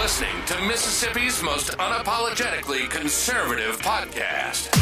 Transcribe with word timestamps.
listening 0.00 0.42
to 0.46 0.58
Mississippi's 0.62 1.42
most 1.42 1.76
unapologetically 1.76 2.88
conservative 2.88 3.78
podcast. 3.82 4.74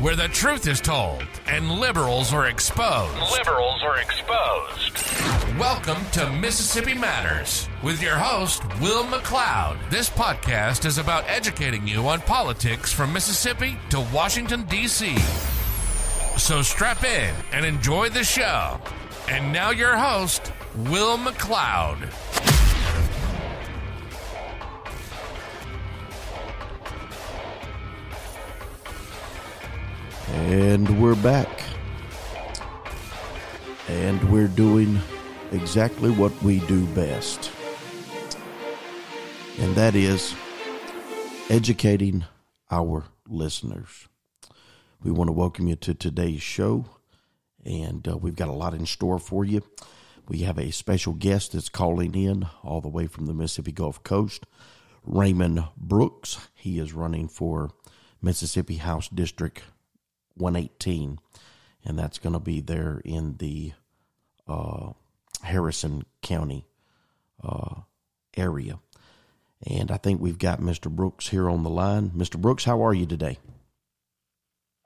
Where 0.00 0.16
the 0.16 0.28
truth 0.28 0.66
is 0.66 0.80
told 0.80 1.22
and 1.46 1.70
liberals 1.70 2.32
are 2.32 2.46
exposed. 2.46 3.18
Liberals 3.32 3.82
are 3.82 3.98
exposed. 3.98 5.58
Welcome 5.58 6.02
to 6.12 6.32
Mississippi 6.32 6.94
Matters 6.94 7.68
with 7.82 8.00
your 8.00 8.16
host, 8.16 8.62
Will 8.80 9.04
McLeod. 9.04 9.76
This 9.90 10.08
podcast 10.08 10.86
is 10.86 10.96
about 10.96 11.28
educating 11.28 11.86
you 11.86 12.08
on 12.08 12.22
politics 12.22 12.94
from 12.94 13.12
Mississippi 13.12 13.78
to 13.90 14.00
Washington, 14.10 14.62
D.C. 14.62 15.18
So 16.38 16.62
strap 16.62 17.04
in 17.04 17.34
and 17.52 17.66
enjoy 17.66 18.08
the 18.08 18.24
show. 18.24 18.80
And 19.28 19.52
now, 19.52 19.70
your 19.70 19.98
host, 19.98 20.50
Will 20.74 21.18
McLeod. 21.18 22.29
And 30.48 31.00
we're 31.00 31.14
back. 31.16 31.62
And 33.88 34.32
we're 34.32 34.48
doing 34.48 34.98
exactly 35.52 36.10
what 36.10 36.32
we 36.42 36.60
do 36.60 36.86
best. 36.88 37.52
And 39.58 39.74
that 39.76 39.94
is 39.94 40.34
educating 41.50 42.24
our 42.70 43.04
listeners. 43.28 44.08
We 45.04 45.12
want 45.12 45.28
to 45.28 45.32
welcome 45.32 45.68
you 45.68 45.76
to 45.76 45.94
today's 45.94 46.42
show, 46.42 46.86
and 47.64 48.08
uh, 48.08 48.16
we've 48.16 48.34
got 48.34 48.48
a 48.48 48.52
lot 48.52 48.74
in 48.74 48.86
store 48.86 49.18
for 49.18 49.44
you. 49.44 49.62
We 50.26 50.38
have 50.38 50.58
a 50.58 50.72
special 50.72 51.12
guest 51.12 51.52
that's 51.52 51.68
calling 51.68 52.14
in 52.14 52.46
all 52.64 52.80
the 52.80 52.88
way 52.88 53.06
from 53.06 53.26
the 53.26 53.34
Mississippi 53.34 53.72
Gulf 53.72 54.02
Coast, 54.02 54.46
Raymond 55.04 55.64
Brooks. 55.76 56.48
He 56.54 56.78
is 56.78 56.92
running 56.92 57.28
for 57.28 57.70
Mississippi 58.22 58.76
House 58.76 59.08
District 59.08 59.62
118, 60.40 61.18
and 61.84 61.98
that's 61.98 62.18
going 62.18 62.32
to 62.32 62.40
be 62.40 62.60
there 62.60 63.00
in 63.04 63.36
the 63.36 63.72
uh, 64.48 64.92
Harrison 65.42 66.04
County 66.22 66.66
uh, 67.42 67.82
area. 68.36 68.78
And 69.66 69.90
I 69.90 69.98
think 69.98 70.20
we've 70.20 70.38
got 70.38 70.60
Mr. 70.60 70.90
Brooks 70.90 71.28
here 71.28 71.48
on 71.48 71.62
the 71.62 71.70
line. 71.70 72.10
Mr. 72.10 72.40
Brooks, 72.40 72.64
how 72.64 72.84
are 72.84 72.94
you 72.94 73.06
today? 73.06 73.38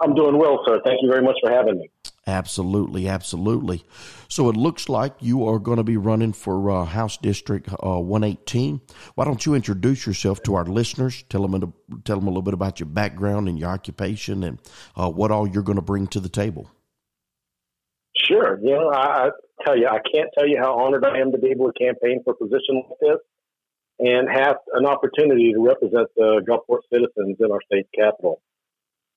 I'm 0.03 0.15
doing 0.15 0.37
well, 0.37 0.61
sir. 0.67 0.81
Thank 0.85 1.01
you 1.03 1.09
very 1.09 1.23
much 1.23 1.37
for 1.43 1.51
having 1.51 1.79
me. 1.79 1.91
Absolutely, 2.27 3.07
absolutely. 3.07 3.85
So 4.29 4.49
it 4.49 4.57
looks 4.57 4.89
like 4.89 5.15
you 5.21 5.47
are 5.47 5.59
going 5.59 5.77
to 5.77 5.85
be 5.85 5.99
running 5.99 6.33
for 6.33 6.71
uh, 6.71 6.85
House 6.85 7.19
District 7.19 7.69
uh, 7.69 8.01
118. 8.01 8.81
Why 9.15 9.25
don't 9.25 9.45
you 9.45 9.55
introduce 9.55 10.07
yourself 10.07 10.43
to 10.45 10.55
our 10.55 10.65
listeners? 10.65 11.23
Tell 11.29 11.47
them, 11.47 11.55
a, 11.55 11.99
tell 12.05 12.19
them 12.19 12.27
a 12.27 12.31
little 12.31 12.43
bit 12.43 12.55
about 12.55 12.81
your 12.81 12.87
background 12.87 13.49
and 13.49 13.59
your 13.59 13.69
occupation 13.69 14.43
and 14.43 14.59
uh, 14.97 15.11
what 15.11 15.31
all 15.31 15.47
you're 15.47 15.63
going 15.63 15.77
to 15.77 15.83
bring 15.83 16.07
to 16.09 16.21
the 16.21 16.31
table. 16.31 16.71
Sure. 18.17 18.59
You 18.63 18.71
know, 18.71 18.89
I, 18.89 19.27
I 19.27 19.31
tell 19.67 19.77
you, 19.77 19.87
I 19.87 19.99
can't 20.11 20.31
tell 20.37 20.49
you 20.49 20.59
how 20.59 20.79
honored 20.79 21.05
I 21.05 21.19
am 21.19 21.33
to 21.33 21.39
be 21.39 21.51
able 21.51 21.71
to 21.71 21.79
campaign 21.79 22.23
for 22.25 22.33
a 22.33 22.37
position 22.37 22.83
like 22.89 22.99
this 23.01 23.19
and 23.99 24.29
have 24.31 24.57
an 24.73 24.87
opportunity 24.87 25.53
to 25.53 25.61
represent 25.61 26.09
the 26.17 26.41
Gulfport 26.49 26.81
citizens 26.93 27.37
in 27.39 27.53
our 27.53 27.61
state 27.67 27.87
capital. 27.95 28.41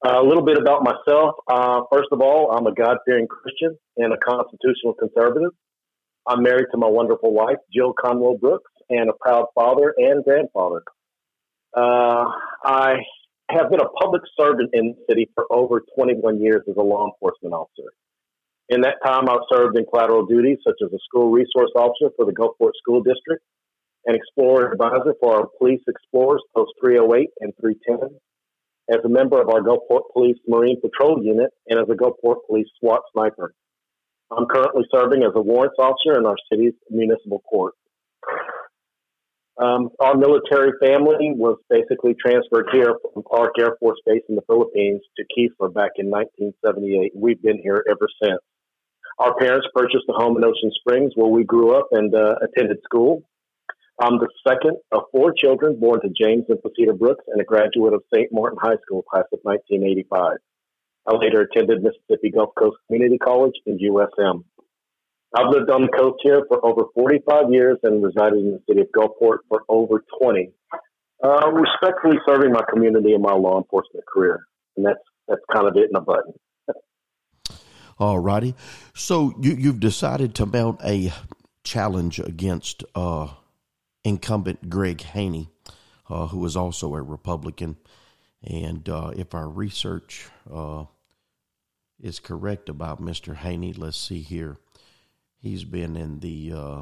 Uh, 0.05 0.21
a 0.21 0.23
little 0.23 0.45
bit 0.45 0.57
about 0.57 0.83
myself. 0.83 1.35
Uh, 1.47 1.81
first 1.91 2.09
of 2.11 2.21
all, 2.21 2.51
I'm 2.51 2.67
a 2.67 2.73
God 2.73 2.97
fearing 3.05 3.27
Christian 3.27 3.77
and 3.97 4.13
a 4.13 4.17
constitutional 4.17 4.93
conservative. 4.93 5.51
I'm 6.27 6.43
married 6.43 6.67
to 6.71 6.77
my 6.77 6.87
wonderful 6.87 7.33
wife, 7.33 7.57
Jill 7.73 7.93
Conwell 7.93 8.37
Brooks, 8.37 8.71
and 8.89 9.09
a 9.09 9.13
proud 9.19 9.45
father 9.55 9.93
and 9.97 10.23
grandfather. 10.23 10.83
Uh, 11.75 12.25
I 12.63 12.97
have 13.49 13.71
been 13.71 13.79
a 13.81 13.89
public 13.89 14.21
servant 14.39 14.69
in 14.73 14.93
the 14.93 15.05
city 15.09 15.31
for 15.33 15.45
over 15.49 15.81
21 15.95 16.41
years 16.41 16.61
as 16.69 16.75
a 16.77 16.81
law 16.81 17.07
enforcement 17.07 17.53
officer. 17.55 17.89
In 18.69 18.81
that 18.81 18.95
time, 19.03 19.29
I've 19.29 19.47
served 19.51 19.77
in 19.77 19.85
collateral 19.85 20.25
duties 20.25 20.57
such 20.65 20.75
as 20.83 20.91
a 20.91 20.99
school 21.07 21.31
resource 21.31 21.71
officer 21.75 22.11
for 22.17 22.25
the 22.25 22.33
Gulfport 22.33 22.71
School 22.81 23.01
District, 23.01 23.41
an 24.05 24.15
explorer 24.15 24.71
advisor 24.73 25.15
for 25.21 25.37
our 25.37 25.47
police 25.57 25.81
explorers 25.87 26.43
post 26.53 26.73
308 26.83 27.29
and 27.39 27.53
310, 27.61 28.19
as 28.89 28.99
a 29.03 29.09
member 29.09 29.41
of 29.41 29.49
our 29.49 29.61
Gulfport 29.61 30.13
Police 30.13 30.37
Marine 30.47 30.79
Patrol 30.81 31.23
Unit, 31.23 31.51
and 31.67 31.79
as 31.79 31.87
a 31.89 31.95
Gulfport 31.95 32.37
Police 32.47 32.67
SWAT 32.79 33.01
sniper. 33.13 33.53
I'm 34.31 34.45
currently 34.45 34.83
serving 34.93 35.23
as 35.23 35.31
a 35.35 35.41
warrants 35.41 35.77
officer 35.79 36.17
in 36.17 36.25
our 36.25 36.35
city's 36.51 36.73
municipal 36.89 37.39
court. 37.39 37.73
Um, 39.57 39.89
our 39.99 40.15
military 40.15 40.73
family 40.79 41.33
was 41.33 41.57
basically 41.69 42.15
transferred 42.23 42.67
here 42.71 42.93
from 43.13 43.23
Clark 43.23 43.53
Air 43.59 43.75
Force 43.79 43.99
Base 44.05 44.21
in 44.29 44.35
the 44.35 44.43
Philippines 44.45 45.01
to 45.17 45.23
Keesler 45.23 45.73
back 45.73 45.91
in 45.97 46.11
1978. 46.11 47.13
We've 47.15 47.41
been 47.41 47.59
here 47.63 47.83
ever 47.89 48.07
since. 48.21 48.39
Our 49.17 49.35
parents 49.35 49.67
purchased 49.73 50.05
a 50.09 50.13
home 50.13 50.37
in 50.37 50.43
Ocean 50.43 50.71
Springs 50.79 51.13
where 51.15 51.31
we 51.31 51.43
grew 51.43 51.73
up 51.73 51.87
and 51.91 52.13
uh, 52.13 52.35
attended 52.43 52.77
school. 52.83 53.23
I'm 53.99 54.19
the 54.19 54.29
second 54.47 54.77
of 54.91 55.03
four 55.11 55.33
children 55.33 55.79
born 55.79 56.01
to 56.01 56.09
James 56.09 56.45
and 56.49 56.59
Placida 56.59 56.97
Brooks 56.97 57.25
and 57.27 57.41
a 57.41 57.43
graduate 57.43 57.93
of 57.93 58.03
St. 58.13 58.31
Martin 58.31 58.59
High 58.61 58.77
School, 58.85 59.01
class 59.01 59.25
of 59.33 59.39
1985. 59.41 60.37
I 61.07 61.15
later 61.15 61.41
attended 61.41 61.81
Mississippi 61.81 62.31
Gulf 62.31 62.51
Coast 62.59 62.77
Community 62.87 63.17
College 63.17 63.55
in 63.65 63.79
USM. 63.79 64.43
I've 65.35 65.49
lived 65.49 65.71
on 65.71 65.81
the 65.81 65.87
coast 65.87 66.17
here 66.21 66.43
for 66.47 66.63
over 66.65 66.83
45 66.93 67.51
years 67.51 67.77
and 67.83 68.03
resided 68.03 68.39
in 68.39 68.51
the 68.51 68.61
city 68.69 68.81
of 68.81 68.87
Gulfport 68.95 69.39
for 69.49 69.63
over 69.67 70.03
20, 70.21 70.51
uh, 71.23 71.51
respectfully 71.51 72.17
serving 72.27 72.51
my 72.51 72.63
community 72.71 73.13
in 73.13 73.21
my 73.21 73.33
law 73.33 73.57
enforcement 73.57 74.05
career. 74.05 74.45
And 74.75 74.85
that's, 74.85 74.99
that's 75.27 75.41
kind 75.53 75.67
of 75.67 75.75
it 75.75 75.89
in 75.89 75.95
a 75.95 76.01
button. 76.01 76.33
All 77.99 78.19
righty. 78.19 78.53
So 78.93 79.33
you, 79.41 79.53
you've 79.53 79.79
decided 79.79 80.35
to 80.35 80.45
mount 80.45 80.81
a 80.83 81.11
challenge 81.63 82.19
against 82.19 82.83
uh, 82.95 83.29
incumbent 84.07 84.69
Greg 84.69 85.01
Haney, 85.01 85.49
uh, 86.09 86.27
who 86.27 86.45
is 86.45 86.55
also 86.55 86.95
a 86.95 87.01
Republican. 87.01 87.75
And 88.41 88.87
uh, 88.87 89.11
if 89.15 89.35
our 89.35 89.49
research 89.49 90.29
uh, 90.51 90.85
is 91.99 92.19
correct 92.19 92.69
about 92.69 93.01
Mr. 93.01 93.35
Haney, 93.35 93.73
let's 93.73 93.97
see 93.97 94.21
here. 94.21 94.57
He's 95.39 95.65
been 95.65 95.97
in 95.97 96.19
the 96.19 96.53
uh, 96.55 96.81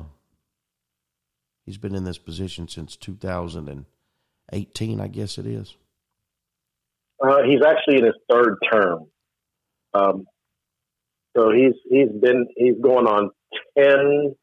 he's 1.66 1.78
been 1.78 1.96
in 1.96 2.04
this 2.04 2.18
position 2.18 2.68
since 2.68 2.96
2018, 2.96 5.02
I 5.02 5.08
guess 5.08 5.38
it 5.38 5.46
is. 5.46 5.76
Uh, 7.22 7.44
he's 7.44 7.62
actually 7.66 7.98
in 7.98 8.06
his 8.06 8.16
third 8.30 8.58
term. 8.72 9.06
Um, 9.94 10.26
so 11.36 11.52
he's 11.52 11.74
he's 11.90 12.12
been 12.22 12.48
he's 12.56 12.76
going 12.82 13.08
on 13.08 13.32
10, 13.78 14.36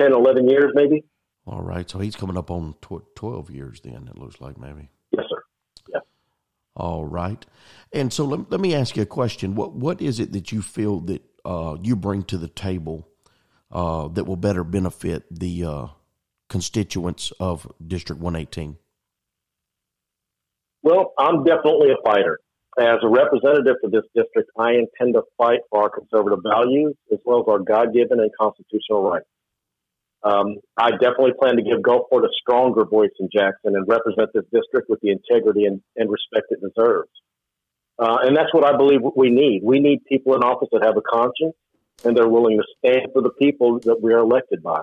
10 0.00 0.12
11 0.12 0.48
years 0.48 0.72
maybe. 0.74 1.04
All 1.46 1.62
right, 1.62 1.88
so 1.88 1.98
he's 1.98 2.16
coming 2.16 2.36
up 2.36 2.50
on 2.50 2.74
tw- 2.80 3.04
12 3.16 3.50
years 3.50 3.80
then, 3.80 4.08
it 4.08 4.18
looks 4.18 4.40
like 4.40 4.58
maybe. 4.58 4.88
Yes, 5.10 5.24
sir. 5.28 5.42
Yeah. 5.92 6.00
All 6.76 7.04
right. 7.04 7.44
And 7.92 8.12
so 8.12 8.24
let, 8.24 8.50
let 8.50 8.60
me 8.60 8.74
ask 8.74 8.96
you 8.96 9.02
a 9.02 9.06
question. 9.06 9.54
What 9.54 9.72
What 9.72 10.00
is 10.00 10.20
it 10.20 10.32
that 10.32 10.52
you 10.52 10.62
feel 10.62 11.00
that 11.00 11.22
uh, 11.44 11.76
you 11.82 11.96
bring 11.96 12.22
to 12.24 12.38
the 12.38 12.48
table 12.48 13.08
uh, 13.72 14.08
that 14.08 14.24
will 14.24 14.36
better 14.36 14.64
benefit 14.64 15.24
the 15.30 15.64
uh, 15.64 15.86
constituents 16.48 17.32
of 17.40 17.70
District 17.84 18.20
118? 18.20 18.76
Well, 20.82 21.12
I'm 21.18 21.44
definitely 21.44 21.90
a 21.90 22.02
fighter. 22.04 22.38
As 22.78 22.98
a 23.02 23.08
representative 23.08 23.76
for 23.82 23.90
this 23.90 24.04
district, 24.14 24.50
I 24.58 24.72
intend 24.72 25.14
to 25.14 25.22
fight 25.36 25.60
for 25.70 25.82
our 25.82 25.90
conservative 25.90 26.38
values 26.42 26.94
as 27.12 27.18
well 27.24 27.40
as 27.40 27.44
our 27.48 27.58
God 27.58 27.92
given 27.92 28.20
and 28.20 28.30
constitutional 28.40 29.02
rights. 29.02 29.26
Um, 30.22 30.56
I 30.76 30.90
definitely 30.90 31.32
plan 31.40 31.56
to 31.56 31.62
give 31.62 31.80
Gulfport 31.80 32.24
a 32.24 32.32
stronger 32.40 32.84
voice 32.84 33.10
in 33.18 33.28
Jackson 33.32 33.74
and 33.74 33.88
represent 33.88 34.30
this 34.34 34.44
district 34.52 34.90
with 34.90 35.00
the 35.00 35.10
integrity 35.10 35.64
and, 35.64 35.80
and 35.96 36.10
respect 36.10 36.46
it 36.50 36.60
deserves. 36.60 37.10
Uh, 37.98 38.18
and 38.22 38.36
that's 38.36 38.52
what 38.52 38.64
I 38.64 38.76
believe 38.76 39.00
we 39.16 39.30
need. 39.30 39.62
We 39.62 39.80
need 39.80 40.04
people 40.06 40.34
in 40.34 40.42
office 40.42 40.68
that 40.72 40.82
have 40.82 40.96
a 40.96 41.02
conscience 41.02 41.54
and 42.04 42.16
they're 42.16 42.28
willing 42.28 42.58
to 42.58 42.64
stand 42.78 43.12
for 43.12 43.22
the 43.22 43.30
people 43.30 43.78
that 43.80 44.00
we 44.02 44.12
are 44.12 44.18
elected 44.18 44.62
by. 44.62 44.82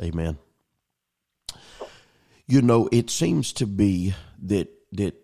Amen. 0.00 0.38
You 2.46 2.62
know, 2.62 2.88
it 2.90 3.10
seems 3.10 3.52
to 3.54 3.66
be 3.66 4.14
that 4.42 4.68
that 4.92 5.14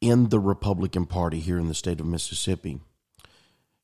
in 0.00 0.28
the 0.28 0.38
Republican 0.38 1.06
Party 1.06 1.40
here 1.40 1.58
in 1.58 1.68
the 1.68 1.74
state 1.74 2.00
of 2.00 2.06
Mississippi, 2.06 2.80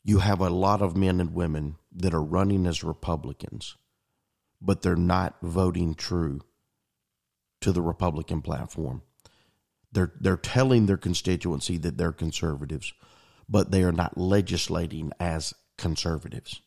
you 0.04 0.18
have 0.18 0.40
a 0.40 0.50
lot 0.50 0.82
of 0.82 0.96
men 0.96 1.20
and 1.20 1.34
women 1.34 1.76
that 1.94 2.14
are 2.14 2.22
running 2.22 2.66
as 2.66 2.84
Republicans 2.84 3.76
but 4.64 4.82
they're 4.82 4.96
not 4.96 5.36
voting 5.42 5.94
true 5.94 6.40
to 7.60 7.72
the 7.72 7.82
Republican 7.82 8.42
platform. 8.42 9.02
They're 9.92 10.12
they're 10.20 10.36
telling 10.36 10.86
their 10.86 10.96
constituency 10.96 11.76
that 11.78 11.98
they're 11.98 12.12
conservatives, 12.12 12.92
but 13.48 13.70
they 13.70 13.82
are 13.82 13.92
not 13.92 14.16
legislating 14.16 15.12
as 15.20 15.52
conservatives. 15.76 16.62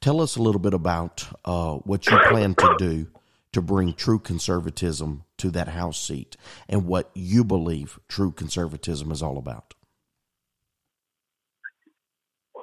Tell 0.00 0.20
us 0.20 0.36
a 0.36 0.42
little 0.42 0.60
bit 0.60 0.74
about 0.74 1.28
uh, 1.44 1.74
what 1.76 2.06
you 2.06 2.18
plan 2.28 2.54
to 2.56 2.74
do 2.78 3.06
to 3.52 3.62
bring 3.62 3.92
true 3.94 4.18
conservatism 4.18 5.24
to 5.38 5.50
that 5.50 5.68
House 5.68 6.00
seat 6.00 6.36
and 6.68 6.86
what 6.86 7.10
you 7.14 7.44
believe 7.44 7.98
true 8.08 8.30
conservatism 8.30 9.10
is 9.10 9.22
all 9.22 9.38
about? 9.38 9.74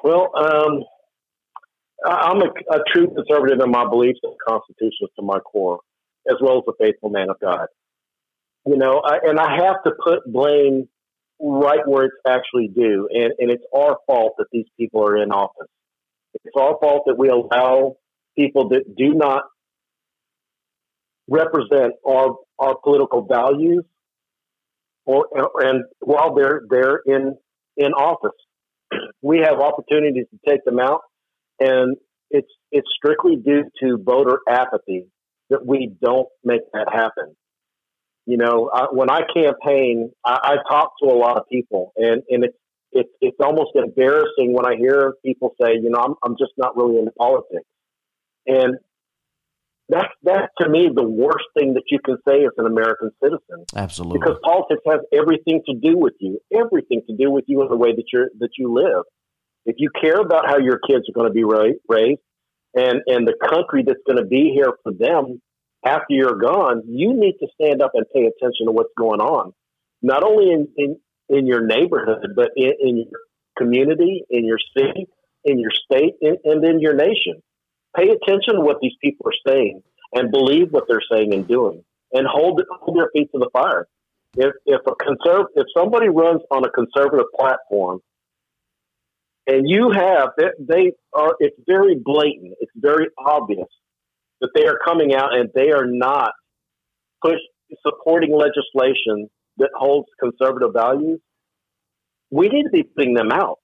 Well, 0.04 0.32
um, 0.38 0.84
I'm 2.08 2.42
a, 2.42 2.76
a, 2.76 2.80
true 2.94 3.08
conservative 3.14 3.60
in 3.64 3.72
my 3.72 3.88
beliefs 3.88 4.20
and 4.24 4.34
constitutions 4.48 5.10
to 5.18 5.26
my 5.26 5.40
core, 5.40 5.80
as 6.30 6.36
well 6.42 6.58
as 6.58 6.64
a 6.68 6.84
faithful 6.84 7.10
man 7.10 7.30
of 7.30 7.40
God. 7.40 7.68
You 8.66 8.78
know, 8.78 9.02
I, 9.04 9.20
and 9.24 9.40
I 9.40 9.58
have 9.66 9.84
to 9.86 9.92
put 10.04 10.32
blame 10.32 10.88
right 11.40 11.88
where 11.88 12.06
it's 12.06 12.16
actually 12.28 12.70
due, 12.70 13.08
and, 13.12 13.34
and 13.40 13.52
it's 13.52 13.64
our 13.76 13.98
fault 14.08 14.34
that 14.38 14.48
these 14.52 14.66
people 14.78 15.04
are 15.04 15.22
in 15.22 15.32
office. 15.32 15.70
It's 16.34 16.56
our 16.58 16.78
fault 16.80 17.04
that 17.08 17.18
we 17.18 17.30
allow 17.30 17.98
people 18.38 18.70
that 18.70 18.96
do 18.96 19.14
not 19.14 19.44
represent 21.28 21.94
our 22.08 22.36
our 22.60 22.76
political 22.84 23.26
values, 23.26 23.84
or 25.06 25.28
and 25.60 25.84
while 26.00 26.34
they're 26.36 26.62
they're 26.70 27.02
in 27.06 27.38
in 27.78 27.94
office, 27.94 28.38
we 29.22 29.40
have 29.40 29.60
opportunities 29.60 30.26
to 30.32 30.50
take 30.50 30.64
them 30.66 30.80
out, 30.80 31.02
and 31.60 31.98
it's 32.30 32.52
it's 32.72 32.88
strictly 32.96 33.36
due 33.36 33.64
to 33.82 33.98
voter 34.04 34.40
apathy 34.50 35.08
that 35.50 35.66
we 35.66 35.94
don't 36.02 36.28
make 36.44 36.62
that 36.74 36.88
happen. 36.92 37.36
You 38.26 38.38
know, 38.38 38.70
I, 38.74 38.88
when 38.92 39.10
I 39.10 39.22
campaign, 39.34 40.12
I, 40.26 40.38
I 40.44 40.56
talk 40.70 40.92
to 41.02 41.10
a 41.10 41.16
lot 41.16 41.38
of 41.38 41.44
people, 41.50 41.94
and 41.96 42.24
and 42.30 42.44
it's 42.44 42.58
it's 42.92 43.10
it's 43.22 43.38
almost 43.40 43.72
embarrassing 43.76 44.54
when 44.54 44.66
I 44.66 44.76
hear 44.78 45.14
people 45.26 45.56
say, 45.62 45.74
you 45.82 45.90
know, 45.90 46.00
I'm 46.00 46.16
I'm 46.24 46.36
just 46.38 46.52
not 46.58 46.76
really 46.76 47.00
into 47.00 47.12
politics, 47.12 47.66
and 48.46 48.78
that's 49.90 50.10
that 50.24 50.50
to 50.60 50.70
me 50.70 50.90
the 50.94 51.08
worst 51.08 51.46
thing 51.58 51.76
that 51.76 51.84
you 51.90 52.00
can 52.04 52.18
say 52.28 52.44
as 52.44 52.52
an 52.58 52.66
American 52.66 53.12
citizen. 53.24 53.66
Absolutely, 53.76 54.20
because 54.20 54.38
politics 54.44 54.82
has 54.86 55.00
everything 55.14 55.62
to 55.66 55.76
do 55.76 55.98
with 55.98 56.14
you, 56.20 56.40
everything 56.54 57.02
to 57.08 57.16
do 57.16 57.32
with 57.32 57.46
you 57.48 57.62
in 57.62 57.70
the 57.70 57.78
way 57.78 57.92
that 57.96 58.06
you 58.12 58.30
that 58.40 58.50
you 58.58 58.74
live. 58.74 59.04
If 59.68 59.76
you 59.78 59.92
care 60.02 60.20
about 60.20 60.48
how 60.48 60.58
your 60.58 60.80
kids 60.80 61.06
are 61.08 61.14
going 61.14 61.28
to 61.28 61.34
be 61.34 61.44
raised, 61.44 62.22
and 62.74 63.02
and 63.08 63.28
the 63.28 63.36
country 63.40 63.84
that's 63.86 64.02
going 64.08 64.18
to 64.18 64.26
be 64.26 64.52
here 64.56 64.74
for 64.84 64.92
them 64.94 65.42
after 65.86 66.08
you're 66.10 66.40
gone, 66.40 66.84
you 66.88 67.14
need 67.14 67.36
to 67.40 67.48
stand 67.62 67.84
up 67.84 67.92
and 67.94 68.06
pay 68.14 68.22
attention 68.22 68.66
to 68.66 68.72
what's 68.72 68.94
going 68.98 69.22
on, 69.22 69.54
not 70.02 70.24
only 70.24 70.52
in 70.52 70.68
in, 70.78 71.00
in 71.30 71.48
your 71.48 71.66
neighborhood, 71.66 72.34
but 72.36 72.50
in, 72.56 72.74
in 72.82 72.98
your 72.98 73.22
community, 73.58 74.24
in 74.32 74.46
your 74.46 74.60
city, 74.76 75.08
in 75.46 75.60
your 75.60 75.72
state, 75.72 76.16
and, 76.22 76.40
and 76.44 76.66
in 76.66 76.80
your 76.80 76.96
nation 76.96 77.44
Pay 77.98 78.10
attention 78.10 78.56
to 78.56 78.62
what 78.62 78.78
these 78.82 78.94
people 79.02 79.26
are 79.28 79.52
saying 79.52 79.82
and 80.14 80.32
believe 80.32 80.72
what 80.72 80.84
they're 80.88 81.02
saying 81.12 81.34
and 81.34 81.48
doing, 81.48 81.84
and 82.14 82.28
hold 82.28 82.62
hold 82.80 82.98
their 82.98 83.10
feet 83.12 83.30
to 83.32 83.40
the 83.40 83.50
fire. 83.52 83.88
If 84.36 84.54
if 84.68 84.82
a 84.86 84.92
conserv 84.92 85.46
if 85.56 85.66
somebody 85.76 86.08
runs 86.10 86.42
on 86.52 86.64
a 86.64 86.70
conservative 86.70 87.26
platform, 87.38 88.02
and 89.48 89.70
you 89.70 89.92
have 89.92 90.30
they 90.60 90.92
are 91.14 91.36
it's 91.40 91.58
very 91.68 91.96
blatant, 91.96 92.56
it's 92.60 92.72
very 92.76 93.08
obvious 93.18 93.68
that 94.42 94.50
they 94.56 94.66
are 94.66 94.78
coming 94.86 95.16
out 95.16 95.34
and 95.36 95.50
they 95.56 95.72
are 95.72 95.86
not 95.86 96.32
push 97.24 97.40
supporting 97.86 98.32
legislation 98.32 99.30
that 99.58 99.70
holds 99.76 100.08
conservative 100.20 100.74
values. 100.74 101.20
We 102.30 102.50
need 102.50 102.64
to 102.64 102.70
be 102.72 102.84
putting 102.84 103.14
them 103.14 103.32
out, 103.32 103.60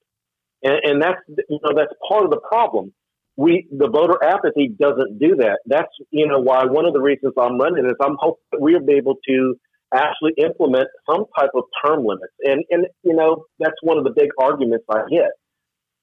and, 0.62 0.80
and 0.82 1.02
that's 1.02 1.20
you 1.28 1.60
know 1.62 1.72
that's 1.76 1.92
part 2.08 2.24
of 2.24 2.30
the 2.30 2.40
problem 2.48 2.92
we 3.36 3.66
the 3.70 3.88
voter 3.88 4.22
apathy 4.22 4.68
doesn't 4.78 5.18
do 5.18 5.36
that. 5.36 5.58
That's 5.66 5.90
you 6.10 6.26
know 6.26 6.40
why 6.40 6.64
one 6.64 6.86
of 6.86 6.92
the 6.92 7.00
reasons 7.00 7.34
I'm 7.38 7.58
running 7.58 7.84
is 7.86 7.94
I'm 8.00 8.16
hoping 8.18 8.44
that 8.52 8.60
we'll 8.60 8.84
be 8.84 8.94
able 8.94 9.16
to 9.28 9.54
actually 9.92 10.32
implement 10.38 10.88
some 11.08 11.24
type 11.38 11.50
of 11.54 11.64
term 11.84 12.04
limits. 12.04 12.34
And 12.42 12.64
and 12.70 12.86
you 13.02 13.14
know 13.14 13.44
that's 13.58 13.76
one 13.82 13.98
of 13.98 14.04
the 14.04 14.12
big 14.16 14.30
arguments 14.38 14.84
I 14.88 15.02
get. 15.10 15.32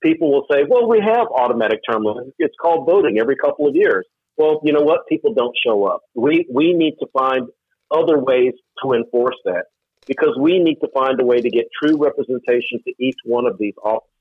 People 0.02 0.32
will 0.32 0.46
say, 0.52 0.64
"Well, 0.68 0.88
we 0.88 1.00
have 1.00 1.28
automatic 1.28 1.82
term 1.90 2.04
limits. 2.04 2.32
It's 2.40 2.56
called 2.62 2.86
voting 2.86 3.20
every 3.20 3.36
couple 3.36 3.68
of 3.68 3.76
years." 3.76 4.06
Well, 4.38 4.62
you 4.64 4.74
know 4.74 4.82
what? 4.82 5.08
People 5.08 5.34
don't 5.34 5.56
show 5.66 5.84
up. 5.86 6.02
We 6.16 6.48
we 6.52 6.74
need 6.74 6.96
to 7.00 7.08
find 7.14 7.50
other 7.92 8.18
ways 8.18 8.54
to 8.84 8.94
enforce 8.94 9.38
that 9.46 9.66
because 10.08 10.38
we 10.40 10.60
need 10.60 10.80
to 10.82 10.88
find 10.94 11.20
a 11.22 11.26
way 11.26 11.42
to 11.42 11.50
get 11.50 11.68
true 11.82 11.98
representation 11.98 12.80
to 12.86 12.94
each 13.00 13.18
one 13.26 13.46
of 13.46 13.58
these 13.58 13.76
offices 13.84 14.12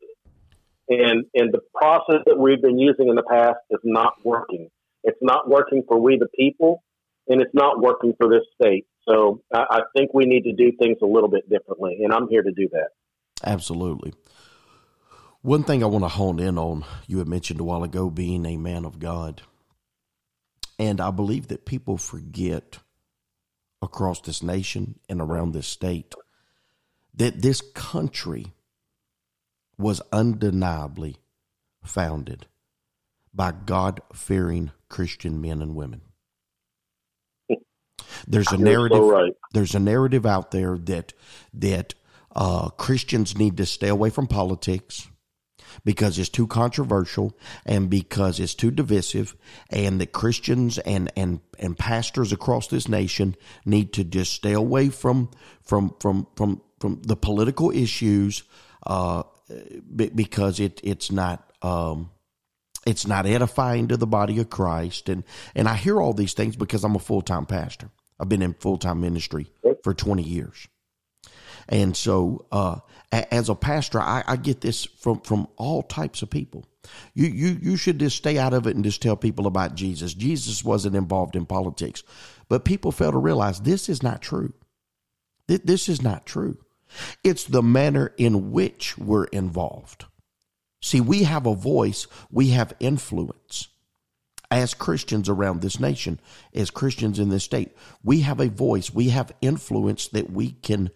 and 0.91 1.25
and 1.35 1.53
the 1.53 1.61
process 1.75 2.23
that 2.27 2.37
we've 2.37 2.61
been 2.61 2.79
using 2.79 3.09
in 3.09 3.15
the 3.15 3.23
past 3.23 3.59
is 3.71 3.79
not 3.85 4.15
working. 4.25 4.69
It's 5.05 5.19
not 5.23 5.49
working 5.49 5.85
for 5.89 5.99
we 5.99 6.19
the 6.19 6.29
people, 6.37 6.83
and 7.29 7.41
it's 7.41 7.55
not 7.55 7.81
working 7.81 8.13
for 8.19 8.29
this 8.29 8.43
state. 8.61 8.87
So 9.09 9.41
I, 9.55 9.65
I 9.71 9.81
think 9.97 10.13
we 10.13 10.25
need 10.27 10.43
to 10.43 10.53
do 10.53 10.73
things 10.79 10.99
a 11.03 11.07
little 11.07 11.31
bit 11.31 11.49
differently, 11.49 12.01
and 12.03 12.13
I'm 12.13 12.29
here 12.29 12.43
to 12.43 12.53
do 12.53 12.69
that. 12.73 12.89
Absolutely. 13.45 14.13
One 15.43 15.63
thing 15.65 15.83
I 15.83 15.87
want 15.87 16.05
to 16.05 16.09
hone 16.09 16.39
in 16.39 16.59
on, 16.59 16.85
you 17.07 17.19
had 17.19 17.29
mentioned 17.29 17.61
a 17.61 17.65
while 17.65 17.83
ago 17.83 18.11
being 18.11 18.45
a 18.45 18.59
man 18.59 18.85
of 18.85 18.99
God. 18.99 19.43
And 20.79 21.01
I 21.01 21.11
believe 21.11 21.49
that 21.49 21.65
people 21.65 21.97
forget 21.97 22.79
across 23.83 24.21
this 24.21 24.43
nation 24.43 24.99
and 25.09 25.21
around 25.21 25.53
this 25.53 25.67
state 25.67 26.15
that 27.15 27.41
this 27.43 27.63
country 27.75 28.53
was 29.79 30.03
undeniably 30.13 31.17
founded 31.83 32.47
by 33.33 33.53
God 33.53 34.01
fearing 34.13 34.71
Christian 34.89 35.41
men 35.41 35.63
and 35.63 35.75
women. 35.75 36.03
There's 38.27 38.53
a 38.53 38.59
narrative. 38.59 38.99
So 38.99 39.11
right. 39.11 39.33
There's 39.53 39.75
a 39.75 39.81
narrative 39.81 40.27
out 40.27 40.51
there 40.51 40.77
that 40.77 41.15
that 41.55 41.95
uh, 42.35 42.69
Christians 42.71 43.37
need 43.37 43.57
to 43.57 43.67
stay 43.67 43.89
away 43.89 44.11
from 44.11 44.27
politics 44.27 45.10
because 45.85 46.19
it's 46.19 46.29
too 46.29 46.47
controversial 46.47 47.37
and 47.65 47.91
because 47.91 48.41
it's 48.41 48.55
too 48.55 48.71
divisive, 48.71 49.37
and 49.71 50.01
that 50.01 50.13
Christians 50.13 50.79
and 50.79 51.11
and 51.17 51.41
and 51.59 51.79
pastors 51.79 52.33
across 52.33 52.69
this 52.69 52.89
nation 52.89 53.37
need 53.65 53.93
to 53.95 54.05
just 54.05 54.33
stay 54.33 54.53
away 54.53 54.89
from 54.89 55.31
from 55.63 55.95
from 56.01 56.27
from 56.37 56.61
from 56.79 57.03
the 57.03 57.17
political 57.17 57.71
issues. 57.71 58.43
Uh, 58.87 59.23
because 60.15 60.61
it 60.61 60.81
it's 60.85 61.11
not 61.11 61.53
um, 61.63 62.11
it's 62.87 63.07
not 63.07 63.27
edifying 63.27 63.89
to 63.89 63.97
the 63.97 64.07
body 64.07 64.39
of 64.39 64.51
Christ 64.51 65.09
and 65.09 65.25
and 65.55 65.69
I 65.69 65.75
hear 65.75 66.01
all 66.01 66.13
these 66.13 66.35
things 66.35 66.57
because 66.57 66.85
I'm 66.85 66.97
a 66.97 67.01
full 67.01 67.23
time 67.23 67.47
pastor. 67.47 67.91
I've 68.19 68.29
been 68.29 68.43
in 68.43 68.55
full 68.55 68.79
time 68.79 69.01
ministry 69.01 69.51
for 69.83 69.95
20 69.95 70.23
years. 70.23 70.69
And 71.69 71.97
so, 71.97 72.47
uh, 72.51 72.81
as 73.13 73.49
a 73.49 73.55
pastor, 73.55 74.01
I, 74.01 74.23
I, 74.27 74.37
get 74.37 74.61
this 74.61 74.85
from, 74.85 75.21
from 75.21 75.49
all 75.57 75.83
types 75.83 76.23
of 76.23 76.31
people. 76.31 76.65
You, 77.15 77.27
you, 77.27 77.59
you 77.61 77.77
should 77.77 77.99
just 77.99 78.17
stay 78.17 78.39
out 78.39 78.55
of 78.55 78.67
it 78.67 78.77
and 78.77 78.85
just 78.85 79.03
tell 79.03 79.17
people 79.17 79.47
about 79.47 79.75
Jesus. 79.75 80.15
Jesus 80.15 80.65
wasn't 80.65 80.97
involved 80.97 81.35
in 81.35 81.45
politics. 81.45 82.03
But 82.49 82.65
people 82.65 82.93
fail 82.93 83.13
to 83.13 83.19
realize 83.19 83.61
this 83.61 83.89
is 83.89 84.03
not 84.03 84.23
true. 84.23 84.53
This 85.47 85.89
is 85.89 86.03
not 86.03 86.27
true. 86.27 86.59
It's 87.25 87.45
the 87.45 87.63
manner 87.63 88.13
in 88.17 88.53
which 88.53 88.97
we're 88.99 89.25
involved. 89.25 90.07
See, 90.83 91.01
we 91.01 91.25
have 91.25 91.47
a 91.47 91.55
voice, 91.55 92.07
we 92.31 92.49
have 92.51 92.75
influence. 92.81 93.69
As 94.53 94.75
Christians 94.75 95.29
around 95.29 95.61
this 95.61 95.79
nation, 95.79 96.19
as 96.53 96.71
Christians 96.71 97.21
in 97.21 97.29
this 97.29 97.45
state, 97.45 97.77
we 98.03 98.23
have 98.23 98.41
a 98.41 98.49
voice, 98.49 98.93
we 98.93 99.11
have 99.11 99.33
influence 99.41 100.09
that 100.09 100.31
we 100.33 100.51
can 100.51 100.91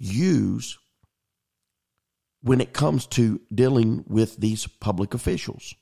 use 0.00 0.78
when 2.42 2.60
it 2.60 2.72
comes 2.72 3.06
to 3.06 3.40
dealing 3.54 4.04
with 4.08 4.36
these 4.38 4.66
public 4.66 5.14
officials. 5.14 5.74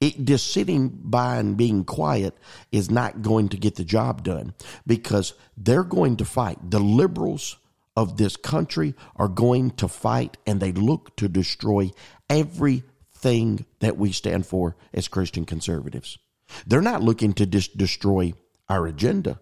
It, 0.00 0.24
just 0.24 0.52
sitting 0.52 0.88
by 0.88 1.36
and 1.36 1.56
being 1.56 1.84
quiet 1.84 2.36
is 2.70 2.90
not 2.90 3.22
going 3.22 3.48
to 3.48 3.56
get 3.56 3.76
the 3.76 3.84
job 3.84 4.22
done 4.22 4.54
because 4.86 5.34
they're 5.56 5.82
going 5.82 6.18
to 6.18 6.24
fight. 6.24 6.58
The 6.70 6.78
liberals 6.78 7.56
of 7.96 8.18
this 8.18 8.36
country 8.36 8.94
are 9.16 9.28
going 9.28 9.70
to 9.72 9.88
fight 9.88 10.36
and 10.46 10.60
they 10.60 10.72
look 10.72 11.16
to 11.16 11.28
destroy 11.28 11.90
everything 12.28 13.64
that 13.80 13.96
we 13.96 14.12
stand 14.12 14.46
for 14.46 14.76
as 14.92 15.08
Christian 15.08 15.46
conservatives. 15.46 16.18
They're 16.66 16.82
not 16.82 17.02
looking 17.02 17.32
to 17.34 17.46
destroy 17.46 18.34
our 18.68 18.86
agenda. 18.86 19.40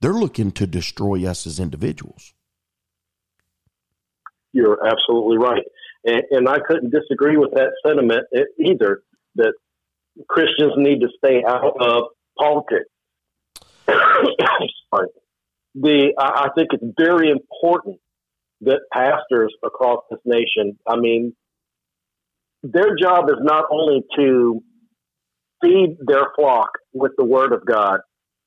They're 0.00 0.12
looking 0.12 0.52
to 0.52 0.66
destroy 0.66 1.26
us 1.26 1.46
as 1.46 1.58
individuals. 1.58 2.32
You're 4.56 4.78
absolutely 4.86 5.36
right. 5.36 5.64
And, 6.06 6.22
and 6.30 6.48
I 6.48 6.56
couldn't 6.66 6.90
disagree 6.90 7.36
with 7.36 7.50
that 7.52 7.72
sentiment 7.86 8.24
either, 8.58 9.02
that 9.34 9.52
Christians 10.30 10.72
need 10.78 11.00
to 11.02 11.08
stay 11.18 11.42
out 11.46 11.74
of 11.78 12.04
politics. 12.38 12.90
The 15.78 16.14
I 16.18 16.48
think 16.56 16.68
it's 16.72 16.82
very 16.98 17.28
important 17.30 17.98
that 18.62 18.80
pastors 18.90 19.54
across 19.62 20.00
this 20.10 20.20
nation, 20.24 20.78
I 20.88 20.96
mean, 20.96 21.36
their 22.62 22.96
job 22.96 23.28
is 23.28 23.36
not 23.42 23.66
only 23.70 24.02
to 24.16 24.62
feed 25.62 25.98
their 26.00 26.28
flock 26.34 26.70
with 26.94 27.12
the 27.18 27.26
word 27.26 27.52
of 27.52 27.66
God, 27.66 28.00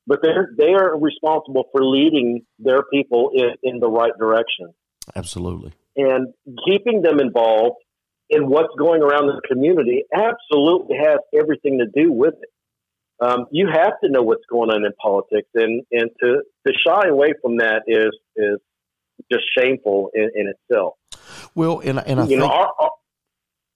but 0.08 0.18
they're 0.22 0.50
they 0.58 0.72
are 0.72 0.98
responsible 0.98 1.66
for 1.70 1.84
leading 1.84 2.44
their 2.58 2.82
people 2.92 3.30
in, 3.32 3.50
in 3.62 3.78
the 3.78 3.88
right 3.88 4.12
direction. 4.18 4.74
Absolutely. 5.14 5.72
And 5.96 6.32
keeping 6.66 7.02
them 7.02 7.20
involved 7.20 7.76
in 8.28 8.48
what's 8.48 8.74
going 8.78 9.02
around 9.02 9.28
in 9.28 9.36
the 9.36 9.48
community 9.48 10.04
absolutely 10.14 10.96
has 10.96 11.18
everything 11.34 11.78
to 11.78 12.02
do 12.02 12.12
with 12.12 12.34
it. 12.34 12.48
Um, 13.22 13.46
you 13.50 13.68
have 13.70 13.94
to 14.02 14.10
know 14.10 14.22
what's 14.22 14.44
going 14.50 14.70
on 14.70 14.84
in 14.84 14.92
politics, 15.02 15.48
and, 15.54 15.82
and 15.92 16.10
to, 16.22 16.42
to 16.66 16.72
shy 16.86 17.08
away 17.08 17.34
from 17.42 17.58
that 17.58 17.82
is 17.86 18.16
is 18.34 18.58
just 19.30 19.44
shameful 19.58 20.10
in, 20.14 20.30
in 20.34 20.46
itself. 20.54 20.94
Well, 21.54 21.80
and 21.80 21.98
and 21.98 22.18
I 22.18 22.22
you 22.22 22.28
think, 22.30 22.40
know, 22.40 22.48
our, 22.48 22.72
our, 22.78 22.90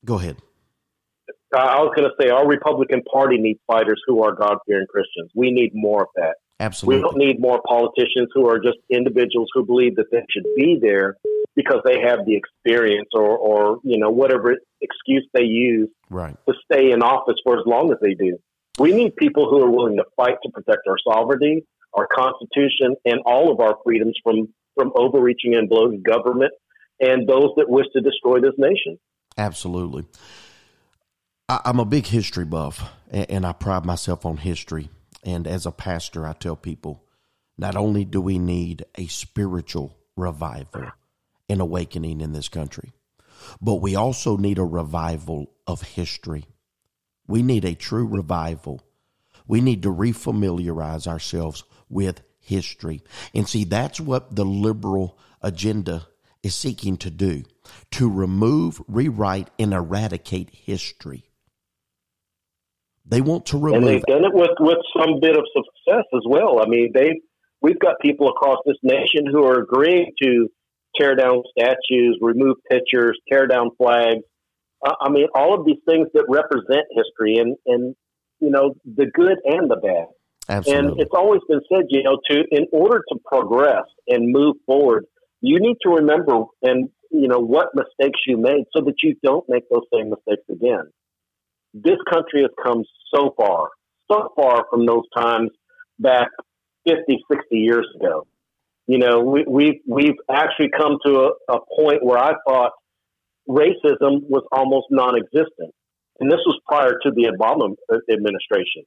go 0.02 0.18
ahead. 0.18 0.38
I 1.54 1.82
was 1.82 1.92
going 1.94 2.08
to 2.08 2.14
say 2.20 2.30
our 2.30 2.46
Republican 2.48 3.02
Party 3.02 3.36
needs 3.36 3.60
fighters 3.66 4.00
who 4.06 4.24
are 4.24 4.34
God 4.34 4.56
fearing 4.66 4.86
Christians. 4.86 5.30
We 5.34 5.52
need 5.52 5.72
more 5.74 6.02
of 6.02 6.08
that. 6.16 6.36
Absolutely. 6.58 6.96
We 6.96 7.02
don't 7.02 7.16
need 7.16 7.40
more 7.40 7.60
politicians 7.66 8.30
who 8.34 8.48
are 8.48 8.58
just 8.58 8.78
individuals 8.90 9.48
who 9.52 9.64
believe 9.64 9.96
that 9.96 10.06
they 10.10 10.24
should 10.30 10.46
be 10.56 10.78
there 10.80 11.16
because 11.56 11.80
they 11.84 12.00
have 12.00 12.26
the 12.26 12.36
experience 12.36 13.08
or, 13.14 13.36
or 13.36 13.78
you 13.84 13.98
know 13.98 14.10
whatever 14.10 14.56
excuse 14.80 15.26
they 15.32 15.44
use 15.44 15.88
right. 16.10 16.36
to 16.48 16.54
stay 16.64 16.90
in 16.90 17.02
office 17.02 17.36
for 17.44 17.58
as 17.58 17.64
long 17.66 17.92
as 17.92 17.98
they 18.00 18.14
do. 18.14 18.38
We 18.78 18.92
need 18.92 19.16
people 19.16 19.48
who 19.48 19.62
are 19.62 19.70
willing 19.70 19.96
to 19.96 20.04
fight 20.16 20.36
to 20.42 20.50
protect 20.50 20.88
our 20.88 20.96
sovereignty, 21.08 21.64
our 21.92 22.08
constitution, 22.08 22.96
and 23.04 23.20
all 23.24 23.52
of 23.52 23.60
our 23.60 23.76
freedoms 23.84 24.18
from 24.22 24.48
from 24.76 24.92
overreaching 24.96 25.54
and 25.54 25.68
bloated 25.68 26.02
government 26.02 26.52
and 27.00 27.28
those 27.28 27.50
that 27.56 27.68
wish 27.68 27.86
to 27.92 28.00
destroy 28.00 28.40
this 28.40 28.54
nation. 28.58 28.98
Absolutely. 29.36 30.04
I, 31.48 31.60
am 31.64 31.80
a 31.80 31.84
big 31.84 32.06
history 32.06 32.44
buff, 32.44 32.92
and, 33.10 33.30
and 33.30 33.46
I 33.46 33.52
pride 33.52 33.84
myself 33.84 34.24
on 34.24 34.38
history. 34.38 34.88
And 35.24 35.46
as 35.46 35.66
a 35.66 35.72
pastor, 35.72 36.26
I 36.26 36.32
tell 36.32 36.56
people 36.56 37.04
not 37.56 37.76
only 37.76 38.04
do 38.04 38.20
we 38.20 38.38
need 38.38 38.84
a 38.96 39.06
spiritual 39.06 39.96
revival 40.16 40.90
and 41.48 41.60
awakening 41.60 42.20
in 42.20 42.32
this 42.32 42.48
country, 42.48 42.92
but 43.60 43.76
we 43.76 43.94
also 43.94 44.36
need 44.36 44.58
a 44.58 44.64
revival 44.64 45.52
of 45.66 45.82
history. 45.82 46.44
We 47.26 47.42
need 47.42 47.64
a 47.64 47.74
true 47.74 48.06
revival. 48.06 48.82
We 49.46 49.60
need 49.60 49.82
to 49.82 49.92
refamiliarize 49.92 51.06
ourselves 51.06 51.64
with 51.88 52.22
history. 52.40 53.02
And 53.34 53.48
see, 53.48 53.64
that's 53.64 54.00
what 54.00 54.34
the 54.34 54.44
liberal 54.44 55.18
agenda 55.42 56.06
is 56.42 56.54
seeking 56.54 56.96
to 56.98 57.10
do 57.10 57.44
to 57.90 58.10
remove, 58.10 58.80
rewrite, 58.86 59.48
and 59.58 59.72
eradicate 59.72 60.50
history. 60.50 61.24
They 63.06 63.20
want 63.20 63.46
to 63.46 63.58
remove. 63.58 63.82
And 63.82 63.86
they've 63.88 64.02
done 64.06 64.24
it 64.24 64.34
with, 64.34 64.50
with 64.60 64.78
some 64.98 65.20
bit 65.20 65.36
of 65.36 65.44
success 65.54 66.04
as 66.14 66.22
well. 66.26 66.60
I 66.62 66.66
mean, 66.66 66.90
they 66.94 67.20
we've 67.60 67.78
got 67.78 67.98
people 68.00 68.28
across 68.28 68.58
this 68.66 68.76
nation 68.82 69.26
who 69.30 69.44
are 69.44 69.60
agreeing 69.60 70.12
to 70.22 70.48
tear 70.98 71.14
down 71.14 71.42
statues, 71.56 72.18
remove 72.20 72.56
pictures, 72.70 73.18
tear 73.30 73.46
down 73.46 73.70
flags. 73.76 74.22
Uh, 74.84 74.94
I 75.00 75.10
mean, 75.10 75.26
all 75.34 75.58
of 75.58 75.66
these 75.66 75.80
things 75.88 76.08
that 76.14 76.24
represent 76.28 76.86
history 76.90 77.38
and, 77.38 77.56
and, 77.66 77.94
you 78.40 78.50
know, 78.50 78.74
the 78.84 79.06
good 79.06 79.38
and 79.44 79.70
the 79.70 79.76
bad. 79.76 80.06
Absolutely. 80.48 80.88
And 80.88 81.00
it's 81.00 81.14
always 81.14 81.40
been 81.48 81.60
said, 81.72 81.86
you 81.88 82.02
know, 82.02 82.18
to, 82.30 82.44
in 82.50 82.66
order 82.72 83.02
to 83.10 83.18
progress 83.24 83.84
and 84.08 84.30
move 84.30 84.56
forward, 84.66 85.06
you 85.40 85.58
need 85.60 85.76
to 85.82 85.90
remember 85.90 86.44
and, 86.62 86.90
you 87.10 87.28
know, 87.28 87.38
what 87.38 87.68
mistakes 87.74 88.20
you 88.26 88.36
made 88.36 88.64
so 88.76 88.84
that 88.84 88.96
you 89.02 89.14
don't 89.22 89.44
make 89.48 89.64
those 89.70 89.84
same 89.92 90.10
mistakes 90.10 90.44
again. 90.50 90.90
This 91.72 91.98
country 92.10 92.42
has 92.42 92.50
come 92.62 92.84
so 93.14 93.34
far, 93.36 93.70
so 94.10 94.28
far 94.36 94.66
from 94.70 94.86
those 94.86 95.04
times 95.16 95.50
back 95.98 96.28
50, 96.86 97.18
60 97.30 97.56
years 97.56 97.86
ago 97.98 98.26
you 98.86 98.98
know, 98.98 99.20
we, 99.20 99.44
we've 99.48 99.80
we've 99.86 100.16
actually 100.30 100.70
come 100.76 100.98
to 101.06 101.30
a, 101.48 101.54
a 101.54 101.58
point 101.76 102.04
where 102.04 102.18
I 102.18 102.34
thought 102.46 102.72
racism 103.48 104.22
was 104.28 104.44
almost 104.52 104.86
non-existent, 104.90 105.74
and 106.20 106.30
this 106.30 106.40
was 106.46 106.60
prior 106.66 106.98
to 107.02 107.10
the 107.10 107.32
Obama 107.32 107.74
administration. 108.12 108.82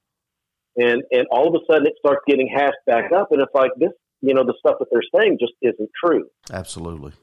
And 0.76 1.04
and 1.12 1.26
all 1.32 1.48
of 1.48 1.56
a 1.56 1.66
sudden, 1.72 1.88
it 1.88 1.94
starts 1.98 2.22
getting 2.28 2.48
hashed 2.48 2.78
back 2.86 3.12
up, 3.12 3.32
and 3.32 3.42
it's 3.42 3.54
like 3.56 3.72
this, 3.78 3.90
you 4.22 4.36
know, 4.36 4.44
the 4.44 4.54
stuff 4.60 4.76
that 4.80 4.88
they're 4.92 5.02
saying 5.20 5.38
just 5.40 5.54
isn't 5.62 5.90
true. 6.04 6.26
Absolutely. 6.52 7.14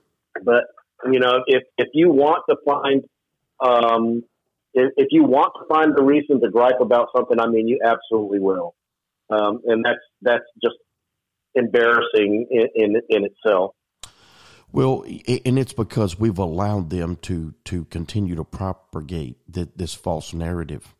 But 0.42 0.64
you 1.10 1.20
know, 1.20 1.44
if 1.46 1.62
if 1.78 1.88
you 1.92 2.10
want 2.10 2.42
to 2.48 2.56
find 2.64 3.04
um, 3.60 4.24
if, 4.74 4.92
if 4.96 5.08
you 5.10 5.22
want 5.22 5.52
to 5.60 5.72
find 5.72 5.96
the 5.96 6.02
reason 6.02 6.40
to 6.40 6.50
gripe 6.50 6.80
about 6.80 7.08
something, 7.16 7.38
I 7.38 7.46
mean, 7.46 7.68
you 7.68 7.78
absolutely 7.84 8.40
will. 8.40 8.74
Um, 9.30 9.60
and 9.64 9.84
that's 9.84 10.00
that's 10.20 10.44
just 10.62 10.74
embarrassing 11.54 12.46
in, 12.50 12.68
in, 12.75 13.02
in 13.08 13.25
itself. 13.25 13.75
Well, 14.73 15.04
and 15.04 15.58
it's 15.58 15.73
because 15.73 16.18
we've 16.18 16.38
allowed 16.38 16.90
them 16.90 17.16
to 17.23 17.54
to 17.66 17.84
continue 17.84 18.34
to 18.34 18.44
propagate 18.44 19.37
the, 19.49 19.68
this 19.76 19.94
false 19.94 20.34
narrative. 20.34 20.92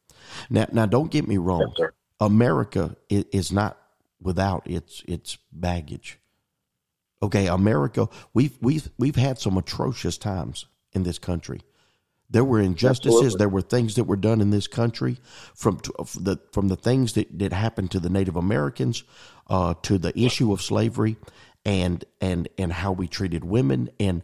Now, 0.49 0.67
now, 0.73 0.87
don't 0.87 1.11
get 1.11 1.27
me 1.27 1.39
wrong. 1.39 1.73
Yes, 1.77 1.91
America 2.21 2.97
is 3.09 3.51
not 3.51 3.77
without 4.23 4.71
its 4.71 5.03
its 5.09 5.39
baggage. 5.53 6.21
Okay, 7.21 7.49
America, 7.49 8.09
we've 8.33 8.57
we've 8.61 8.89
we've 8.97 9.17
had 9.17 9.41
some 9.41 9.59
atrocious 9.59 10.19
times 10.19 10.67
in 10.93 11.03
this 11.03 11.19
country. 11.19 11.61
There 12.31 12.45
were 12.45 12.61
injustices. 12.61 13.13
Absolutely. 13.13 13.39
There 13.39 13.49
were 13.49 13.63
things 13.63 13.95
that 13.97 14.05
were 14.05 14.17
done 14.17 14.41
in 14.41 14.51
this 14.51 14.67
country 14.67 15.19
from 15.55 15.79
the 16.21 16.39
from 16.53 16.69
the 16.69 16.77
things 16.77 17.15
that, 17.15 17.39
that 17.39 17.53
happened 17.53 17.91
to 17.91 18.01
the 18.01 18.09
Native 18.09 18.37
Americans 18.37 19.05
uh, 19.49 19.75
to 19.83 19.99
the 19.99 20.19
issue 20.19 20.53
of 20.53 20.63
slavery 20.63 21.17
and 21.65 22.05
and 22.21 22.49
and 22.59 22.73
how 22.73 22.93
we 22.93 23.09
treated 23.09 23.45
women 23.45 23.91
and 23.99 24.23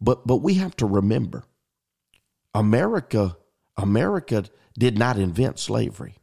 but 0.00 0.26
but 0.26 0.36
we 0.36 0.54
have 0.54 0.74
to 0.76 0.86
remember 0.86 1.44
America 2.54 3.36
America 3.76 4.44
did 4.78 4.98
not 4.98 5.18
invent 5.18 5.58
slavery. 5.58 6.16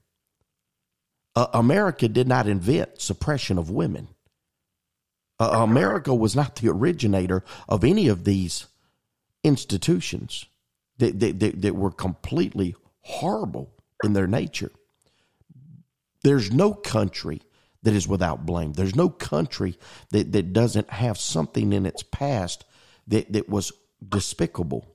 Uh, 1.35 1.47
America 1.53 2.07
did 2.07 2.27
not 2.27 2.47
invent 2.47 3.01
suppression 3.01 3.57
of 3.57 3.69
women. 3.69 4.07
Uh, 5.39 5.59
America 5.61 6.13
was 6.13 6.35
not 6.35 6.55
the 6.55 6.69
originator 6.69 7.43
of 7.69 7.83
any 7.83 8.07
of 8.07 8.23
these 8.23 8.65
institutions 9.43 10.45
that, 10.97 11.19
that, 11.19 11.39
that, 11.39 11.61
that 11.61 11.75
were 11.75 11.91
completely 11.91 12.75
horrible 13.01 13.71
in 14.03 14.13
their 14.13 14.27
nature. 14.27 14.71
There's 16.23 16.51
no 16.51 16.73
country 16.73 17.41
that 17.83 17.93
is 17.93 18.07
without 18.07 18.45
blame. 18.45 18.73
There's 18.73 18.95
no 18.95 19.09
country 19.09 19.77
that, 20.11 20.31
that 20.31 20.53
doesn't 20.53 20.89
have 20.89 21.17
something 21.17 21.73
in 21.73 21.85
its 21.85 22.03
past 22.03 22.65
that, 23.07 23.31
that 23.33 23.49
was 23.49 23.71
despicable. 24.07 24.85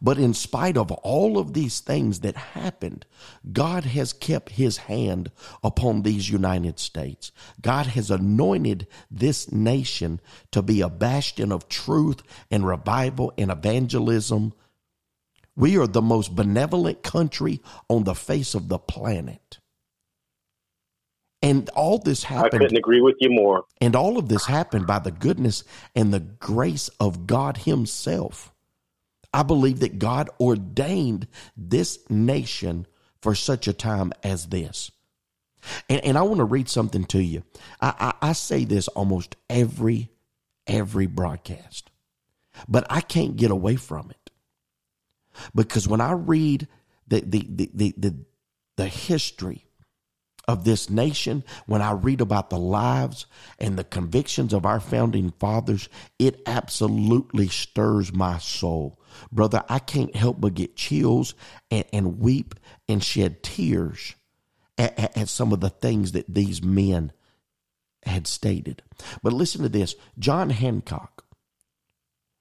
But 0.00 0.16
in 0.16 0.32
spite 0.32 0.78
of 0.78 0.90
all 0.90 1.38
of 1.38 1.52
these 1.52 1.80
things 1.80 2.20
that 2.20 2.36
happened, 2.36 3.04
God 3.52 3.84
has 3.84 4.14
kept 4.14 4.52
his 4.52 4.78
hand 4.78 5.30
upon 5.62 6.02
these 6.02 6.30
United 6.30 6.78
States. 6.78 7.32
God 7.60 7.86
has 7.88 8.10
anointed 8.10 8.86
this 9.10 9.52
nation 9.52 10.20
to 10.52 10.62
be 10.62 10.80
a 10.80 10.88
bastion 10.88 11.52
of 11.52 11.68
truth 11.68 12.22
and 12.50 12.66
revival 12.66 13.32
and 13.36 13.50
evangelism 13.50 14.54
we 15.56 15.78
are 15.78 15.86
the 15.86 16.02
most 16.02 16.34
benevolent 16.34 17.02
country 17.02 17.60
on 17.88 18.04
the 18.04 18.14
face 18.14 18.54
of 18.54 18.68
the 18.68 18.78
planet. 18.78 19.58
And 21.44 21.68
all 21.70 21.98
this 21.98 22.24
happened. 22.24 22.54
I 22.54 22.58
couldn't 22.58 22.76
agree 22.78 23.02
with 23.02 23.16
you 23.20 23.28
more. 23.28 23.66
And 23.78 23.94
all 23.94 24.16
of 24.16 24.30
this 24.30 24.46
happened 24.46 24.86
by 24.86 24.98
the 24.98 25.10
goodness 25.10 25.62
and 25.94 26.12
the 26.12 26.20
grace 26.20 26.88
of 26.98 27.26
God 27.26 27.58
Himself. 27.58 28.50
I 29.32 29.42
believe 29.42 29.80
that 29.80 29.98
God 29.98 30.30
ordained 30.40 31.28
this 31.54 31.98
nation 32.08 32.86
for 33.20 33.34
such 33.34 33.68
a 33.68 33.74
time 33.74 34.12
as 34.22 34.46
this. 34.46 34.90
And, 35.88 36.02
and 36.02 36.16
I 36.16 36.22
want 36.22 36.38
to 36.38 36.44
read 36.44 36.70
something 36.70 37.04
to 37.06 37.22
you. 37.22 37.42
I, 37.78 38.14
I, 38.22 38.28
I 38.30 38.32
say 38.32 38.64
this 38.64 38.88
almost 38.88 39.36
every 39.50 40.10
every 40.66 41.06
broadcast, 41.06 41.90
but 42.66 42.86
I 42.88 43.02
can't 43.02 43.36
get 43.36 43.50
away 43.50 43.76
from 43.76 44.10
it. 44.10 44.30
Because 45.54 45.86
when 45.86 46.00
I 46.00 46.12
read 46.12 46.68
the, 47.06 47.20
the, 47.20 47.46
the, 47.50 47.70
the, 47.74 47.94
the, 47.98 48.16
the 48.76 48.86
history 48.86 49.63
of 50.46 50.64
this 50.64 50.90
nation, 50.90 51.44
when 51.66 51.82
I 51.82 51.92
read 51.92 52.20
about 52.20 52.50
the 52.50 52.58
lives 52.58 53.26
and 53.58 53.78
the 53.78 53.84
convictions 53.84 54.52
of 54.52 54.66
our 54.66 54.80
founding 54.80 55.32
fathers, 55.38 55.88
it 56.18 56.42
absolutely 56.46 57.48
stirs 57.48 58.12
my 58.12 58.38
soul. 58.38 59.00
Brother, 59.32 59.64
I 59.68 59.78
can't 59.78 60.14
help 60.14 60.40
but 60.40 60.54
get 60.54 60.76
chills 60.76 61.34
and, 61.70 61.84
and 61.92 62.18
weep 62.18 62.54
and 62.88 63.02
shed 63.02 63.42
tears 63.42 64.14
at, 64.76 64.98
at, 64.98 65.16
at 65.16 65.28
some 65.28 65.52
of 65.52 65.60
the 65.60 65.70
things 65.70 66.12
that 66.12 66.32
these 66.32 66.62
men 66.62 67.12
had 68.02 68.26
stated. 68.26 68.82
But 69.22 69.32
listen 69.32 69.62
to 69.62 69.68
this 69.68 69.94
John 70.18 70.50
Hancock, 70.50 71.24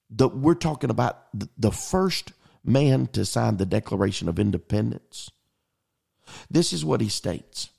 the, 0.10 0.28
we're 0.28 0.56
talking 0.56 0.90
about 0.90 1.28
the, 1.34 1.50
the 1.58 1.72
first 1.72 2.34
man 2.66 3.08
to 3.08 3.26
sign 3.26 3.58
the 3.58 3.66
Declaration 3.66 4.28
of 4.28 4.40
Independence. 4.40 5.32
This 6.50 6.74
is 6.74 6.86
what 6.86 7.02
he 7.02 7.10
states 7.10 7.70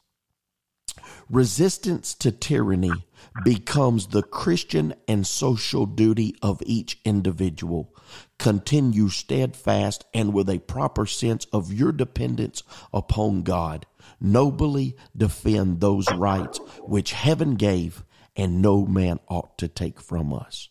Resistance 1.30 2.14
to 2.14 2.30
tyranny 2.30 3.06
becomes 3.44 4.08
the 4.08 4.22
Christian 4.22 4.94
and 5.08 5.26
social 5.26 5.86
duty 5.86 6.34
of 6.42 6.62
each 6.66 7.00
individual. 7.04 7.94
Continue 8.38 9.08
steadfast 9.08 10.04
and 10.12 10.32
with 10.32 10.50
a 10.50 10.58
proper 10.58 11.06
sense 11.06 11.46
of 11.46 11.72
your 11.72 11.92
dependence 11.92 12.62
upon 12.92 13.42
God. 13.42 13.86
Nobly 14.20 14.96
defend 15.16 15.80
those 15.80 16.12
rights 16.12 16.58
which 16.82 17.12
heaven 17.12 17.54
gave 17.54 18.04
and 18.36 18.60
no 18.60 18.84
man 18.84 19.20
ought 19.28 19.56
to 19.58 19.68
take 19.68 20.00
from 20.00 20.32
us. 20.32 20.68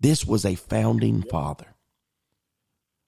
This 0.00 0.24
was 0.24 0.44
a 0.44 0.54
founding 0.54 1.22
father 1.22 1.74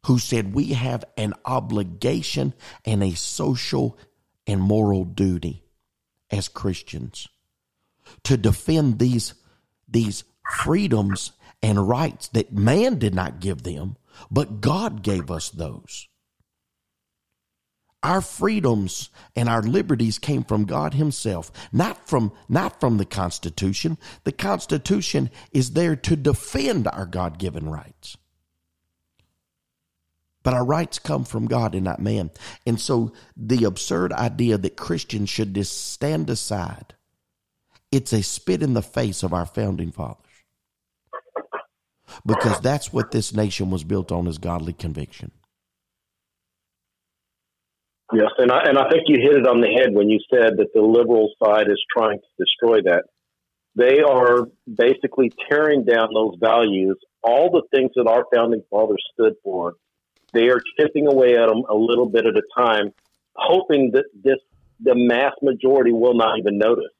who 0.06 0.18
said 0.18 0.54
we 0.54 0.68
have 0.68 1.04
an 1.16 1.34
obligation 1.44 2.54
and 2.84 3.02
a 3.02 3.14
social 3.14 3.98
and 4.46 4.60
moral 4.60 5.04
duty 5.04 5.64
as 6.30 6.48
Christians 6.48 7.28
to 8.24 8.36
defend 8.36 8.98
these, 8.98 9.34
these 9.88 10.24
freedoms 10.58 11.32
and 11.62 11.88
rights 11.88 12.28
that 12.28 12.52
man 12.52 12.98
did 12.98 13.14
not 13.14 13.40
give 13.40 13.62
them, 13.62 13.96
but 14.30 14.60
God 14.60 15.02
gave 15.02 15.30
us 15.30 15.50
those. 15.50 16.08
Our 18.02 18.20
freedoms 18.20 19.10
and 19.34 19.48
our 19.48 19.62
liberties 19.62 20.18
came 20.18 20.44
from 20.44 20.64
God 20.64 20.94
himself, 20.94 21.50
not 21.72 22.08
from, 22.08 22.30
not 22.48 22.78
from 22.78 22.98
the 22.98 23.04
Constitution. 23.04 23.98
The 24.22 24.32
Constitution 24.32 25.30
is 25.50 25.72
there 25.72 25.96
to 25.96 26.14
defend 26.14 26.86
our 26.86 27.06
God 27.06 27.38
given 27.38 27.68
rights. 27.68 28.16
But 30.46 30.54
our 30.54 30.64
rights 30.64 31.00
come 31.00 31.24
from 31.24 31.48
God 31.48 31.74
and 31.74 31.82
not 31.82 31.98
man. 31.98 32.30
And 32.64 32.80
so 32.80 33.12
the 33.36 33.64
absurd 33.64 34.12
idea 34.12 34.56
that 34.56 34.76
Christians 34.76 35.28
should 35.28 35.52
just 35.56 35.90
stand 35.90 36.30
aside, 36.30 36.94
it's 37.90 38.12
a 38.12 38.22
spit 38.22 38.62
in 38.62 38.72
the 38.72 38.80
face 38.80 39.24
of 39.24 39.32
our 39.32 39.44
founding 39.44 39.90
fathers. 39.90 40.22
Because 42.24 42.60
that's 42.60 42.92
what 42.92 43.10
this 43.10 43.34
nation 43.34 43.70
was 43.70 43.82
built 43.82 44.12
on 44.12 44.28
is 44.28 44.38
godly 44.38 44.72
conviction. 44.72 45.32
Yes, 48.12 48.30
and 48.38 48.52
I 48.52 48.68
and 48.68 48.78
I 48.78 48.88
think 48.88 49.08
you 49.08 49.18
hit 49.20 49.38
it 49.38 49.48
on 49.48 49.60
the 49.60 49.66
head 49.66 49.94
when 49.94 50.08
you 50.08 50.20
said 50.32 50.58
that 50.58 50.68
the 50.72 50.80
liberal 50.80 51.28
side 51.42 51.66
is 51.66 51.84
trying 51.92 52.20
to 52.20 52.44
destroy 52.44 52.82
that. 52.82 53.06
They 53.74 54.00
are 54.00 54.46
basically 54.72 55.32
tearing 55.50 55.84
down 55.84 56.10
those 56.14 56.36
values, 56.38 56.98
all 57.24 57.50
the 57.50 57.64
things 57.76 57.90
that 57.96 58.06
our 58.06 58.26
founding 58.32 58.62
fathers 58.70 59.04
stood 59.12 59.34
for, 59.42 59.74
they 60.36 60.48
are 60.48 60.60
chipping 60.78 61.06
away 61.06 61.34
at 61.36 61.48
them 61.48 61.62
a 61.68 61.74
little 61.74 62.06
bit 62.06 62.26
at 62.26 62.34
a 62.36 62.42
time, 62.56 62.92
hoping 63.34 63.92
that 63.94 64.04
this 64.22 64.38
the 64.80 64.94
mass 64.94 65.32
majority 65.42 65.92
will 65.92 66.14
not 66.14 66.38
even 66.38 66.58
notice. 66.58 66.92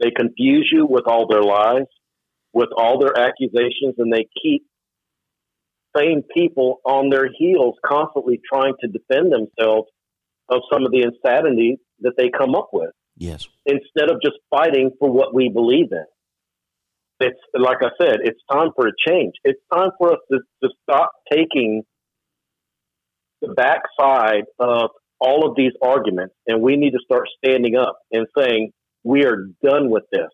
They 0.00 0.10
confuse 0.10 0.70
you 0.70 0.86
with 0.86 1.04
all 1.06 1.26
their 1.28 1.42
lies, 1.42 1.86
with 2.52 2.68
all 2.76 2.98
their 2.98 3.18
accusations, 3.18 3.94
and 3.98 4.12
they 4.12 4.26
keep 4.42 4.66
same 5.96 6.22
people 6.34 6.80
on 6.84 7.10
their 7.10 7.28
heels, 7.36 7.74
constantly 7.84 8.40
trying 8.50 8.74
to 8.80 8.88
defend 8.88 9.32
themselves 9.32 9.88
of 10.48 10.60
some 10.72 10.84
of 10.84 10.92
the 10.92 11.02
insanity 11.02 11.78
that 12.00 12.12
they 12.16 12.30
come 12.30 12.54
up 12.54 12.68
with. 12.72 12.90
Yes. 13.16 13.48
Instead 13.66 14.10
of 14.10 14.20
just 14.22 14.36
fighting 14.50 14.90
for 14.98 15.10
what 15.10 15.34
we 15.34 15.48
believe 15.48 15.92
in. 15.92 16.04
It's 17.20 17.38
like 17.54 17.78
I 17.82 17.90
said, 18.00 18.20
it's 18.24 18.40
time 18.50 18.70
for 18.74 18.86
a 18.86 18.92
change. 19.06 19.34
It's 19.44 19.60
time 19.72 19.90
for 19.98 20.12
us 20.12 20.18
to, 20.32 20.38
to 20.62 20.70
stop 20.82 21.12
taking 21.30 21.82
the 23.40 23.54
backside 23.54 24.44
of 24.58 24.90
all 25.20 25.48
of 25.48 25.54
these 25.56 25.72
arguments, 25.82 26.34
and 26.46 26.62
we 26.62 26.76
need 26.76 26.92
to 26.92 26.98
start 27.04 27.28
standing 27.44 27.76
up 27.76 27.98
and 28.10 28.26
saying, 28.36 28.72
we 29.04 29.24
are 29.24 29.46
done 29.62 29.90
with 29.90 30.04
this. 30.12 30.30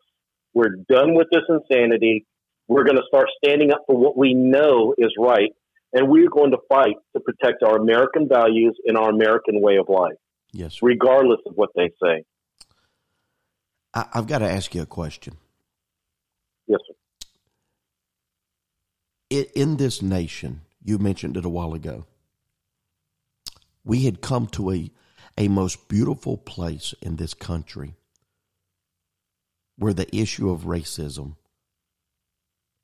We're 0.55 0.77
done 0.89 1.15
with 1.15 1.27
this 1.31 1.43
insanity. 1.49 2.25
We're 2.69 2.85
going 2.85 2.97
to 2.97 3.03
start 3.09 3.29
standing 3.45 3.73
up 3.73 3.83
for 3.87 3.97
what 3.97 4.17
we 4.17 4.35
know 4.35 4.95
is 4.97 5.13
right, 5.19 5.51
and 5.93 6.09
we're 6.09 6.31
going 6.31 6.53
to 6.53 6.59
fight 6.69 6.97
to 7.15 7.21
protect 7.21 7.63
our 7.63 7.77
American 7.77 8.29
values 8.29 8.77
and 8.87 8.97
our 8.97 9.11
American 9.11 9.61
way 9.61 9.77
of 9.77 9.89
life. 9.89 10.17
Yes. 10.53 10.83
Regardless 10.83 11.41
of 11.47 11.55
what 11.55 11.71
they 11.77 11.91
say. 12.03 12.25
I, 13.93 14.07
have 14.13 14.27
got 14.27 14.39
to 14.39 14.51
ask 14.51 14.75
you 14.75 14.83
a 14.83 14.87
question. 14.87 15.37
Yes, 16.67 16.81
sir. 16.87 16.95
In 19.55 19.77
this 19.77 20.03
nation, 20.03 20.63
you 20.83 20.99
mentioned 20.99 21.37
it 21.37 21.45
a 21.45 21.49
while 21.49 21.75
ago 21.75 22.07
we 23.87 24.05
had 24.05 24.21
come 24.21 24.49
to 24.49 24.73
a, 24.73 24.91
a 25.39 25.47
most 25.47 25.89
beautiful 25.89 26.37
place 26.37 26.93
in 27.01 27.17
this 27.17 27.33
country 27.35 27.95
where 29.77 29.95
the 29.95 30.15
issue 30.15 30.51
of 30.51 30.63
racism, 30.63 31.37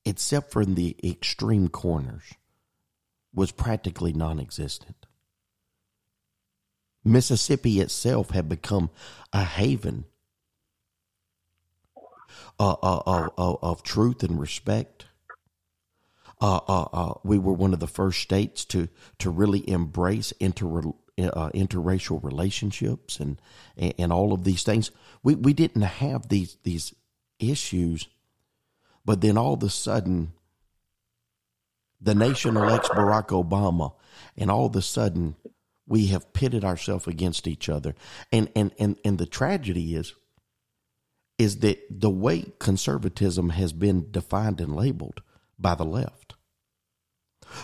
except 0.05 0.53
for 0.53 0.63
in 0.63 0.77
the 0.77 0.97
extreme 1.03 1.69
corners, 1.69 2.23
was 3.35 3.51
practically 3.51 4.13
non 4.13 4.39
existent. 4.39 5.07
Mississippi 7.05 7.81
itself 7.81 8.31
had 8.31 8.49
become 8.49 8.89
a 9.33 9.43
haven 9.43 10.05
uh, 12.61 12.77
uh, 12.81 13.29
uh, 13.37 13.57
of 13.61 13.83
truth 13.83 14.23
and 14.23 14.39
respect. 14.39 15.07
Uh, 16.43 16.59
uh, 16.67 16.89
uh, 16.93 17.15
we 17.23 17.39
were 17.39 17.53
one 17.53 17.73
of 17.73 17.79
the 17.79 17.87
first 17.87 18.21
states 18.21 18.65
to 18.65 18.89
to 19.17 19.31
really 19.31 19.69
embrace 19.71 20.33
inter 20.41 20.81
uh, 21.17 21.51
interracial 21.51 22.23
relationships 22.25 23.21
and, 23.21 23.41
and, 23.77 23.95
and 23.97 24.13
all 24.13 24.33
of 24.33 24.43
these 24.43 24.65
things. 24.65 24.91
We 25.23 25.37
we 25.37 25.53
didn't 25.53 25.83
have 25.83 26.29
these 26.29 26.57
these 26.65 26.95
issues, 27.39 28.09
but 29.05 29.21
then 29.21 29.39
all 29.39 29.55
of 29.55 29.63
a 29.63 29.69
sudden, 29.69 30.33
the 32.01 32.17
nation 32.17 32.57
elects 32.57 32.89
Barack 32.89 33.29
Obama, 33.29 33.95
and 34.37 34.51
all 34.51 34.67
of 34.67 34.75
a 34.75 34.83
sudden, 34.83 35.37
we 35.87 36.07
have 36.07 36.33
pitted 36.33 36.65
ourselves 36.65 37.07
against 37.07 37.47
each 37.47 37.69
other. 37.69 37.95
And 38.33 38.51
and 38.57 38.73
and 38.81 38.99
and 39.05 39.17
the 39.17 39.27
tragedy 39.27 39.95
is 39.95 40.13
is 41.39 41.59
that 41.59 41.79
the 41.89 42.11
way 42.11 42.47
conservatism 42.59 43.51
has 43.51 43.73
been 43.73 44.11
defined 44.11 44.61
and 44.61 44.75
labeled 44.75 45.23
by 45.63 45.75
the 45.75 45.85
left. 45.85 46.35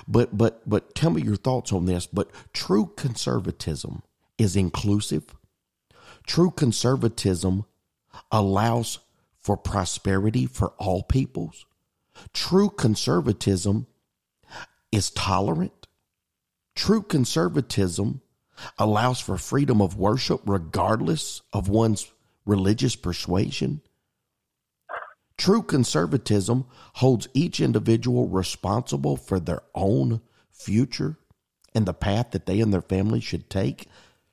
But 0.07 0.37
but 0.37 0.69
but 0.69 0.95
tell 0.95 1.11
me 1.11 1.23
your 1.23 1.37
thoughts 1.37 1.73
on 1.73 1.87
this. 1.87 2.07
But 2.07 2.31
true 2.53 2.93
conservatism 2.97 4.03
is 4.37 4.57
inclusive. 4.57 5.35
True 6.27 6.51
conservatism 6.51 7.65
allows 8.31 8.99
for 9.39 9.57
prosperity 9.57 10.47
for 10.47 10.75
all 10.79 11.03
peoples. 11.03 11.65
True 12.33 12.69
conservatism 12.69 13.87
is 14.93 15.11
tolerant. 15.11 15.87
True 16.75 17.03
conservatism 17.03 18.21
allows 18.77 19.21
for 19.21 19.37
freedom 19.39 19.81
of 19.81 19.97
worship 19.97 20.41
regardless 20.45 21.43
of 21.53 21.69
one's 21.69 22.13
religious 22.45 22.97
persuasion. 22.97 23.81
True 25.39 25.63
conservatism 25.63 26.67
holds 26.95 27.29
each 27.33 27.61
individual 27.61 28.29
responsible 28.29 29.17
for 29.17 29.39
their 29.39 29.63
own 29.75 30.21
future 30.51 31.17
and 31.75 31.87
the 31.87 31.95
path 31.95 32.33
that 32.33 32.47
they 32.47 32.61
and 32.61 32.75
their 32.75 32.83
family 32.83 33.21
should 33.21 33.49
take. 33.49 33.87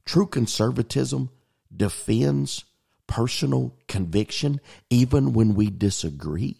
True 0.03 0.25
conservatism 0.25 1.29
defends 1.75 2.65
personal 3.07 3.77
conviction 3.87 4.59
even 4.89 5.33
when 5.33 5.53
we 5.53 5.69
disagree. 5.69 6.57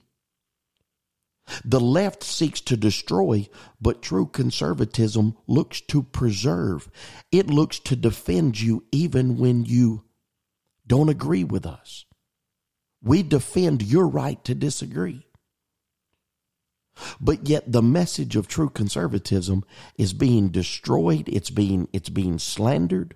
The 1.64 1.80
left 1.80 2.24
seeks 2.24 2.62
to 2.62 2.78
destroy, 2.78 3.50
but 3.80 4.02
true 4.02 4.26
conservatism 4.28 5.38
looks 5.48 5.82
to 5.82 6.04
preserve. 6.04 6.90
It 7.32 7.48
looks 7.48 7.80
to 7.80 7.96
defend 7.96 8.60
you 8.60 8.84
even 8.92 9.38
when 9.38 9.66
you 9.66 10.04
don't 10.88 11.10
agree 11.10 11.44
with 11.44 11.66
us. 11.66 12.06
We 13.06 13.24
defend 13.24 13.84
your 13.84 14.08
right 14.08 14.44
to 14.44 14.56
disagree. 14.56 15.26
But 17.22 17.48
yet 17.48 17.72
the 17.72 17.84
message 17.84 18.36
of 18.36 18.48
true 18.48 18.70
conservatism 18.70 19.64
is 19.98 20.14
being 20.14 20.50
destroyed, 20.50 21.30
it's 21.30 21.50
being 21.50 21.88
it's 21.94 22.10
being 22.10 22.40
slandered. 22.40 23.16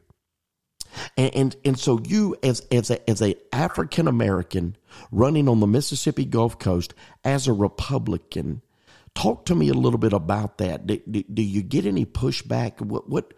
And, 1.18 1.36
and, 1.36 1.56
and 1.66 1.80
so 1.80 2.00
you 2.04 2.36
as 2.44 2.62
as 2.72 2.92
a 2.92 3.10
as 3.10 3.22
a 3.22 3.36
African 3.54 4.08
American 4.08 4.76
running 5.12 5.48
on 5.48 5.60
the 5.60 5.68
Mississippi 5.68 6.26
Gulf 6.26 6.60
Coast 6.60 6.94
as 7.24 7.48
a 7.48 7.54
Republican, 7.54 8.62
talk 9.16 9.46
to 9.46 9.56
me 9.56 9.70
a 9.70 9.74
little 9.74 10.00
bit 10.00 10.14
about 10.14 10.58
that. 10.60 10.86
Do, 10.86 11.00
do, 11.10 11.24
do 11.24 11.42
you 11.42 11.64
get 11.64 11.86
any 11.86 12.06
pushback? 12.06 12.82
What 12.82 13.10
what 13.10 13.34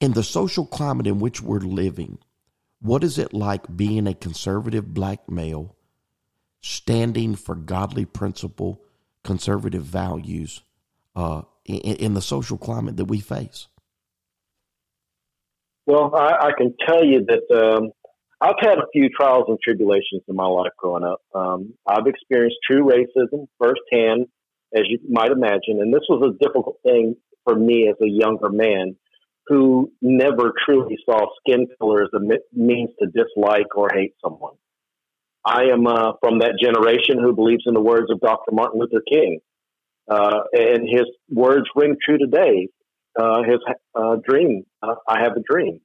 in 0.00 0.12
the 0.12 0.24
social 0.24 0.66
climate 0.66 1.06
in 1.06 1.20
which 1.20 1.40
we're 1.40 1.60
living? 1.60 2.18
What 2.84 3.02
is 3.02 3.18
it 3.18 3.32
like 3.32 3.74
being 3.74 4.06
a 4.06 4.12
conservative 4.12 4.92
black 4.92 5.26
male 5.26 5.74
standing 6.60 7.34
for 7.34 7.54
godly 7.54 8.04
principle, 8.04 8.82
conservative 9.22 9.84
values 9.84 10.62
uh, 11.16 11.42
in, 11.64 11.78
in, 11.78 12.12
the 12.12 12.20
social 12.20 12.58
climate 12.58 12.98
that 12.98 13.06
we 13.06 13.20
face? 13.20 13.68
Well, 15.86 16.14
I, 16.14 16.48
I 16.48 16.50
can 16.58 16.74
tell 16.86 17.02
you 17.02 17.24
that 17.26 17.56
um, 17.56 17.92
I've 18.38 18.60
had 18.60 18.76
a 18.76 18.86
few 18.92 19.08
trials 19.08 19.44
and 19.48 19.58
tribulations 19.64 20.20
in 20.28 20.36
my 20.36 20.46
life 20.46 20.72
growing 20.76 21.04
up. 21.04 21.22
Um, 21.34 21.72
I've 21.86 22.06
experienced 22.06 22.58
true 22.70 22.86
racism 22.86 23.46
firsthand, 23.58 24.26
as 24.76 24.82
you 24.90 24.98
might 25.08 25.30
imagine, 25.30 25.80
and 25.80 25.90
this 25.90 26.04
was 26.10 26.22
a 26.22 26.44
difficult 26.44 26.76
thing 26.82 27.16
for 27.44 27.56
me 27.56 27.88
as 27.88 27.96
a 28.02 28.10
younger 28.10 28.50
man 28.50 28.96
who 29.46 29.92
never 30.00 30.52
truly 30.64 30.96
saw 31.04 31.26
skin 31.40 31.66
color 31.78 32.02
as 32.02 32.10
a 32.14 32.20
means 32.52 32.90
to 33.00 33.06
dislike 33.06 33.76
or 33.76 33.88
hate 33.92 34.14
someone. 34.22 34.54
I 35.44 35.64
am 35.72 35.86
uh, 35.86 36.12
from 36.20 36.38
that 36.38 36.54
generation 36.60 37.18
who 37.20 37.34
believes 37.34 37.64
in 37.66 37.74
the 37.74 37.80
words 37.80 38.10
of 38.10 38.20
Dr. 38.20 38.52
Martin 38.52 38.80
Luther 38.80 39.02
King, 39.06 39.40
uh, 40.10 40.40
and 40.52 40.88
his 40.88 41.04
words 41.30 41.64
ring 41.76 41.96
true 42.02 42.18
today. 42.18 42.68
Uh, 43.18 43.42
his 43.42 43.58
uh, 43.94 44.16
dream, 44.26 44.64
uh, 44.82 44.94
I 45.06 45.20
have 45.22 45.32
a 45.36 45.42
dream, 45.48 45.80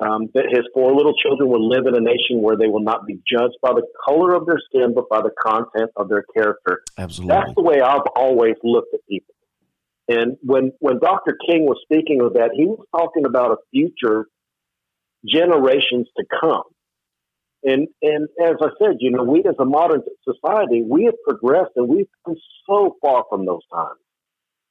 um, 0.00 0.28
that 0.34 0.46
his 0.50 0.62
four 0.74 0.92
little 0.94 1.14
children 1.14 1.48
will 1.48 1.68
live 1.68 1.86
in 1.86 1.94
a 1.94 2.00
nation 2.00 2.40
where 2.40 2.56
they 2.56 2.66
will 2.66 2.82
not 2.82 3.06
be 3.06 3.20
judged 3.30 3.56
by 3.62 3.72
the 3.72 3.86
color 4.04 4.34
of 4.34 4.46
their 4.46 4.58
skin, 4.68 4.92
but 4.94 5.08
by 5.08 5.20
the 5.20 5.30
content 5.40 5.90
of 5.96 6.08
their 6.08 6.24
character. 6.34 6.82
Absolutely, 6.98 7.36
that's 7.36 7.54
the 7.54 7.62
way 7.62 7.80
I've 7.80 8.08
always 8.16 8.54
looked 8.64 8.94
at 8.94 9.00
people. 9.08 9.34
And 10.08 10.36
when 10.42 10.72
when 10.80 10.98
Dr. 10.98 11.36
King 11.48 11.64
was 11.64 11.78
speaking 11.82 12.20
of 12.20 12.34
that, 12.34 12.50
he 12.54 12.66
was 12.66 12.84
talking 12.94 13.24
about 13.24 13.52
a 13.52 13.56
future 13.70 14.26
generations 15.26 16.08
to 16.16 16.24
come. 16.40 16.64
And 17.64 17.88
and 18.02 18.28
as 18.42 18.56
I 18.60 18.68
said, 18.80 18.96
you 18.98 19.10
know, 19.10 19.22
we 19.22 19.40
as 19.40 19.54
a 19.58 19.64
modern 19.64 20.02
society, 20.24 20.82
we 20.82 21.04
have 21.04 21.14
progressed 21.26 21.72
and 21.76 21.88
we've 21.88 22.08
come 22.26 22.36
so 22.68 22.96
far 23.00 23.24
from 23.30 23.46
those 23.46 23.62
times. 23.72 23.98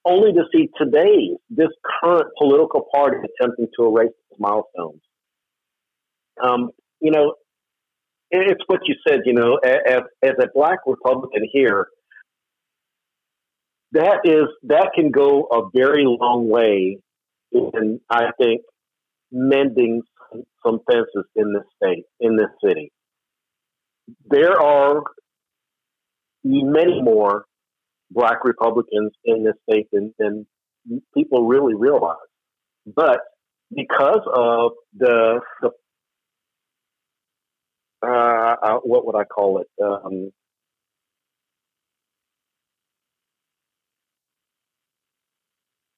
Only 0.03 0.33
to 0.33 0.43
see 0.53 0.69
today 0.77 1.37
this 1.49 1.69
current 2.01 2.27
political 2.37 2.87
party 2.93 3.17
attempting 3.17 3.67
to 3.77 3.85
erase 3.85 4.11
those 4.29 4.39
milestones. 4.39 5.01
Um, 6.43 6.71
you 6.99 7.11
know, 7.11 7.35
it's 8.31 8.63
what 8.67 8.81
you 8.85 8.95
said. 9.07 9.21
You 9.25 9.33
know, 9.33 9.55
as 9.55 10.01
as 10.21 10.33
a 10.41 10.47
black 10.53 10.79
Republican 10.85 11.47
here, 11.51 11.87
that 13.93 14.21
is 14.23 14.47
that 14.63 14.91
can 14.95 15.11
go 15.11 15.47
a 15.51 15.69
very 15.77 16.05
long 16.05 16.49
way 16.49 16.97
in 17.51 17.99
I 18.09 18.31
think 18.39 18.61
mending 19.31 20.01
some 20.65 20.79
fences 20.89 21.25
in 21.35 21.53
this 21.53 21.63
state, 21.75 22.05
in 22.19 22.35
this 22.35 22.49
city. 22.63 22.91
There 24.25 24.59
are 24.59 25.03
many 26.43 27.01
more 27.01 27.45
black 28.09 28.43
Republicans 28.43 29.11
in 29.23 29.43
this 29.43 29.55
state 29.69 29.87
than, 29.91 30.13
than 30.19 30.45
people 31.15 31.47
really 31.47 31.75
realize. 31.75 32.17
But 32.85 33.19
because 33.73 34.21
of 34.33 34.71
the, 34.97 35.39
the 35.61 35.69
uh, 38.03 38.55
uh 38.61 38.79
what 38.83 39.05
would 39.05 39.15
I 39.15 39.23
call 39.23 39.61
it? 39.61 39.67
Um, 39.81 40.31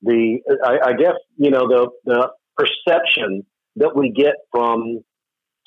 the 0.04 0.40
I, 0.64 0.90
I 0.90 0.94
guess 0.94 1.16
you 1.38 1.50
know 1.50 1.68
the 1.68 1.90
the 2.06 2.30
perception 2.58 3.46
that 3.78 3.96
we 3.96 4.12
get 4.12 4.36
from 4.52 5.04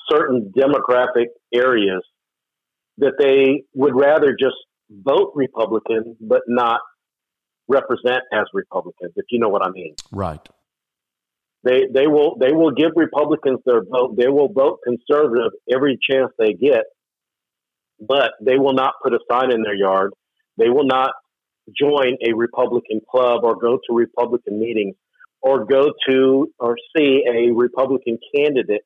certain 0.09 0.53
demographic 0.55 1.27
areas 1.53 2.01
that 2.99 3.13
they 3.19 3.63
would 3.73 3.95
rather 3.95 4.35
just 4.39 4.55
vote 4.89 5.33
Republican 5.35 6.15
but 6.21 6.41
not 6.47 6.79
represent 7.67 8.21
as 8.31 8.45
Republicans, 8.53 9.11
if 9.15 9.25
you 9.29 9.39
know 9.39 9.49
what 9.49 9.65
I 9.65 9.69
mean. 9.71 9.95
Right. 10.11 10.47
They 11.63 11.87
they 11.93 12.07
will 12.07 12.37
they 12.39 12.53
will 12.53 12.71
give 12.71 12.91
Republicans 12.95 13.59
their 13.65 13.83
vote. 13.83 14.15
They 14.17 14.29
will 14.29 14.47
vote 14.47 14.79
conservative 14.83 15.51
every 15.71 15.97
chance 16.09 16.31
they 16.39 16.53
get, 16.53 16.83
but 17.99 18.31
they 18.41 18.57
will 18.57 18.73
not 18.73 18.93
put 19.03 19.13
a 19.13 19.19
sign 19.29 19.51
in 19.51 19.63
their 19.63 19.75
yard. 19.75 20.13
They 20.57 20.69
will 20.69 20.85
not 20.85 21.11
join 21.79 22.17
a 22.25 22.33
Republican 22.33 23.01
club 23.09 23.43
or 23.43 23.55
go 23.55 23.77
to 23.87 23.95
Republican 23.95 24.59
meetings 24.59 24.95
or 25.41 25.65
go 25.65 25.91
to 26.07 26.51
or 26.59 26.75
see 26.95 27.23
a 27.27 27.51
Republican 27.51 28.17
candidate 28.35 28.81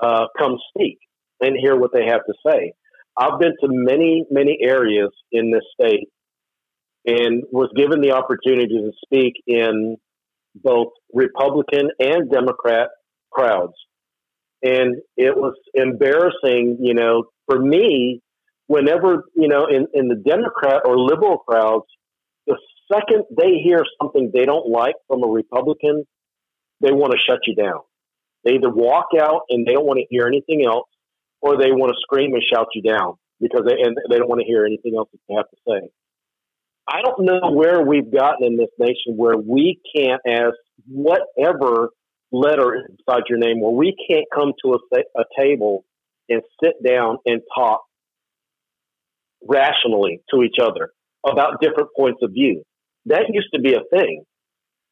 uh, 0.00 0.26
come 0.38 0.56
speak 0.70 0.98
and 1.40 1.56
hear 1.60 1.76
what 1.76 1.92
they 1.92 2.06
have 2.06 2.20
to 2.26 2.34
say. 2.46 2.72
I've 3.16 3.38
been 3.38 3.54
to 3.60 3.68
many, 3.68 4.24
many 4.30 4.58
areas 4.62 5.10
in 5.32 5.50
this 5.50 5.64
state 5.80 6.08
and 7.04 7.42
was 7.50 7.70
given 7.76 8.00
the 8.00 8.12
opportunity 8.12 8.68
to 8.68 8.92
speak 9.04 9.34
in 9.46 9.96
both 10.54 10.88
Republican 11.12 11.90
and 11.98 12.30
Democrat 12.30 12.90
crowds. 13.30 13.74
And 14.62 14.96
it 15.16 15.36
was 15.36 15.54
embarrassing, 15.74 16.78
you 16.80 16.94
know, 16.94 17.24
for 17.46 17.58
me, 17.58 18.20
whenever, 18.66 19.24
you 19.34 19.48
know, 19.48 19.66
in, 19.66 19.86
in 19.94 20.08
the 20.08 20.16
Democrat 20.16 20.82
or 20.84 20.98
liberal 20.98 21.38
crowds, 21.38 21.86
second 22.92 23.24
they 23.36 23.60
hear 23.62 23.84
something 24.00 24.30
they 24.32 24.44
don't 24.44 24.68
like 24.68 24.94
from 25.06 25.22
a 25.22 25.28
Republican, 25.28 26.04
they 26.80 26.92
want 26.92 27.12
to 27.12 27.18
shut 27.18 27.40
you 27.46 27.54
down. 27.54 27.80
They 28.44 28.52
either 28.52 28.70
walk 28.70 29.08
out 29.20 29.42
and 29.50 29.66
they 29.66 29.72
don't 29.72 29.86
want 29.86 29.98
to 29.98 30.06
hear 30.08 30.26
anything 30.26 30.64
else, 30.64 30.88
or 31.40 31.56
they 31.56 31.72
want 31.72 31.90
to 31.90 31.98
scream 32.00 32.32
and 32.34 32.42
shout 32.42 32.68
you 32.74 32.82
down 32.82 33.14
because 33.40 33.62
they 33.66 33.74
and 33.82 33.96
they 34.10 34.16
don't 34.16 34.28
want 34.28 34.40
to 34.40 34.46
hear 34.46 34.64
anything 34.64 34.94
else 34.96 35.08
that 35.12 35.18
you 35.28 35.36
have 35.36 35.50
to 35.50 35.56
say. 35.68 35.90
I 36.90 37.02
don't 37.02 37.24
know 37.24 37.52
where 37.52 37.82
we've 37.82 38.10
gotten 38.10 38.46
in 38.46 38.56
this 38.56 38.70
nation 38.78 39.16
where 39.16 39.36
we 39.36 39.78
can't, 39.94 40.22
ask 40.26 40.54
whatever 40.86 41.90
letter 42.32 42.76
is 42.76 42.96
beside 42.96 43.24
your 43.28 43.38
name, 43.38 43.60
where 43.60 43.72
we 43.72 43.94
can't 44.10 44.24
come 44.34 44.52
to 44.64 44.74
a, 44.74 44.98
a 45.20 45.24
table 45.38 45.84
and 46.30 46.40
sit 46.62 46.74
down 46.86 47.18
and 47.26 47.42
talk 47.54 47.82
rationally 49.46 50.20
to 50.32 50.42
each 50.42 50.56
other 50.62 50.90
about 51.26 51.60
different 51.60 51.90
points 51.96 52.20
of 52.22 52.30
view 52.32 52.62
that 53.06 53.24
used 53.30 53.48
to 53.54 53.60
be 53.60 53.74
a 53.74 53.82
thing. 53.90 54.24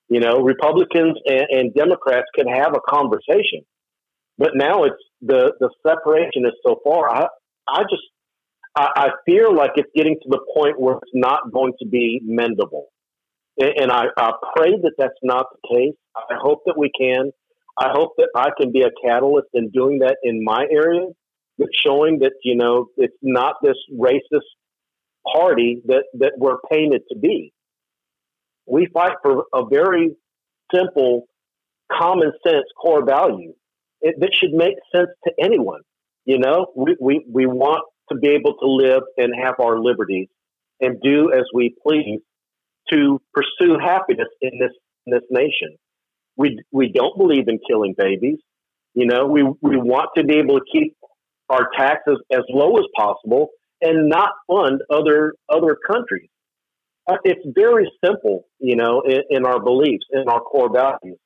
You 0.09 0.21
know, 0.21 0.41
Republicans 0.41 1.19
and, 1.27 1.47
and 1.51 1.75
Democrats 1.75 2.27
could 2.35 2.47
have 2.49 2.75
a 2.75 2.81
conversation, 2.89 3.63
but 4.39 4.51
now 4.55 4.85
it's 4.85 5.03
the 5.21 5.53
the 5.59 5.71
separation 5.85 6.47
is 6.47 6.53
so 6.65 6.81
far. 6.85 7.11
I 7.11 7.27
I 7.69 7.83
just 7.83 8.03
I, 8.77 8.89
I 8.97 9.09
fear 9.25 9.51
like 9.51 9.73
it's 9.75 9.91
getting 9.97 10.17
to 10.23 10.29
the 10.29 10.41
point 10.55 10.81
where 10.81 10.97
it's 10.97 11.11
not 11.13 11.53
going 11.53 11.73
to 11.81 11.89
be 11.89 12.23
mendable, 12.25 12.85
and, 13.59 13.73
and 13.81 13.91
I, 13.91 14.05
I 14.17 14.33
pray 14.57 14.73
that 14.83 14.93
that's 14.97 15.19
not 15.25 15.47
the 15.51 15.75
case. 15.75 15.97
I 16.17 16.37
hope 16.41 16.63
that 16.67 16.79
we 16.79 16.91
can. 16.99 17.33
I 17.77 17.89
hope 17.91 18.13
that 18.19 18.29
I 18.37 18.51
can 18.59 18.71
be 18.73 18.83
a 18.83 18.91
catalyst 19.05 19.49
in 19.55 19.71
doing 19.71 19.99
that 19.99 20.19
in 20.23 20.45
my 20.45 20.67
area, 20.71 21.09
but 21.59 21.69
showing 21.73 22.21
that 22.21 22.35
you 22.45 22.55
know 22.55 22.87
it's 22.97 23.17
not 23.23 23.57
this 23.61 23.77
racist 23.93 24.47
party 25.35 25.83
that 25.87 26.05
that 26.21 26.35
we're 26.39 26.59
painted 26.71 27.03
to 27.11 27.19
be 27.19 27.53
we 28.67 28.89
fight 28.93 29.17
for 29.23 29.45
a 29.55 29.65
very 29.67 30.11
simple, 30.75 31.27
common 31.91 32.33
sense 32.45 32.65
core 32.81 33.05
value 33.05 33.53
it, 34.01 34.17
that 34.21 34.31
should 34.35 34.53
make 34.53 34.75
sense 34.95 35.09
to 35.25 35.33
anyone. 35.43 35.81
You 36.25 36.39
know, 36.39 36.67
we, 36.75 36.97
we, 37.01 37.27
we 37.31 37.47
want 37.47 37.85
to 38.11 38.19
be 38.19 38.29
able 38.29 38.57
to 38.59 38.67
live 38.67 39.03
and 39.17 39.33
have 39.43 39.55
our 39.61 39.79
liberties 39.79 40.29
and 40.81 41.01
do 41.01 41.33
as 41.33 41.45
we 41.55 41.75
please 41.83 42.21
to 42.93 43.21
pursue 43.33 43.79
happiness 43.79 44.29
in 44.41 44.59
this 44.61 44.71
in 45.07 45.13
this 45.13 45.25
nation. 45.31 45.77
We 46.37 46.63
we 46.71 46.93
don't 46.93 47.17
believe 47.17 47.49
in 47.49 47.59
killing 47.69 47.95
babies. 47.97 48.39
You 48.95 49.07
know, 49.07 49.27
we 49.27 49.43
we 49.43 49.77
want 49.77 50.11
to 50.17 50.25
be 50.25 50.35
able 50.35 50.61
to 50.61 50.65
keep 50.71 50.97
our 51.49 51.69
taxes 51.77 52.19
as 52.33 52.43
low 52.49 52.77
as 52.77 52.85
possible 52.97 53.49
and 53.81 54.09
not 54.09 54.31
fund 54.47 54.83
other 54.91 55.35
other 55.49 55.77
countries. 55.91 56.29
Uh, 57.09 57.17
it's 57.25 57.47
very 57.55 57.91
simple, 58.05 58.47
you 58.59 58.77
know, 58.77 59.03
in, 59.03 59.21
in 59.31 59.47
our 59.47 59.63
beliefs, 59.63 60.05
in 60.13 60.29
our 60.29 60.41
core 60.41 60.73
values. 60.73 61.19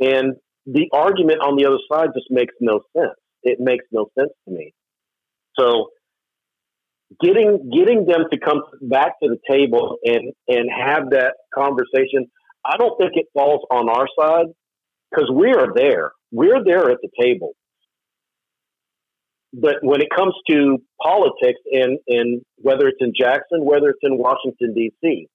And 0.00 0.36
the 0.66 0.88
argument 0.92 1.40
on 1.40 1.56
the 1.56 1.66
other 1.66 1.78
side 1.90 2.10
just 2.14 2.26
makes 2.30 2.54
no 2.60 2.80
sense. 2.96 3.14
It 3.42 3.58
makes 3.60 3.84
no 3.90 4.10
sense 4.16 4.30
to 4.46 4.54
me. 4.54 4.72
So 5.58 5.88
getting 7.20 7.70
getting 7.74 8.06
them 8.06 8.24
to 8.30 8.38
come 8.38 8.62
back 8.82 9.18
to 9.22 9.28
the 9.28 9.38
table 9.50 9.96
and 10.04 10.32
and 10.46 10.68
have 10.70 11.10
that 11.10 11.34
conversation, 11.54 12.30
I 12.64 12.76
don't 12.76 12.98
think 12.98 13.12
it 13.14 13.26
falls 13.34 13.62
on 13.70 13.88
our 13.88 14.06
side 14.18 14.46
because 15.10 15.30
we 15.32 15.52
are 15.52 15.72
there. 15.74 16.12
We're 16.30 16.62
there 16.62 16.90
at 16.90 16.98
the 17.02 17.08
table 17.18 17.54
but 19.52 19.76
when 19.82 20.00
it 20.00 20.08
comes 20.14 20.34
to 20.50 20.78
politics 21.02 21.60
and, 21.72 21.98
and 22.06 22.42
whether 22.56 22.86
it's 22.88 22.98
in 23.00 23.12
Jackson, 23.18 23.64
whether 23.64 23.88
it's 23.90 24.00
in 24.02 24.18
Washington, 24.18 24.74
D.C., 24.74 25.28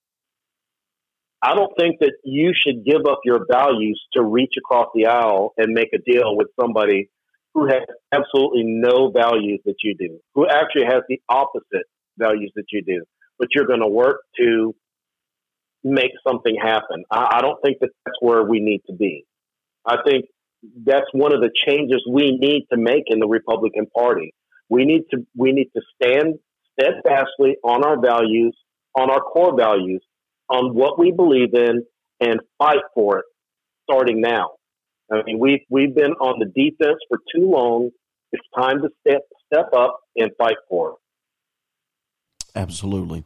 I 1.42 1.54
don't 1.54 1.72
think 1.78 1.98
that 2.00 2.14
you 2.24 2.52
should 2.54 2.86
give 2.86 3.02
up 3.06 3.20
your 3.24 3.44
values 3.50 4.00
to 4.14 4.22
reach 4.22 4.54
across 4.56 4.86
the 4.94 5.06
aisle 5.06 5.52
and 5.58 5.74
make 5.74 5.88
a 5.92 5.98
deal 5.98 6.36
with 6.36 6.46
somebody 6.58 7.10
who 7.52 7.66
has 7.66 7.82
absolutely 8.12 8.62
no 8.64 9.10
values 9.10 9.60
that 9.66 9.76
you 9.82 9.94
do, 9.98 10.18
who 10.34 10.48
actually 10.48 10.84
has 10.84 11.02
the 11.08 11.20
opposite 11.28 11.86
values 12.18 12.50
that 12.56 12.64
you 12.72 12.82
do, 12.82 13.04
but 13.38 13.48
you're 13.54 13.66
going 13.66 13.80
to 13.80 13.88
work 13.88 14.20
to 14.38 14.74
make 15.82 16.12
something 16.26 16.56
happen. 16.60 17.04
I, 17.10 17.36
I 17.36 17.40
don't 17.42 17.60
think 17.62 17.78
that 17.80 17.90
that's 18.04 18.16
where 18.20 18.42
we 18.42 18.58
need 18.60 18.80
to 18.86 18.94
be. 18.94 19.26
I 19.86 19.98
think 20.04 20.24
that's 20.84 21.06
one 21.12 21.34
of 21.34 21.40
the 21.40 21.50
changes 21.66 22.04
we 22.10 22.36
need 22.38 22.66
to 22.72 22.78
make 22.78 23.04
in 23.06 23.18
the 23.18 23.26
Republican 23.26 23.86
Party. 23.94 24.34
We 24.68 24.84
need 24.84 25.02
to 25.12 25.26
we 25.36 25.52
need 25.52 25.70
to 25.76 25.82
stand 25.94 26.34
steadfastly 26.72 27.56
on 27.62 27.84
our 27.84 28.00
values, 28.00 28.56
on 28.96 29.10
our 29.10 29.20
core 29.20 29.56
values, 29.56 30.02
on 30.48 30.74
what 30.74 30.98
we 30.98 31.12
believe 31.12 31.54
in, 31.54 31.84
and 32.20 32.40
fight 32.58 32.82
for 32.94 33.18
it 33.18 33.24
starting 33.84 34.20
now. 34.20 34.50
I 35.12 35.22
mean, 35.24 35.38
we've 35.38 35.60
we've 35.68 35.94
been 35.94 36.12
on 36.12 36.38
the 36.38 36.46
defense 36.46 36.98
for 37.08 37.18
too 37.34 37.50
long. 37.50 37.90
It's 38.32 38.46
time 38.56 38.82
to 38.82 38.88
step 39.06 39.22
step 39.52 39.66
up 39.76 40.00
and 40.16 40.30
fight 40.38 40.56
for 40.68 40.90
it. 40.90 40.96
Absolutely. 42.56 43.24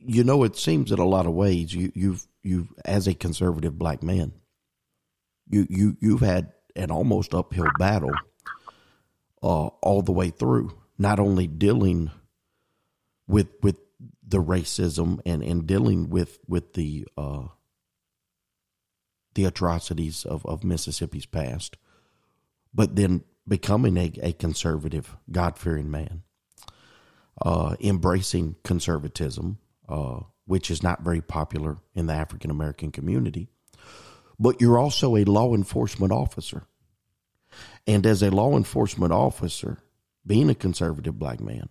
You 0.00 0.24
know, 0.24 0.44
it 0.44 0.56
seems 0.56 0.92
in 0.92 0.98
a 0.98 1.04
lot 1.04 1.26
of 1.26 1.32
ways 1.32 1.74
you, 1.74 1.92
you've 1.94 2.26
you 2.42 2.68
as 2.84 3.06
a 3.06 3.14
conservative 3.14 3.78
black 3.78 4.02
man, 4.02 4.32
you 5.48 5.66
you 5.68 5.96
you've 6.00 6.20
had 6.20 6.52
an 6.74 6.90
almost 6.90 7.34
uphill 7.34 7.70
battle 7.78 8.14
uh, 9.42 9.66
all 9.66 10.02
the 10.02 10.12
way 10.12 10.30
through. 10.30 10.76
Not 10.98 11.18
only 11.18 11.46
dealing 11.46 12.10
with 13.26 13.48
with 13.62 13.78
the 14.26 14.42
racism 14.42 15.20
and, 15.26 15.42
and 15.42 15.66
dealing 15.66 16.08
with 16.08 16.38
with 16.46 16.74
the 16.74 17.06
uh, 17.16 17.48
the 19.34 19.44
atrocities 19.44 20.24
of, 20.24 20.44
of 20.46 20.64
Mississippi's 20.64 21.26
past, 21.26 21.76
but 22.74 22.96
then 22.96 23.24
becoming 23.46 23.96
a, 23.96 24.12
a 24.22 24.32
conservative, 24.32 25.16
God 25.30 25.58
fearing 25.58 25.90
man, 25.90 26.22
uh, 27.42 27.76
embracing 27.80 28.56
conservatism, 28.64 29.58
uh, 29.90 30.20
which 30.46 30.70
is 30.70 30.82
not 30.82 31.02
very 31.02 31.20
popular 31.20 31.78
in 31.94 32.06
the 32.06 32.12
African 32.12 32.50
American 32.50 32.92
community. 32.92 33.48
But 34.38 34.60
you're 34.60 34.78
also 34.78 35.16
a 35.16 35.24
law 35.24 35.54
enforcement 35.54 36.12
officer. 36.12 36.66
And 37.86 38.06
as 38.06 38.22
a 38.22 38.30
law 38.30 38.56
enforcement 38.56 39.12
officer, 39.12 39.78
being 40.26 40.48
a 40.48 40.54
conservative 40.54 41.18
black 41.18 41.40
man, 41.40 41.68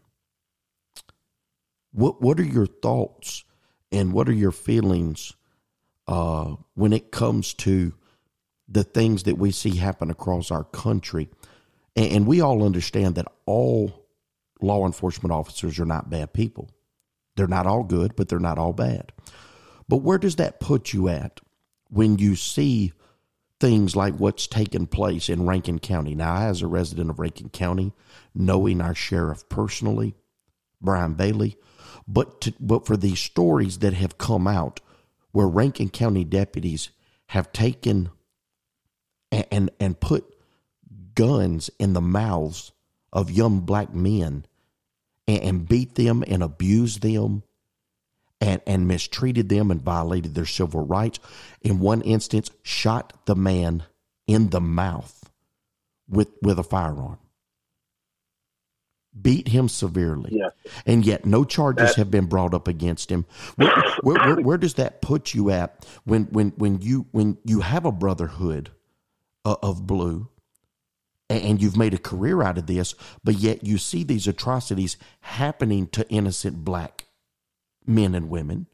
what 1.92 2.22
what 2.22 2.40
are 2.40 2.44
your 2.44 2.68
thoughts 2.68 3.46
and 3.92 4.14
what 4.14 4.28
are 4.28 4.34
your 4.34 4.52
feelings 4.52 5.34
uh, 6.08 6.56
when 6.76 6.94
it 6.94 7.12
comes 7.12 7.54
to 7.54 7.94
the 8.68 8.84
things 8.84 9.24
that 9.24 9.38
we 9.38 9.52
see 9.52 9.76
happen 9.78 10.12
across 10.12 10.52
our 10.52 10.66
country? 10.66 11.30
And, 11.96 12.12
and 12.12 12.28
we 12.28 12.42
all 12.42 12.64
understand 12.64 13.16
that 13.16 13.28
all 13.46 14.08
law 14.62 14.86
enforcement 14.86 15.32
officers 15.32 15.80
are 15.80 15.86
not 15.86 16.10
bad 16.10 16.34
people. 16.34 16.70
They're 17.40 17.48
not 17.48 17.68
all 17.68 17.86
good, 17.86 18.18
but 18.18 18.28
they're 18.28 18.38
not 18.38 18.58
all 18.58 18.74
bad. 18.74 19.14
But 19.88 20.02
where 20.02 20.18
does 20.18 20.36
that 20.36 20.60
put 20.60 20.92
you 20.92 21.08
at 21.08 21.40
when 21.90 22.18
you 22.18 22.36
see 22.36 22.92
things 23.62 23.96
like 23.96 24.16
what's 24.16 24.46
taken 24.46 24.88
place 24.88 25.30
in 25.30 25.46
Rankin 25.46 25.80
County? 25.80 26.16
Now, 26.16 26.36
as 26.36 26.62
a 26.62 26.68
resident 26.68 27.10
of 27.10 27.18
Rankin 27.18 27.48
County, 27.48 27.94
knowing 28.36 28.82
our 28.82 28.94
sheriff 28.94 29.48
personally, 29.48 30.16
Brian 30.82 31.14
Bailey, 31.14 31.56
but 32.06 32.42
to, 32.42 32.54
but 32.60 32.86
for 32.86 32.98
these 32.98 33.20
stories 33.20 33.78
that 33.78 33.94
have 33.94 34.18
come 34.18 34.46
out 34.46 34.82
where 35.32 35.48
Rankin 35.48 35.92
County 35.92 36.26
deputies 36.26 36.90
have 37.28 37.54
taken 37.54 38.10
and 39.32 39.46
and, 39.50 39.72
and 39.80 39.98
put 39.98 40.26
guns 41.16 41.70
in 41.80 41.94
the 41.94 42.02
mouths 42.02 42.74
of 43.14 43.32
young 43.32 43.62
black 43.62 43.94
men 43.94 44.46
and, 45.30 45.44
and 45.44 45.70
beat 45.70 45.96
them 45.96 46.24
and 46.28 46.42
abused 46.42 47.02
them 47.02 47.44
and, 48.42 48.62
and 48.66 48.88
mistreated 48.88 49.50
them 49.50 49.70
and 49.70 49.82
violated 49.82 50.34
their 50.34 50.46
civil 50.46 50.86
rights. 50.86 51.20
In 51.62 51.80
one 51.80 52.02
instance, 52.02 52.50
shot 52.64 53.14
the 53.26 53.36
man 53.36 53.84
in 54.28 54.50
the 54.50 54.62
mouth 54.62 55.30
with, 56.08 56.30
with 56.42 56.58
a 56.58 56.64
firearm 56.64 57.20
beat 59.22 59.48
him 59.50 59.68
severely, 59.68 60.30
yeah. 60.32 60.50
and 60.86 61.06
yet 61.06 61.26
no 61.26 61.44
charges 61.44 61.96
have 61.96 62.12
been 62.12 62.28
brought 62.28 62.54
up 62.54 62.68
against 62.68 63.12
him. 63.12 63.26
Where, 63.56 63.84
where, 64.02 64.16
where, 64.16 64.36
where, 64.42 64.58
does 64.58 64.76
that 64.76 65.02
put 65.02 65.34
you 65.34 65.50
at 65.50 65.86
when 66.06 66.26
when 66.26 66.50
when 66.52 66.82
you 66.82 67.08
when 67.12 67.38
you 67.44 67.60
have 67.62 67.86
a 67.86 67.92
brotherhood 67.92 68.72
uh, 69.44 69.56
of 69.62 69.86
blue, 69.86 70.30
and 71.30 71.62
you've 71.62 71.78
made 71.78 71.94
a 71.94 72.00
career 72.00 72.42
out 72.42 72.58
of 72.58 72.66
this, 72.66 72.96
but 73.24 73.36
yet 73.36 73.64
you 73.64 73.78
see 73.78 74.04
these 74.04 74.28
atrocities 74.28 74.98
happening 75.22 75.88
to 75.88 76.10
innocent 76.10 76.64
black 76.64 77.06
men 77.86 78.16
and 78.16 78.30
women? 78.30 78.68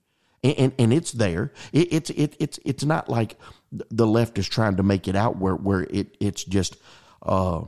And, 0.44 0.58
and, 0.58 0.74
and 0.80 0.94
it's 0.94 1.12
there. 1.12 1.52
It, 1.74 1.92
it's 1.92 2.10
it, 2.12 2.36
it's 2.40 2.60
it's 2.64 2.84
not 2.84 3.10
like 3.10 3.38
the 3.72 4.08
left 4.08 4.38
is 4.38 4.48
trying 4.48 4.78
to 4.78 4.84
make 4.84 5.08
it 5.08 5.16
out 5.16 5.38
where 5.38 5.56
where 5.56 5.84
it 5.90 6.16
it's 6.20 6.44
just 6.44 6.78
uh, 7.24 7.64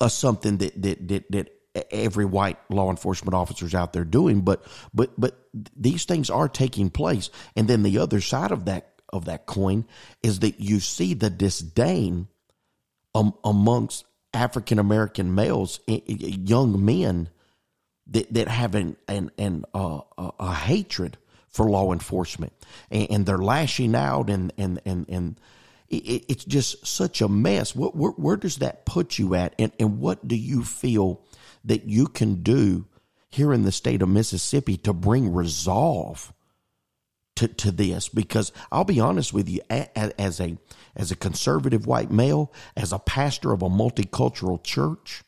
a 0.00 0.10
something 0.10 0.58
that 0.58 0.80
that 0.82 1.08
that, 1.08 1.30
that 1.30 1.50
every 1.90 2.24
white 2.24 2.58
law 2.70 2.90
enforcement 2.90 3.34
officers 3.34 3.74
out 3.74 3.92
there 3.92 4.04
doing, 4.04 4.42
but 4.42 4.64
but 4.92 5.18
but 5.18 5.48
these 5.76 6.04
things 6.04 6.30
are 6.30 6.48
taking 6.48 6.90
place. 6.90 7.30
And 7.56 7.68
then 7.68 7.82
the 7.82 7.98
other 7.98 8.20
side 8.20 8.52
of 8.52 8.66
that 8.66 9.00
of 9.10 9.24
that 9.24 9.46
coin 9.46 9.86
is 10.22 10.40
that 10.40 10.60
you 10.60 10.80
see 10.80 11.14
the 11.14 11.30
disdain 11.30 12.28
um, 13.14 13.34
amongst 13.44 14.04
African 14.34 14.78
American 14.78 15.34
males, 15.34 15.80
young 15.86 16.84
men 16.84 17.28
that 18.08 18.32
that 18.32 18.48
have 18.48 18.74
an 18.74 18.96
an, 19.08 19.30
an 19.38 19.64
uh, 19.74 20.00
a, 20.16 20.32
a 20.38 20.54
hatred 20.54 21.18
for 21.48 21.68
law 21.68 21.92
enforcement, 21.92 22.52
and, 22.90 23.10
and, 23.10 23.26
they're 23.26 23.38
lashing 23.38 23.94
out, 23.94 24.30
and 24.30 24.52
and 24.58 24.80
and 24.84 25.06
and 25.08 25.40
it, 25.88 26.24
it's 26.28 26.44
just 26.44 26.86
such 26.86 27.20
a 27.20 27.28
mess. 27.28 27.74
Where, 27.74 27.90
where, 27.90 28.12
where 28.12 28.36
does 28.36 28.58
that 28.58 28.84
put 28.84 29.18
you 29.18 29.34
at, 29.34 29.54
and 29.58 29.72
and 29.80 29.98
what 29.98 30.26
do 30.28 30.36
you 30.36 30.62
feel? 30.62 31.24
that 31.64 31.84
you 31.84 32.06
can 32.06 32.42
do 32.42 32.86
here 33.30 33.52
in 33.52 33.62
the 33.62 33.72
state 33.72 34.02
of 34.02 34.08
Mississippi 34.08 34.76
to 34.78 34.92
bring 34.92 35.32
resolve 35.32 36.32
to, 37.38 37.46
to 37.46 37.70
this 37.70 38.08
because 38.08 38.50
I'll 38.72 38.84
be 38.84 38.98
honest 38.98 39.32
with 39.32 39.48
you 39.48 39.60
as 39.70 40.40
a 40.40 40.58
as 40.96 41.12
a 41.12 41.16
conservative 41.16 41.86
white 41.86 42.10
male 42.10 42.52
as 42.76 42.92
a 42.92 42.98
pastor 42.98 43.52
of 43.52 43.62
a 43.62 43.68
multicultural 43.68 44.62
church 44.62 45.22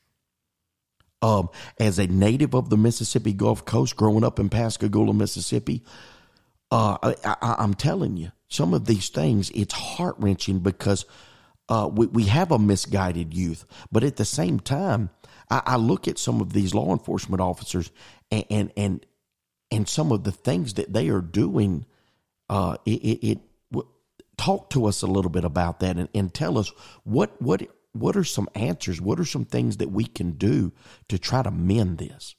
um, 1.23 1.51
as 1.79 2.01
a 2.01 2.09
native 2.09 2.55
of 2.55 2.69
the 2.69 2.77
Mississippi 2.77 3.33
Gulf 3.33 3.65
Coast 3.65 3.97
growing 3.97 4.25
up 4.25 4.41
in 4.41 4.49
Pascagoula 4.49 5.15
Mississippi 5.15 5.85
uh, 6.73 7.15
I, 7.25 7.63
am 7.63 7.75
telling 7.75 8.17
you 8.17 8.33
some 8.49 8.75
of 8.75 8.87
these 8.87 9.09
things 9.09 9.51
it's 9.55 9.75
heart 9.75 10.17
wrenching 10.19 10.59
because 10.59 11.05
uh, 11.69 11.89
we, 11.93 12.07
we 12.07 12.25
have 12.25 12.51
a 12.51 12.59
misguided 12.59 13.35
youth 13.35 13.67
but 13.93 14.03
at 14.03 14.17
the 14.17 14.25
same 14.25 14.59
time 14.59 15.11
I, 15.49 15.63
I 15.65 15.77
look 15.77 16.09
at 16.09 16.19
some 16.19 16.41
of 16.41 16.53
these 16.53 16.75
law 16.75 16.91
enforcement 16.91 17.41
officers 17.41 17.93
and 18.33 18.45
and 18.51 18.73
and, 18.77 19.07
and 19.71 19.89
some 19.89 20.11
of 20.11 20.25
the 20.25 20.33
things 20.33 20.75
that 20.75 20.93
they 20.93 21.09
are 21.09 21.21
doing. 21.21 21.87
Uh, 22.51 22.77
it, 22.85 22.91
it, 22.91 23.27
it 23.31 23.39
talk 24.37 24.71
to 24.71 24.87
us 24.87 25.03
a 25.03 25.07
little 25.07 25.31
bit 25.31 25.45
about 25.45 25.81
that 25.81 25.97
and, 25.97 26.09
and 26.15 26.35
tell 26.35 26.59
us 26.59 26.73
what 27.05 27.41
what 27.41 27.63
what 27.93 28.17
are 28.17 28.25
some 28.25 28.49
answers? 28.55 29.01
What 29.01 29.21
are 29.21 29.25
some 29.25 29.45
things 29.45 29.77
that 29.79 29.91
we 29.91 30.05
can 30.05 30.33
do 30.33 30.73
to 31.09 31.19
try 31.19 31.43
to 31.43 31.51
mend 31.51 31.99
this? 31.99 32.35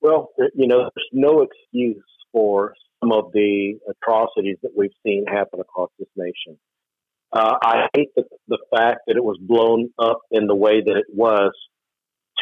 Well, 0.00 0.30
you 0.54 0.66
know, 0.68 0.90
there's 0.94 1.10
no 1.12 1.42
excuse 1.42 2.04
for 2.32 2.74
some 3.00 3.12
of 3.12 3.32
the 3.32 3.78
atrocities 3.88 4.56
that 4.62 4.70
we've 4.76 4.90
seen 5.04 5.24
happen 5.26 5.60
across 5.60 5.90
this 5.98 6.08
nation. 6.16 6.58
Uh, 7.32 7.56
I 7.60 7.88
hate 7.94 8.08
the, 8.16 8.24
the 8.46 8.58
fact 8.74 9.00
that 9.06 9.16
it 9.16 9.24
was 9.24 9.38
blown 9.40 9.90
up 9.98 10.20
in 10.30 10.46
the 10.46 10.54
way 10.54 10.80
that 10.80 10.96
it 10.96 11.06
was 11.12 11.52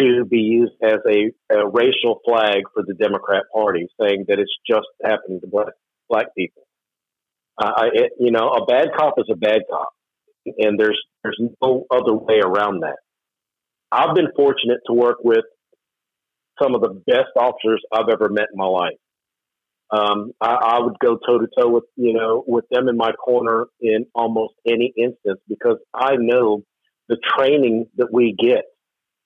to 0.00 0.24
be 0.24 0.38
used 0.38 0.74
as 0.82 0.98
a, 1.08 1.32
a 1.54 1.68
racial 1.68 2.20
flag 2.24 2.62
for 2.74 2.82
the 2.86 2.94
Democrat 2.94 3.44
Party, 3.52 3.86
saying 4.00 4.26
that 4.28 4.38
it's 4.38 4.54
just 4.68 4.86
happening 5.02 5.40
to 5.40 5.46
black, 5.46 5.68
black 6.08 6.26
people. 6.36 6.62
Uh, 7.58 7.72
it, 7.92 8.12
you 8.18 8.30
know, 8.30 8.48
a 8.48 8.66
bad 8.66 8.88
cop 8.96 9.14
is 9.18 9.26
a 9.30 9.36
bad 9.36 9.62
cop, 9.70 9.88
and 10.58 10.78
there's 10.78 11.00
there's 11.22 11.40
no 11.62 11.86
other 11.90 12.14
way 12.14 12.40
around 12.44 12.80
that. 12.80 12.96
I've 13.90 14.14
been 14.14 14.28
fortunate 14.36 14.80
to 14.86 14.92
work 14.92 15.18
with 15.22 15.44
some 16.62 16.74
of 16.74 16.82
the 16.82 17.02
best 17.06 17.30
officers 17.38 17.82
I've 17.92 18.08
ever 18.10 18.28
met 18.28 18.48
in 18.52 18.56
my 18.56 18.66
life 18.66 18.98
um, 19.90 20.32
I, 20.40 20.54
I 20.54 20.80
would 20.80 20.98
go 20.98 21.16
toe 21.16 21.38
to 21.38 21.46
toe 21.58 21.68
with 21.68 21.84
you 21.96 22.12
know 22.12 22.42
with 22.46 22.64
them 22.70 22.88
in 22.88 22.96
my 22.96 23.12
corner 23.12 23.66
in 23.80 24.06
almost 24.14 24.54
any 24.66 24.92
instance 24.96 25.40
because 25.48 25.78
I 25.94 26.16
know 26.18 26.62
the 27.08 27.18
training 27.38 27.86
that 27.96 28.12
we 28.12 28.34
get, 28.36 28.64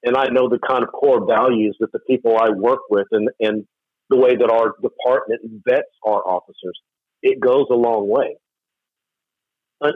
and 0.03 0.17
I 0.17 0.27
know 0.29 0.49
the 0.49 0.59
kind 0.59 0.83
of 0.83 0.91
core 0.93 1.27
values 1.27 1.77
that 1.81 1.93
the 1.93 2.01
people 2.01 2.37
I 2.39 2.51
work 2.51 2.81
with, 2.91 3.07
and 3.13 3.29
and 3.41 3.67
the 4.09 4.17
way 4.17 4.37
that 4.37 4.51
our 4.51 4.75
department 4.83 5.63
vets 5.67 5.89
our 6.05 6.23
officers. 6.27 6.79
It 7.23 7.39
goes 7.39 7.67
a 7.71 7.75
long 7.75 8.09
way. 8.09 8.37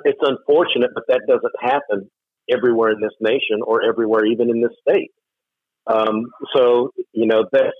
It's 0.04 0.20
unfortunate, 0.20 0.90
but 0.94 1.04
that 1.08 1.22
doesn't 1.26 1.52
happen 1.60 2.10
everywhere 2.50 2.90
in 2.90 3.00
this 3.00 3.14
nation 3.20 3.60
or 3.64 3.82
everywhere, 3.82 4.24
even 4.26 4.50
in 4.50 4.60
this 4.62 4.72
state. 4.88 5.10
Um, 5.86 6.26
so 6.54 6.90
you 7.12 7.26
know 7.26 7.44
that's 7.52 7.76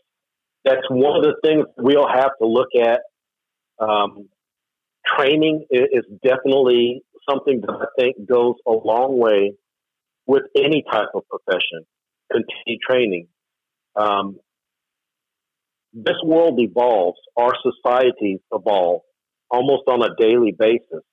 that's 0.65 0.89
one 0.91 1.17
of 1.17 1.23
the 1.23 1.37
things 1.45 1.65
we'll 1.77 2.09
have 2.09 2.31
to 2.41 2.47
look 2.47 2.69
at 2.81 3.01
um, 3.79 4.29
training 5.17 5.67
is 5.71 6.05
definitely 6.23 7.03
something 7.29 7.61
that 7.63 7.73
I 7.73 7.87
think 7.99 8.29
goes 8.29 8.55
a 8.67 8.73
long 8.73 9.19
way 9.19 9.55
with 10.27 10.43
any 10.57 10.83
type 10.91 11.09
of 11.15 11.23
profession. 11.29 11.87
Continue 12.31 12.79
training. 12.89 13.29
Um, 13.97 14.39
this 15.93 16.17
world 16.25 16.59
evolves. 16.59 17.19
Our 17.37 17.53
societies 17.63 18.41
evolve 18.53 19.03
almost 19.51 19.83
on 19.89 20.03
a 20.03 20.15
daily 20.19 20.53
basis. 20.59 21.05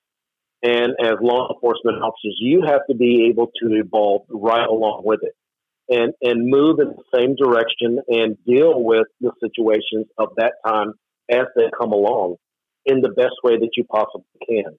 And 0.64 0.94
as 1.04 1.16
law 1.22 1.54
enforcement 1.54 2.02
officers, 2.02 2.38
you 2.40 2.64
have 2.66 2.82
to 2.90 2.96
be 2.96 3.28
able 3.30 3.52
to 3.62 3.74
evolve 3.74 4.26
right 4.30 4.68
along 4.68 5.02
with 5.06 5.22
it 5.24 5.34
and, 5.90 6.14
and 6.22 6.50
move 6.50 6.80
in 6.80 6.90
the 6.90 7.20
same 7.20 7.36
direction 7.36 8.00
and 8.08 8.38
deal 8.46 8.82
with 8.82 9.08
the 9.20 9.32
situations 9.42 10.08
of 10.18 10.30
that 10.38 10.54
time 10.66 10.94
as 11.30 11.46
they 11.56 11.66
come 11.78 11.92
along 11.92 12.36
in 12.86 13.02
the 13.02 13.10
best 13.10 13.36
way 13.44 13.58
that 13.58 13.72
you 13.76 13.84
possibly 13.84 14.24
can. 14.48 14.78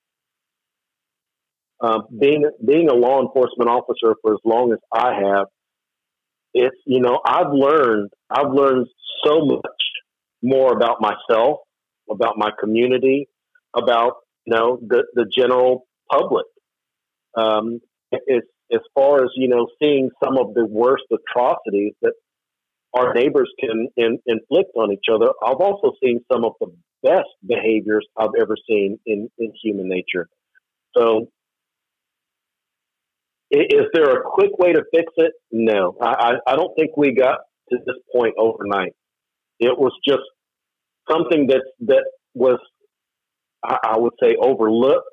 Um, 1.80 2.02
being 2.18 2.48
being 2.64 2.88
a 2.88 2.94
law 2.94 3.20
enforcement 3.20 3.68
officer 3.68 4.14
for 4.22 4.34
as 4.34 4.40
long 4.44 4.72
as 4.72 4.78
I 4.92 5.14
have, 5.14 5.46
it's 6.54 6.76
you 6.86 7.00
know 7.00 7.20
I've 7.24 7.52
learned 7.52 8.10
I've 8.30 8.52
learned 8.52 8.86
so 9.24 9.44
much 9.44 9.62
more 10.42 10.72
about 10.72 11.00
myself, 11.00 11.60
about 12.10 12.36
my 12.36 12.50
community, 12.58 13.28
about 13.74 14.14
you 14.44 14.54
know 14.54 14.78
the 14.80 15.04
the 15.14 15.24
general 15.24 15.86
public. 16.10 16.46
Um, 17.34 17.80
as 18.12 18.42
as 18.72 18.80
far 18.94 19.22
as 19.22 19.30
you 19.36 19.48
know, 19.48 19.68
seeing 19.82 20.10
some 20.22 20.38
of 20.38 20.54
the 20.54 20.64
worst 20.64 21.04
atrocities 21.12 21.92
that 22.00 22.14
our 22.94 23.14
neighbors 23.14 23.50
can 23.60 23.88
in, 23.96 24.18
inflict 24.26 24.70
on 24.76 24.92
each 24.92 25.06
other, 25.12 25.28
I've 25.44 25.60
also 25.60 25.92
seen 26.02 26.20
some 26.30 26.44
of 26.44 26.52
the 26.60 26.72
best 27.02 27.28
behaviors 27.46 28.06
I've 28.16 28.34
ever 28.40 28.56
seen 28.68 28.98
in, 29.06 29.28
in 29.38 29.52
human 29.62 29.88
nature. 29.88 30.28
So, 30.96 31.28
is 33.52 33.86
there 33.92 34.10
a 34.10 34.22
quick 34.24 34.58
way 34.58 34.72
to 34.72 34.82
fix 34.92 35.12
it? 35.16 35.32
No, 35.50 35.96
I, 36.00 36.34
I 36.46 36.56
don't 36.56 36.74
think 36.76 36.96
we 36.96 37.14
got 37.14 37.38
to 37.70 37.78
this 37.84 37.96
point 38.14 38.34
overnight. 38.38 38.92
It 39.60 39.78
was 39.78 39.92
just 40.06 40.22
something 41.10 41.48
that 41.48 41.62
that 41.80 42.04
was, 42.34 42.58
I 43.62 43.96
would 43.98 44.14
say, 44.22 44.34
overlooked 44.40 45.04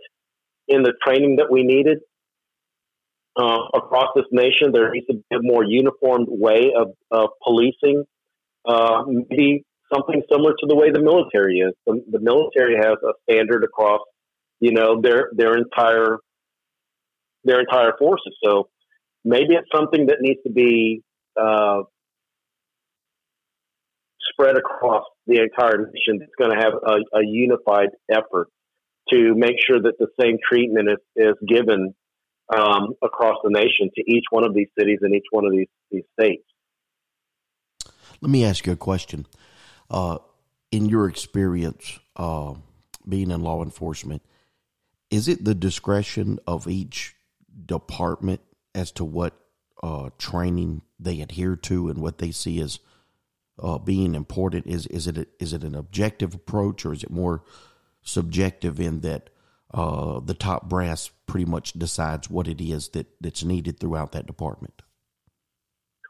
in 0.67 0.83
the 0.83 0.93
training 1.05 1.37
that 1.37 1.51
we 1.51 1.63
needed 1.63 1.99
uh, 3.39 3.59
across 3.73 4.07
this 4.15 4.25
nation. 4.31 4.71
There 4.71 4.89
needs 4.91 5.07
to 5.07 5.15
be 5.15 5.35
a 5.35 5.41
more 5.41 5.63
uniformed 5.63 6.27
way 6.29 6.71
of, 6.77 6.93
of 7.11 7.29
policing. 7.43 8.05
Uh, 8.65 9.03
maybe 9.07 9.65
something 9.93 10.21
similar 10.31 10.51
to 10.51 10.67
the 10.67 10.75
way 10.75 10.91
the 10.91 11.01
military 11.01 11.57
is. 11.57 11.73
The, 11.85 12.03
the, 12.09 12.19
military 12.19 12.75
has 12.75 12.97
a 13.03 13.13
standard 13.29 13.63
across, 13.63 14.01
you 14.59 14.71
know, 14.71 15.01
their 15.01 15.29
their 15.35 15.57
entire 15.57 16.17
their 17.43 17.59
entire 17.59 17.93
forces. 17.97 18.35
So 18.43 18.69
maybe 19.23 19.55
it's 19.55 19.69
something 19.73 20.07
that 20.07 20.17
needs 20.21 20.39
to 20.45 20.51
be 20.51 21.03
uh, 21.39 21.81
spread 24.31 24.57
across 24.57 25.05
the 25.27 25.41
entire 25.41 25.77
nation. 25.77 26.21
It's 26.21 26.35
going 26.37 26.51
to 26.51 26.57
have 26.57 26.73
a, 26.73 27.17
a, 27.17 27.25
unified 27.25 27.89
effort 28.11 28.47
to 29.09 29.35
make 29.35 29.55
sure 29.65 29.81
that 29.81 29.93
the 29.99 30.07
same 30.19 30.37
treatment 30.47 30.89
is, 30.89 30.97
is 31.15 31.35
given 31.47 31.93
um, 32.55 32.93
across 33.03 33.37
the 33.43 33.49
nation 33.49 33.89
to 33.95 34.03
each 34.07 34.25
one 34.31 34.43
of 34.43 34.53
these 34.53 34.67
cities 34.77 34.99
and 35.01 35.13
each 35.13 35.25
one 35.31 35.45
of 35.45 35.51
these, 35.51 35.67
these 35.91 36.03
states. 36.19 36.43
Let 38.21 38.31
me 38.31 38.43
ask 38.43 38.65
you 38.65 38.73
a 38.73 38.77
question. 38.77 39.25
Uh, 39.89 40.17
in 40.71 40.85
your 40.87 41.07
experience 41.07 41.99
uh, 42.15 42.53
being 43.07 43.31
in 43.31 43.41
law 43.41 43.63
enforcement, 43.63 44.21
is 45.09 45.27
it 45.27 45.43
the 45.43 45.55
discretion 45.55 46.39
of 46.45 46.67
each 46.67 47.15
department 47.65 48.41
as 48.75 48.91
to 48.93 49.03
what 49.05 49.33
uh, 49.81 50.09
training 50.17 50.81
they 50.99 51.21
adhere 51.21 51.55
to 51.55 51.89
and 51.89 52.01
what 52.01 52.17
they 52.17 52.31
see 52.31 52.59
as 52.61 52.79
uh, 53.61 53.77
being 53.77 54.15
important? 54.15 54.67
Is 54.67 54.87
is 54.87 55.07
it 55.07 55.17
a, 55.17 55.27
is 55.39 55.53
it 55.53 55.63
an 55.63 55.75
objective 55.75 56.33
approach 56.33 56.85
or 56.85 56.93
is 56.93 57.03
it 57.03 57.11
more 57.11 57.43
subjective 58.01 58.79
in 58.79 59.01
that 59.01 59.29
uh, 59.73 60.19
the 60.19 60.33
top 60.33 60.67
brass 60.67 61.11
pretty 61.27 61.45
much 61.45 61.73
decides 61.73 62.29
what 62.29 62.47
it 62.47 62.59
is 62.59 62.89
that, 62.89 63.07
that's 63.21 63.43
needed 63.43 63.79
throughout 63.79 64.13
that 64.13 64.25
department? 64.25 64.81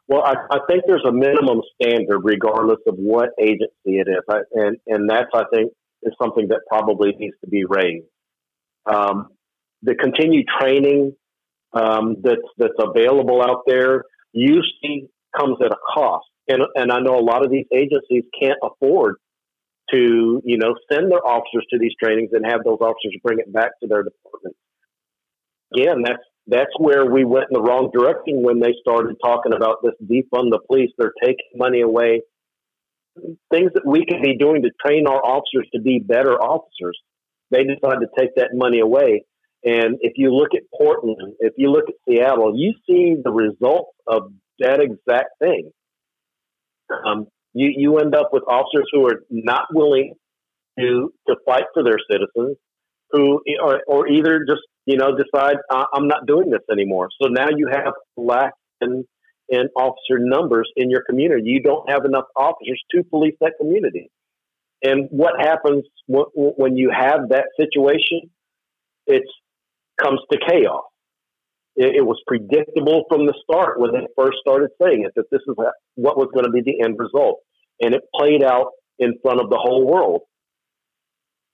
Well, 0.08 0.24
I, 0.24 0.36
I 0.50 0.60
think 0.68 0.84
there's 0.88 1.06
a 1.06 1.12
minimum 1.12 1.62
standard 1.76 2.22
regardless 2.24 2.80
of 2.88 2.96
what 2.96 3.30
agency 3.40 3.70
it 3.86 4.08
is, 4.08 4.24
I, 4.30 4.40
and 4.54 4.78
and 4.88 5.10
that's 5.10 5.30
I 5.34 5.44
think 5.54 5.72
is 6.02 6.14
something 6.22 6.48
that 6.48 6.62
probably 6.68 7.12
needs 7.18 7.36
to 7.44 7.50
be 7.50 7.66
raised. 7.66 8.08
Um, 8.86 9.28
the 9.84 9.96
continued 9.96 10.48
training 10.60 11.16
um, 11.74 12.18
that's 12.24 12.42
that's 12.58 12.74
available 12.80 13.42
out 13.42 13.64
there 13.68 14.04
usually 14.32 15.10
comes 15.38 15.58
at 15.64 15.72
a 15.72 15.78
cost, 15.94 16.28
and 16.48 16.62
and 16.76 16.92
I 16.92 17.00
know 17.00 17.20
a 17.20 17.22
lot 17.22 17.46
of 17.46 17.52
these 17.52 17.66
agencies 17.74 18.24
can't 18.40 18.60
afford 18.64 19.16
to 19.94 20.42
you 20.44 20.58
know 20.58 20.76
send 20.92 21.12
their 21.12 21.26
officers 21.26 21.66
to 21.72 21.80
these 21.80 21.94
trainings 22.02 22.30
and 22.34 22.46
have 22.46 22.64
those 22.64 22.80
officers 22.82 23.16
bring 23.24 23.40
it 23.40 23.52
back 23.52 23.72
to 23.82 23.88
their 23.88 24.04
department. 24.04 24.56
Again, 25.74 26.02
that's 26.04 26.24
that's 26.48 26.72
where 26.80 27.06
we 27.06 27.24
went 27.24 27.46
in 27.52 27.54
the 27.54 27.62
wrong 27.62 27.92
direction 27.94 28.42
when 28.42 28.60
they 28.60 28.74
started 28.82 29.16
talking 29.24 29.54
about 29.54 29.78
this 29.84 29.94
defund 30.04 30.50
the 30.50 30.60
police. 30.68 30.90
They're 30.98 31.14
taking 31.24 31.46
money 31.56 31.82
away. 31.82 32.22
Things 33.52 33.72
that 33.76 33.86
we 33.86 34.06
could 34.06 34.22
be 34.24 34.38
doing 34.38 34.64
to 34.64 34.72
train 34.84 35.06
our 35.08 35.24
officers 35.24 35.68
to 35.76 35.82
be 35.82 36.00
better 36.00 36.34
officers. 36.34 36.98
They 37.52 37.64
decided 37.64 38.00
to 38.00 38.08
take 38.18 38.36
that 38.36 38.50
money 38.54 38.80
away. 38.80 39.26
And 39.64 39.98
if 40.02 40.14
you 40.16 40.34
look 40.34 40.50
at 40.54 40.62
Portland, 40.76 41.36
if 41.40 41.54
you 41.58 41.70
look 41.70 41.86
at 41.90 41.96
Seattle, 42.08 42.54
you 42.56 42.74
see 42.88 43.16
the 43.22 43.32
results 43.32 43.92
of 44.08 44.32
that 44.60 44.80
exact 44.80 45.30
thing. 45.40 45.72
Um, 47.06 47.28
you, 47.54 47.72
you 47.76 47.98
end 47.98 48.16
up 48.16 48.30
with 48.32 48.44
officers 48.48 48.88
who 48.92 49.06
are 49.08 49.24
not 49.30 49.66
willing 49.74 50.14
to, 50.80 51.14
to 51.28 51.36
fight 51.46 51.66
for 51.74 51.84
their 51.84 51.98
citizens, 52.10 52.58
who 53.12 53.42
or, 53.62 53.82
or 53.88 54.08
either 54.08 54.46
just 54.48 54.62
you 54.90 54.98
know, 54.98 55.16
decide 55.16 55.58
I'm 55.70 56.08
not 56.08 56.26
doing 56.26 56.50
this 56.50 56.64
anymore. 56.72 57.10
So 57.22 57.30
now 57.30 57.50
you 57.56 57.70
have 57.72 57.94
lack 58.18 58.54
in, 58.82 59.06
in 59.48 59.68
officer 59.76 60.18
numbers 60.18 60.68
in 60.76 60.90
your 60.90 61.04
community. 61.08 61.44
You 61.46 61.62
don't 61.62 61.88
have 61.88 62.06
enough 62.06 62.26
officers 62.36 62.82
to 62.96 63.04
police 63.04 63.36
that 63.40 63.54
community. 63.60 64.10
And 64.82 65.08
what 65.12 65.40
happens 65.40 65.84
when 66.08 66.76
you 66.76 66.90
have 66.90 67.30
that 67.30 67.46
situation? 67.56 68.32
It 69.06 69.22
comes 70.02 70.20
to 70.32 70.40
chaos. 70.48 70.84
It, 71.76 71.98
it 71.98 72.06
was 72.06 72.22
predictable 72.28 73.04
from 73.10 73.26
the 73.26 73.34
start 73.44 73.80
when 73.80 73.92
they 73.92 74.08
first 74.18 74.38
started 74.40 74.70
saying 74.82 75.06
it 75.06 75.14
that 75.16 75.26
this 75.32 75.42
is 75.48 75.56
what 75.96 76.18
was 76.18 76.30
going 76.34 76.46
to 76.46 76.52
be 76.52 76.62
the 76.62 76.84
end 76.84 76.96
result, 76.98 77.40
and 77.80 77.94
it 77.94 78.02
played 78.16 78.44
out 78.44 78.72
in 78.98 79.14
front 79.22 79.42
of 79.42 79.50
the 79.50 79.58
whole 79.58 79.86
world. 79.86 80.22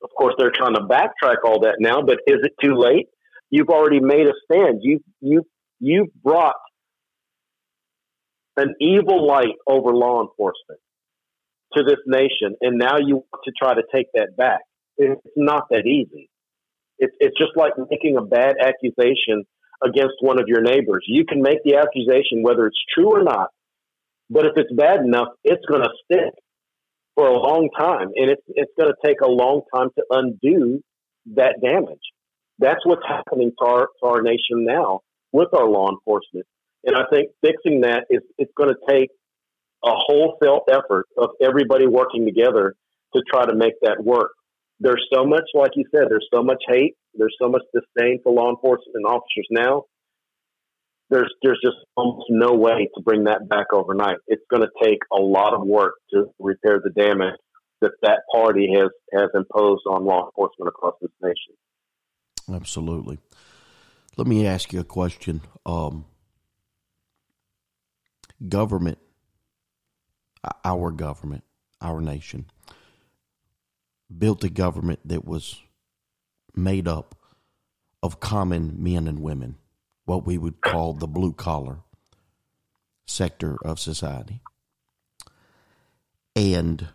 Of 0.03 0.09
course, 0.17 0.35
they're 0.37 0.51
trying 0.51 0.75
to 0.75 0.81
backtrack 0.81 1.37
all 1.45 1.61
that 1.61 1.77
now, 1.79 2.01
but 2.01 2.19
is 2.27 2.39
it 2.43 2.53
too 2.61 2.75
late? 2.75 3.07
you've 3.49 3.69
already 3.69 3.99
made 3.99 4.27
a 4.27 4.33
stand. 4.43 4.79
You've, 4.81 5.01
you've, 5.21 5.45
you've 5.79 6.13
brought 6.23 6.55
an 8.57 8.73
evil 8.79 9.25
light 9.25 9.55
over 9.67 9.93
law 9.93 10.21
enforcement 10.21 10.79
to 11.73 11.83
this 11.83 11.99
nation, 12.05 12.55
and 12.61 12.77
now 12.77 12.97
you 12.97 13.15
want 13.15 13.43
to 13.45 13.51
try 13.57 13.73
to 13.73 13.83
take 13.93 14.07
that 14.13 14.35
back. 14.37 14.61
It's 14.97 15.21
not 15.35 15.63
that 15.71 15.85
easy. 15.85 16.29
It's 16.99 17.15
it's 17.19 17.37
just 17.37 17.51
like 17.55 17.73
making 17.89 18.17
a 18.17 18.21
bad 18.21 18.55
accusation 18.61 19.43
against 19.83 20.15
one 20.21 20.39
of 20.39 20.47
your 20.47 20.61
neighbors. 20.61 21.03
You 21.07 21.25
can 21.25 21.41
make 21.41 21.59
the 21.63 21.75
accusation 21.75 22.41
whether 22.41 22.65
it's 22.67 22.79
true 22.93 23.11
or 23.11 23.23
not, 23.23 23.49
but 24.29 24.45
if 24.45 24.53
it's 24.55 24.71
bad 24.73 25.01
enough, 25.01 25.29
it's 25.43 25.65
going 25.65 25.81
to 25.81 25.89
stick 26.05 26.33
for 27.15 27.27
a 27.27 27.37
long 27.37 27.69
time, 27.77 28.09
and 28.15 28.29
it's 28.31 28.41
it's 28.47 28.71
going 28.79 28.91
to 28.91 29.07
take 29.07 29.21
a 29.21 29.27
long 29.27 29.61
time 29.73 29.89
to 29.97 30.05
undo 30.09 30.81
that 31.35 31.55
damage. 31.61 32.01
That's 32.59 32.85
what's 32.85 33.05
happening 33.07 33.51
to 33.59 33.65
our, 33.65 33.87
to 34.01 34.07
our 34.07 34.21
nation 34.21 34.65
now 34.65 35.01
with 35.31 35.49
our 35.53 35.67
law 35.67 35.89
enforcement. 35.91 36.45
And 36.85 36.95
I 36.95 37.03
think 37.11 37.31
fixing 37.41 37.81
that 37.81 38.05
is 38.09 38.21
it's 38.37 38.51
going 38.55 38.69
to 38.69 38.79
take 38.89 39.09
a 39.83 39.91
wholesale 39.91 40.61
effort 40.69 41.07
of 41.17 41.31
everybody 41.41 41.87
working 41.87 42.25
together 42.25 42.75
to 43.15 43.21
try 43.31 43.45
to 43.45 43.55
make 43.55 43.73
that 43.81 44.03
work. 44.03 44.31
There's 44.79 45.05
so 45.13 45.25
much, 45.25 45.43
like 45.53 45.71
you 45.75 45.85
said, 45.91 46.05
there's 46.09 46.27
so 46.33 46.43
much 46.43 46.61
hate, 46.67 46.95
there's 47.13 47.35
so 47.41 47.49
much 47.49 47.63
disdain 47.73 48.19
for 48.23 48.33
law 48.33 48.49
enforcement 48.49 49.05
officers 49.05 49.47
now. 49.49 49.83
There's 51.09 51.31
there's 51.43 51.59
just 51.63 51.77
almost 51.95 52.25
no 52.29 52.53
way 52.53 52.89
to 52.95 53.01
bring 53.03 53.25
that 53.25 53.47
back 53.47 53.67
overnight. 53.73 54.17
It's 54.27 54.43
going 54.49 54.63
to 54.63 54.69
take 54.83 54.99
a 55.13 55.21
lot 55.21 55.53
of 55.53 55.65
work 55.65 55.93
to 56.11 56.25
repair 56.39 56.81
the 56.83 56.89
damage 56.89 57.35
that 57.81 57.91
that 58.01 58.21
party 58.33 58.67
has 58.75 58.89
has 59.13 59.29
imposed 59.33 59.83
on 59.87 60.03
law 60.03 60.25
enforcement 60.25 60.67
across 60.67 60.95
this 61.01 61.11
nation. 61.21 61.55
Absolutely. 62.53 63.19
Let 64.17 64.27
me 64.27 64.47
ask 64.47 64.73
you 64.73 64.79
a 64.79 64.85
question. 64.85 65.41
Um, 65.65 66.05
government, 68.47 68.97
our 70.63 70.91
government, 70.91 71.43
our 71.81 72.01
nation, 72.01 72.45
built 74.15 74.43
a 74.43 74.49
government 74.49 74.99
that 75.05 75.25
was 75.25 75.61
made 76.55 76.87
up 76.87 77.15
of 78.01 78.19
common 78.19 78.75
men 78.77 79.07
and 79.07 79.19
women, 79.19 79.57
what 80.05 80.25
we 80.25 80.37
would 80.37 80.61
call 80.61 80.93
the 80.93 81.07
blue 81.07 81.33
collar 81.33 81.79
sector 83.07 83.57
of 83.63 83.79
society. 83.79 84.41
And 86.35 86.89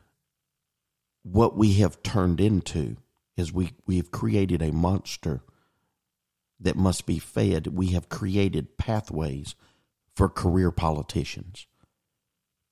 what 1.23 1.57
we 1.57 1.75
have 1.75 2.03
turned 2.03 2.41
into 2.41 2.97
is 3.37 3.53
we, 3.53 3.73
we 3.87 3.97
have 3.97 4.11
created 4.11 4.63
a 4.63 4.73
monster 4.73 5.43
that 6.61 6.77
must 6.77 7.07
be 7.07 7.19
fed. 7.19 7.69
We 7.69 7.89
have 7.89 8.09
created 8.09 8.77
pathways 8.77 9.55
for 10.15 10.29
career 10.29 10.71
politicians. 10.71 11.67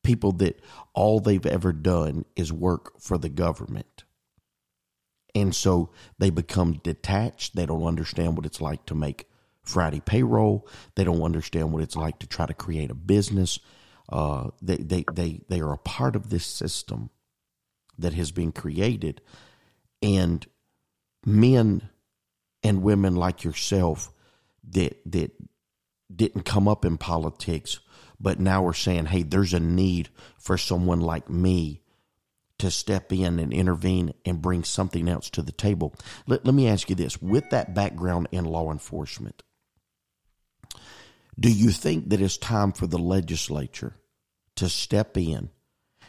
People 0.03 0.33
that 0.33 0.61
all 0.95 1.21
they've 1.21 1.47
ever 1.47 1.73
done 1.73 2.25
is 2.37 2.53
work 2.53 3.01
for 3.01 3.19
the 3.19 3.29
government. 3.29 4.05
And 5.35 5.55
so 5.55 5.91
they 6.19 6.31
become 6.31 6.81
detached. 6.83 7.55
They 7.55 7.67
don't 7.67 7.85
understand 7.85 8.37
what 8.37 8.47
it's 8.47 8.61
like 8.61 8.87
to 8.87 8.95
make 8.95 9.29
Friday 9.63 10.01
payroll. 10.01 10.67
They 10.95 11.05
don't 11.05 11.23
understand 11.23 11.73
what 11.73 11.83
it's 11.83 11.97
like 11.97 12.19
to 12.21 12.27
try 12.27 12.47
to 12.47 12.55
create 12.55 12.91
a 12.91 12.95
business. 12.95 13.59
Uh, 14.09 14.51
they, 14.63 14.77
they, 14.77 15.05
they, 15.13 15.41
they 15.49 15.61
are 15.61 15.73
a 15.73 15.79
part 15.79 16.17
of 16.17 16.31
this 16.31 16.47
system 16.47 17.11
that 17.99 18.15
has 18.15 18.31
been 18.31 18.53
created. 18.53 19.21
And 20.01 20.47
men 21.27 21.91
and 22.63 22.83
women 22.83 23.17
like 23.17 23.45
yourself 23.45 24.11
that, 24.71 24.99
that 25.07 25.33
didn't 26.15 26.45
come 26.45 26.67
up 26.67 26.85
in 26.85 26.97
politics, 26.97 27.81
but 28.19 28.41
now 28.41 28.63
we're 28.63 28.73
saying, 28.73 29.07
hey, 29.07 29.23
there's 29.23 29.53
a 29.53 29.61
need 29.61 30.09
for 30.39 30.57
someone 30.57 31.01
like 31.01 31.29
me 31.29 31.83
to 32.59 32.71
step 32.71 33.13
in 33.13 33.39
and 33.39 33.53
intervene 33.53 34.13
and 34.25 34.43
bring 34.43 34.65
something 34.65 35.09
else 35.09 35.31
to 35.31 35.43
the 35.43 35.53
table. 35.53 35.95
Let, 36.27 36.45
let 36.45 36.55
me 36.55 36.69
ask 36.69 36.91
you 36.91 36.97
this 36.97 37.23
with 37.23 37.51
that 37.51 37.75
background 37.75 38.29
in 38.33 38.45
law 38.45 38.71
enforcement, 38.73 39.43
do 41.39 41.51
you 41.51 41.71
think 41.71 42.09
that 42.11 42.21
it's 42.21 42.37
time 42.37 42.73
for 42.73 42.87
the 42.87 42.99
legislature 42.99 43.95
to 44.57 44.69
step 44.69 45.17
in 45.17 45.51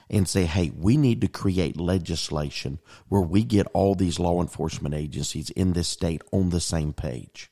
and 0.09 0.27
say, 0.27 0.45
hey, 0.45 0.71
we 0.75 0.97
need 0.97 1.21
to 1.21 1.27
create 1.27 1.79
legislation 1.79 2.79
where 3.09 3.21
we 3.21 3.43
get 3.43 3.67
all 3.73 3.93
these 3.93 4.17
law 4.17 4.41
enforcement 4.41 4.95
agencies 4.95 5.51
in 5.51 5.73
this 5.73 5.87
state 5.87 6.23
on 6.31 6.49
the 6.49 6.59
same 6.59 6.93
page? 6.93 7.51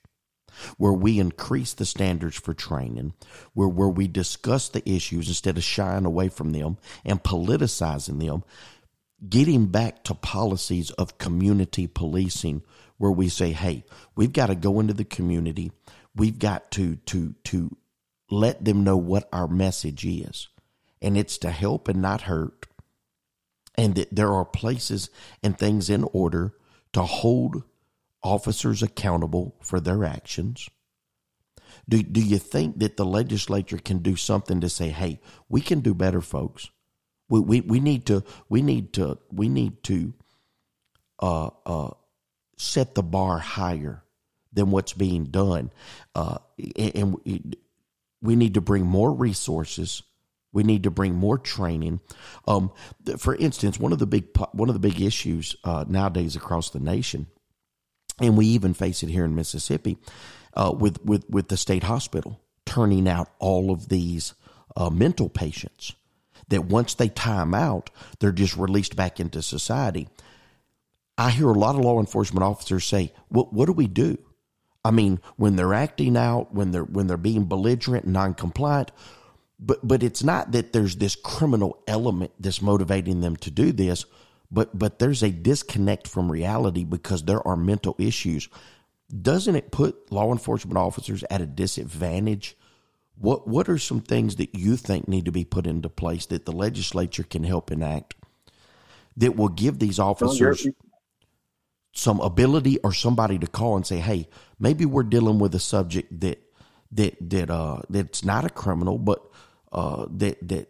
Where 0.78 0.94
we 0.94 1.20
increase 1.20 1.74
the 1.74 1.86
standards 1.86 2.36
for 2.36 2.56
training, 2.56 3.14
where, 3.54 3.68
where 3.68 3.90
we 3.90 4.08
discuss 4.08 4.70
the 4.70 4.90
issues 4.90 5.28
instead 5.28 5.56
of 5.56 5.64
shying 5.64 6.06
away 6.06 6.30
from 6.30 6.52
them 6.52 6.78
and 7.06 7.22
politicizing 7.22 8.20
them, 8.20 8.44
getting 9.28 9.68
back 9.68 10.04
to 10.06 10.14
policies 10.14 10.92
of 10.92 11.18
community 11.18 11.88
policing 11.88 12.62
where 12.98 13.12
we 13.12 13.30
say, 13.30 13.52
hey, 13.52 13.84
we've 14.16 14.34
got 14.34 14.48
to 14.48 14.56
go 14.56 14.80
into 14.80 14.94
the 14.94 15.06
community. 15.06 15.72
We've 16.16 16.40
got 16.40 16.72
to 16.72 16.96
to 16.96 17.36
to 17.46 17.76
let 18.30 18.64
them 18.64 18.84
know 18.84 18.98
what 18.98 19.30
our 19.32 19.48
message 19.48 20.06
is. 20.06 20.50
And 21.02 21.18
it's 21.18 21.38
to 21.40 21.52
help 21.52 21.88
and 21.88 22.02
not 22.02 22.22
hurt. 22.22 22.66
And 23.76 23.96
that 23.96 24.14
there 24.14 24.34
are 24.34 24.46
places 24.46 25.10
and 25.44 25.58
things 25.58 25.90
in 25.90 26.04
order 26.12 26.54
to 26.94 27.04
hold 27.04 27.64
officers 28.24 28.82
accountable 28.82 29.56
for 29.62 29.80
their 29.80 30.04
actions. 30.04 30.68
Do, 31.88 32.02
do 32.02 32.20
you 32.20 32.40
think 32.40 32.80
that 32.80 32.98
the 32.98 33.06
legislature 33.06 33.78
can 33.78 34.00
do 34.00 34.16
something 34.16 34.60
to 34.62 34.70
say 34.70 34.90
hey 34.90 35.20
we 35.48 35.62
can 35.62 35.80
do 35.82 35.94
better 35.94 36.22
folks 36.22 36.70
we, 37.30 37.40
we, 37.40 37.62
we 37.62 37.80
need 37.80 38.06
to 38.08 38.24
we 38.50 38.62
need 38.62 38.94
to 38.94 39.18
we 39.32 39.50
need 39.50 39.84
to 39.84 40.14
uh, 41.20 41.50
uh, 41.66 41.92
set 42.58 42.96
the 42.96 43.04
bar 43.04 43.40
higher 43.40 44.04
than 44.54 44.72
what's 44.72 44.94
being 44.94 45.26
done. 45.26 45.72
Uh, 46.16 46.38
and 46.76 47.18
we 48.22 48.36
need 48.36 48.56
to 48.56 48.62
bring 48.62 48.86
more 48.86 49.14
resources. 49.14 50.04
We 50.54 50.64
need 50.64 50.84
to 50.84 50.92
bring 50.92 51.14
more 51.14 51.38
training. 51.38 52.00
Um, 52.48 52.72
for 53.18 53.36
instance, 53.36 53.80
one 53.80 53.94
of 53.94 54.00
the 54.00 54.08
big 54.08 54.26
one 54.54 54.70
of 54.70 54.74
the 54.74 54.80
big 54.80 55.02
issues 55.02 55.56
uh, 55.64 55.86
nowadays 55.88 56.36
across 56.36 56.70
the 56.70 56.80
nation, 56.80 57.28
and 58.20 58.38
we 58.38 58.48
even 58.48 58.74
face 58.74 59.04
it 59.04 59.10
here 59.10 59.26
in 59.26 59.36
Mississippi, 59.36 59.98
uh, 60.54 60.74
with 60.76 61.04
with 61.04 61.30
with 61.30 61.50
the 61.50 61.58
state 61.58 61.84
hospital 61.84 62.42
turning 62.66 63.08
out 63.08 63.30
all 63.40 63.72
of 63.72 63.90
these 63.90 64.34
uh, 64.76 64.90
mental 64.90 65.30
patients 65.30 65.94
that 66.50 66.66
once 66.66 66.94
they 66.94 67.10
time 67.10 67.54
out, 67.54 67.90
they're 68.20 68.32
just 68.32 68.58
released 68.58 68.96
back 68.96 69.20
into 69.20 69.42
society. 69.42 70.08
I 71.18 71.32
hear 71.32 71.50
a 71.50 71.54
lot 71.54 71.76
of 71.76 71.82
law 71.82 72.00
enforcement 72.00 72.44
officers 72.44 72.86
say, 72.86 73.12
"What 73.30 73.52
what 73.54 73.66
do 73.66 73.74
we 73.74 73.88
do? 73.88 74.18
I 74.86 74.92
mean, 74.92 75.20
when 75.36 75.56
they're 75.56 75.74
acting 75.74 76.16
out, 76.16 76.54
when 76.54 76.72
they're 76.72 76.84
when 76.84 77.08
they're 77.08 77.18
being 77.18 77.46
belligerent 77.46 78.06
and 78.06 78.14
non-compliant, 78.14 78.92
but 79.60 79.86
but 79.86 80.04
it's 80.04 80.24
not 80.24 80.52
that 80.52 80.72
there's 80.72 80.98
this 80.98 81.16
criminal 81.16 81.82
element 81.88 82.32
that's 82.40 82.62
motivating 82.62 83.22
them 83.22 83.36
to 83.38 83.52
do 83.52 83.72
this, 83.72 84.06
but 84.52 84.78
but 84.78 85.00
there's 85.00 85.24
a 85.24 85.32
disconnect 85.32 86.08
from 86.08 86.32
reality 86.32 86.84
because 86.84 87.24
there 87.24 87.46
are 87.46 87.58
mental 87.58 87.96
issues. 87.98 88.48
Doesn't 89.22 89.56
it 89.56 89.72
put 89.72 90.12
law 90.12 90.32
enforcement 90.32 90.78
officers 90.78 91.24
at 91.30 91.42
a 91.42 91.46
disadvantage? 91.46 92.56
What 93.20 93.48
what 93.48 93.68
are 93.70 93.78
some 93.78 94.02
things 94.02 94.36
that 94.36 94.56
you 94.56 94.78
think 94.78 95.08
need 95.08 95.26
to 95.26 95.32
be 95.32 95.44
put 95.44 95.66
into 95.66 95.90
place 95.90 96.26
that 96.28 96.46
the 96.46 96.52
legislature 96.52 97.24
can 97.24 97.44
help 97.44 97.72
enact 97.72 98.16
that 99.18 99.36
will 99.36 99.50
give 99.50 99.80
these 99.80 100.00
officers 100.00 100.68
some 101.94 102.20
ability 102.20 102.78
or 102.84 102.94
somebody 102.94 103.40
to 103.40 103.48
call 103.48 103.76
and 103.76 103.86
say, 103.86 103.98
"Hey, 103.98 104.30
maybe 104.60 104.86
we're 104.86 105.04
dealing 105.04 105.40
with 105.40 105.56
a 105.56 105.60
subject 105.60 106.20
that 106.22 106.40
that 106.92 107.18
that 107.30 107.50
uh 107.50 107.82
that's 107.90 108.24
not 108.24 108.46
a 108.46 108.50
criminal, 108.50 109.00
but 109.00 109.20
uh 109.72 110.06
that 110.12 110.48
that 110.48 110.70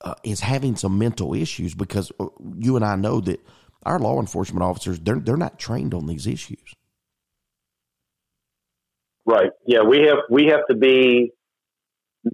uh, 0.00 0.14
is 0.22 0.40
having 0.40 0.76
some 0.76 0.98
mental 0.98 1.34
issues." 1.34 1.74
Because 1.74 2.12
uh, 2.20 2.26
you 2.56 2.76
and 2.76 2.84
I 2.84 2.94
know 2.94 3.20
that 3.22 3.44
our 3.82 3.98
law 3.98 4.20
enforcement 4.20 4.62
officers 4.62 5.00
they're 5.00 5.18
they're 5.18 5.36
not 5.36 5.58
trained 5.58 5.94
on 5.94 6.06
these 6.06 6.28
issues. 6.28 6.74
Right. 9.26 9.50
Yeah, 9.66 9.82
we 9.82 10.02
have 10.02 10.18
we 10.30 10.46
have 10.46 10.66
to 10.70 10.76
be 10.76 11.32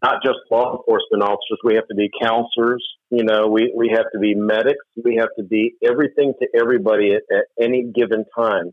not 0.02 0.22
just 0.24 0.38
law 0.50 0.76
enforcement 0.78 1.22
officers. 1.22 1.58
We 1.64 1.74
have 1.74 1.86
to 1.88 1.94
be 1.94 2.10
counselors. 2.22 2.84
You 3.10 3.24
know, 3.24 3.48
we, 3.48 3.72
we 3.76 3.90
have 3.94 4.06
to 4.12 4.18
be 4.18 4.34
medics. 4.34 4.84
We 5.02 5.16
have 5.16 5.28
to 5.38 5.44
be 5.44 5.74
everything 5.84 6.34
to 6.40 6.48
everybody 6.58 7.12
at, 7.14 7.22
at 7.34 7.44
any 7.60 7.90
given 7.94 8.24
time. 8.36 8.72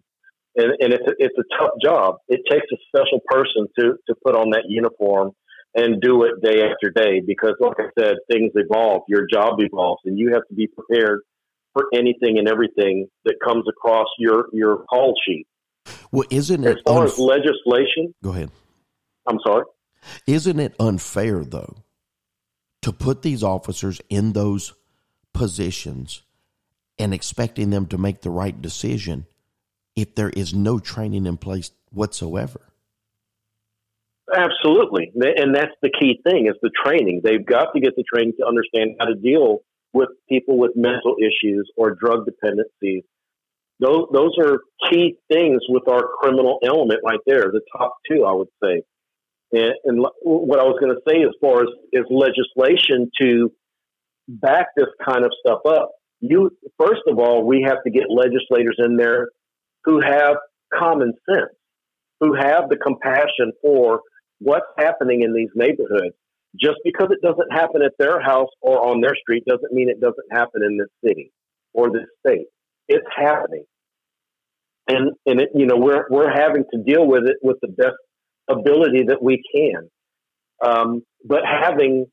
And, 0.55 0.72
and 0.80 0.93
it's, 0.93 1.07
a, 1.07 1.13
it's 1.17 1.38
a 1.38 1.57
tough 1.59 1.72
job. 1.82 2.15
It 2.28 2.41
takes 2.49 2.65
a 2.74 2.78
special 2.88 3.22
person 3.26 3.67
to, 3.80 3.93
to 4.07 4.15
put 4.26 4.36
on 4.36 4.49
that 4.51 4.63
uniform 4.67 5.32
and 5.74 6.01
do 6.01 6.24
it 6.24 6.41
day 6.43 6.63
after 6.63 6.89
day 6.89 7.22
because, 7.26 7.53
like 7.59 7.78
I 7.80 7.89
said, 7.97 8.15
things 8.30 8.51
evolve. 8.55 9.03
Your 9.07 9.26
job 9.32 9.59
evolves, 9.59 10.01
and 10.05 10.19
you 10.19 10.34
have 10.34 10.45
to 10.49 10.53
be 10.53 10.67
prepared 10.67 11.22
for 11.74 11.86
anything 11.93 12.38
and 12.38 12.49
everything 12.49 13.07
that 13.24 13.36
comes 13.41 13.63
across 13.69 14.07
your, 14.19 14.47
your 14.51 14.84
call 14.89 15.13
sheet. 15.26 15.47
Well, 16.11 16.28
isn't 16.30 16.65
it 16.65 16.78
as 16.78 16.84
far 16.86 17.05
unf- 17.05 17.13
as 17.13 17.19
legislation? 17.19 18.13
Go 18.22 18.32
ahead. 18.32 18.51
I'm 19.26 19.39
sorry. 19.45 19.63
Isn't 20.28 20.60
it 20.60 20.76
unfair, 20.80 21.43
though, 21.43 21.78
to 22.82 22.91
put 22.91 23.22
these 23.22 23.43
officers 23.43 24.02
in 24.10 24.34
those 24.34 24.74
positions 25.34 26.24
and 26.97 27.14
expecting 27.14 27.70
them 27.70 27.86
to 27.88 27.97
make 27.97 28.22
the 28.22 28.30
right 28.30 28.60
decision 28.62 29.26
if 29.95 30.16
there 30.16 30.30
is 30.30 30.54
no 30.54 30.80
training 30.80 31.26
in 31.26 31.38
place 31.38 31.72
whatsoever? 31.91 32.62
Absolutely. 34.34 35.12
And 35.16 35.54
that's 35.54 35.76
the 35.82 35.91
key 35.99 36.20
thing 36.24 36.47
is 36.47 36.56
the 36.62 36.72
training. 36.86 37.22
They've 37.24 37.45
got 37.45 37.74
to 37.74 37.82
get 37.82 37.95
the 37.95 38.04
training 38.04 38.34
to 38.39 38.47
understand 38.47 38.95
how 38.99 39.08
to 39.08 39.16
deal 39.16 39.60
with 39.93 40.10
people 40.30 40.58
with 40.58 40.72
mental 40.76 41.16
issues 41.20 41.70
or 41.76 41.95
drug 41.95 42.26
dependencies. 42.26 43.04
Those, 43.80 44.08
those 44.14 44.38
are 44.39 44.60
key 44.89 45.18
things 45.30 45.62
with 45.68 45.88
our 45.89 46.08
criminal 46.22 46.60
element 46.64 47.02
right 47.04 47.20
there, 47.26 47.52
the 47.52 47.62
top 47.76 47.97
two, 48.10 48.24
I 48.24 48.32
would 48.32 48.47
say. 48.64 48.84
And, 49.52 49.74
and 49.84 50.06
what 50.22 50.60
I 50.60 50.64
was 50.64 50.78
going 50.80 50.95
to 50.95 51.02
say 51.08 51.22
as 51.24 51.36
far 51.41 51.64
as 51.64 51.70
is 51.91 52.06
legislation 52.10 53.12
to 53.20 53.52
back 54.28 54.68
this 54.78 54.88
kind 55.06 55.26
of 55.26 55.32
stuff 55.45 55.60
up, 55.68 55.91
you 56.22 56.52
first 56.80 57.02
of 57.08 57.20
all, 57.20 57.45
we 57.45 57.66
have 57.68 57.84
to 57.84 57.91
get 57.91 58.04
legislators 58.10 58.78
in 58.80 58.95
there 58.95 59.30
who 59.84 59.99
have 59.99 60.36
common 60.74 61.14
sense, 61.30 61.54
who 62.20 62.34
have 62.36 62.70
the 62.70 62.78
compassion 62.78 63.52
for 63.62 64.02
what's 64.39 64.68
happening 64.78 65.22
in 65.24 65.34
these 65.34 65.49
neighborhoods. 65.56 66.16
Just 66.60 66.78
because 66.84 67.10
it 67.12 67.26
doesn't 67.26 67.52
happen 67.52 67.82
at 67.82 67.93
their 67.97 68.22
house 68.22 68.49
or 68.62 68.86
on 68.86 68.99
their 69.02 69.16
street 69.16 69.43
doesn't 69.47 69.72
mean 69.72 69.89
it 69.89 70.02
doesn't 70.02 70.32
happen 70.32 70.62
in 70.64 70.78
this 70.78 70.89
city 71.06 71.32
or 71.74 71.89
this 71.89 72.08
state. 72.26 72.47
It's 72.88 73.08
happening. 73.16 73.64
And, 74.88 75.14
and 75.26 75.41
it, 75.41 75.49
you 75.56 75.66
know, 75.66 75.78
we're, 75.78 76.06
we're 76.10 76.30
having 76.30 76.66
to 76.74 76.84
deal 76.84 77.08
with 77.08 77.24
it 77.24 77.38
with 77.41 77.58
the 77.62 77.70
best 77.70 77.95
ability 78.52 79.04
that 79.08 79.22
we 79.22 79.41
can. 79.54 79.89
Um, 80.64 81.04
but 81.26 81.41
having 81.45 82.06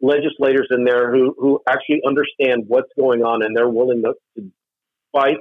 legislators 0.00 0.68
in 0.70 0.84
there 0.84 1.10
who, 1.12 1.34
who 1.38 1.60
actually 1.68 2.02
understand 2.06 2.64
what's 2.68 2.90
going 2.98 3.22
on 3.22 3.42
and 3.42 3.56
they're 3.56 3.68
willing 3.68 4.02
to, 4.02 4.14
to 4.36 4.50
fight, 5.12 5.38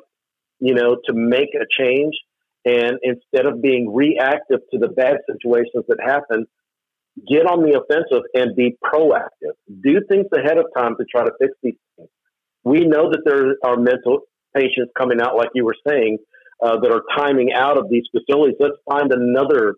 you 0.59 0.73
know, 0.73 0.97
to 1.05 1.13
make 1.13 1.49
a 1.53 1.65
change 1.69 2.15
And 2.65 2.97
instead 3.03 3.45
of 3.45 3.61
being 3.61 3.93
reactive 3.93 4.59
to 4.71 4.79
the 4.79 4.87
bad 4.87 5.17
situations 5.31 5.85
that 5.87 5.99
happen, 6.03 6.47
get 7.29 7.45
on 7.45 7.61
the 7.61 7.79
offensive 7.79 8.23
and 8.33 8.55
be 8.55 8.75
proactive. 8.83 9.53
Do 9.83 10.01
things 10.09 10.25
ahead 10.35 10.57
of 10.57 10.65
time 10.75 10.95
to 10.97 11.05
try 11.05 11.23
to 11.23 11.31
fix 11.39 11.53
these 11.61 11.75
things. 11.95 12.09
We 12.63 12.79
know 12.85 13.11
that 13.11 13.21
there 13.23 13.57
are 13.63 13.77
mental 13.77 14.21
patients 14.55 14.91
coming 14.97 15.21
out, 15.21 15.37
like 15.37 15.49
you 15.53 15.63
were 15.63 15.75
saying, 15.87 16.17
uh, 16.61 16.79
that 16.79 16.91
are 16.91 17.03
timing 17.15 17.53
out 17.53 17.77
of 17.77 17.89
these 17.89 18.05
facilities. 18.11 18.55
Let's 18.59 18.77
find 18.89 19.13
another 19.13 19.75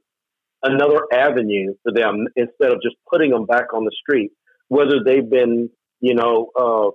another 0.64 1.02
avenue 1.14 1.74
for 1.84 1.92
them 1.92 2.26
instead 2.36 2.72
of 2.72 2.82
just 2.82 2.96
putting 3.12 3.32
them 3.32 3.46
back 3.46 3.74
on 3.74 3.86
the 3.86 3.92
street, 4.02 4.32
whether 4.68 5.04
they've 5.04 5.30
been, 5.30 5.70
you 6.00 6.16
know, 6.16 6.50
uh, 6.60 6.90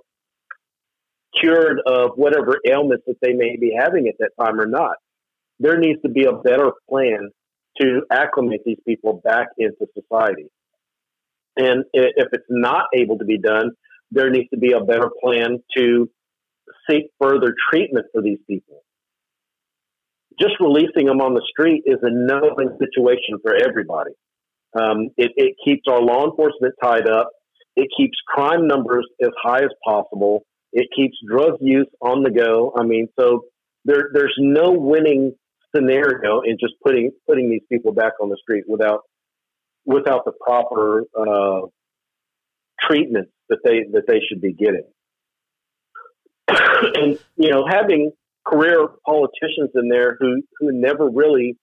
cured 1.39 1.79
of 1.85 2.11
whatever 2.15 2.59
ailments 2.67 3.03
that 3.07 3.17
they 3.21 3.33
may 3.33 3.57
be 3.59 3.75
having 3.77 4.07
at 4.07 4.15
that 4.19 4.31
time 4.39 4.59
or 4.59 4.67
not. 4.67 4.97
There 5.59 5.77
needs 5.77 6.01
to 6.03 6.09
be 6.09 6.25
a 6.25 6.33
better 6.33 6.71
plan 6.89 7.29
to 7.81 8.01
acclimate 8.11 8.61
these 8.65 8.77
people 8.85 9.21
back 9.23 9.47
into 9.57 9.87
society. 9.97 10.47
And 11.55 11.85
if 11.93 12.27
it's 12.31 12.45
not 12.49 12.85
able 12.95 13.17
to 13.19 13.25
be 13.25 13.37
done, 13.37 13.71
there 14.11 14.29
needs 14.29 14.49
to 14.51 14.59
be 14.59 14.73
a 14.73 14.83
better 14.83 15.09
plan 15.23 15.59
to 15.77 16.09
seek 16.89 17.05
further 17.21 17.53
treatment 17.69 18.07
for 18.13 18.21
these 18.21 18.39
people. 18.47 18.83
Just 20.39 20.55
releasing 20.59 21.05
them 21.05 21.21
on 21.21 21.33
the 21.33 21.45
street 21.49 21.83
is 21.85 21.99
a 22.01 22.09
no-win 22.09 22.77
situation 22.79 23.39
for 23.41 23.53
everybody. 23.55 24.11
Um, 24.79 25.09
it, 25.17 25.31
it 25.35 25.55
keeps 25.63 25.83
our 25.87 26.01
law 26.01 26.25
enforcement 26.25 26.73
tied 26.81 27.07
up. 27.07 27.29
It 27.75 27.87
keeps 27.95 28.17
crime 28.27 28.67
numbers 28.67 29.07
as 29.21 29.31
high 29.41 29.63
as 29.63 29.71
possible. 29.85 30.45
It 30.71 30.87
keeps 30.95 31.15
drug 31.27 31.57
use 31.61 31.87
on 32.01 32.23
the 32.23 32.31
go. 32.31 32.73
I 32.75 32.83
mean, 32.83 33.07
so 33.19 33.45
there, 33.85 34.09
there's 34.13 34.35
no 34.39 34.71
winning 34.71 35.35
scenario 35.75 36.41
in 36.41 36.57
just 36.59 36.73
putting 36.83 37.11
putting 37.27 37.49
these 37.49 37.63
people 37.71 37.93
back 37.93 38.13
on 38.21 38.29
the 38.29 38.37
street 38.41 38.63
without 38.67 39.01
without 39.85 40.25
the 40.25 40.31
proper 40.31 41.03
uh, 41.17 41.67
treatment 42.79 43.29
that 43.49 43.59
they 43.63 43.83
that 43.91 44.03
they 44.07 44.19
should 44.27 44.41
be 44.41 44.53
getting. 44.53 44.85
and 46.47 47.19
you 47.37 47.49
know, 47.49 47.65
having 47.67 48.11
career 48.53 48.87
politicians 49.05 49.71
in 49.75 49.89
there 49.89 50.17
who 50.19 50.41
who 50.59 50.71
never 50.71 51.09
really, 51.09 51.57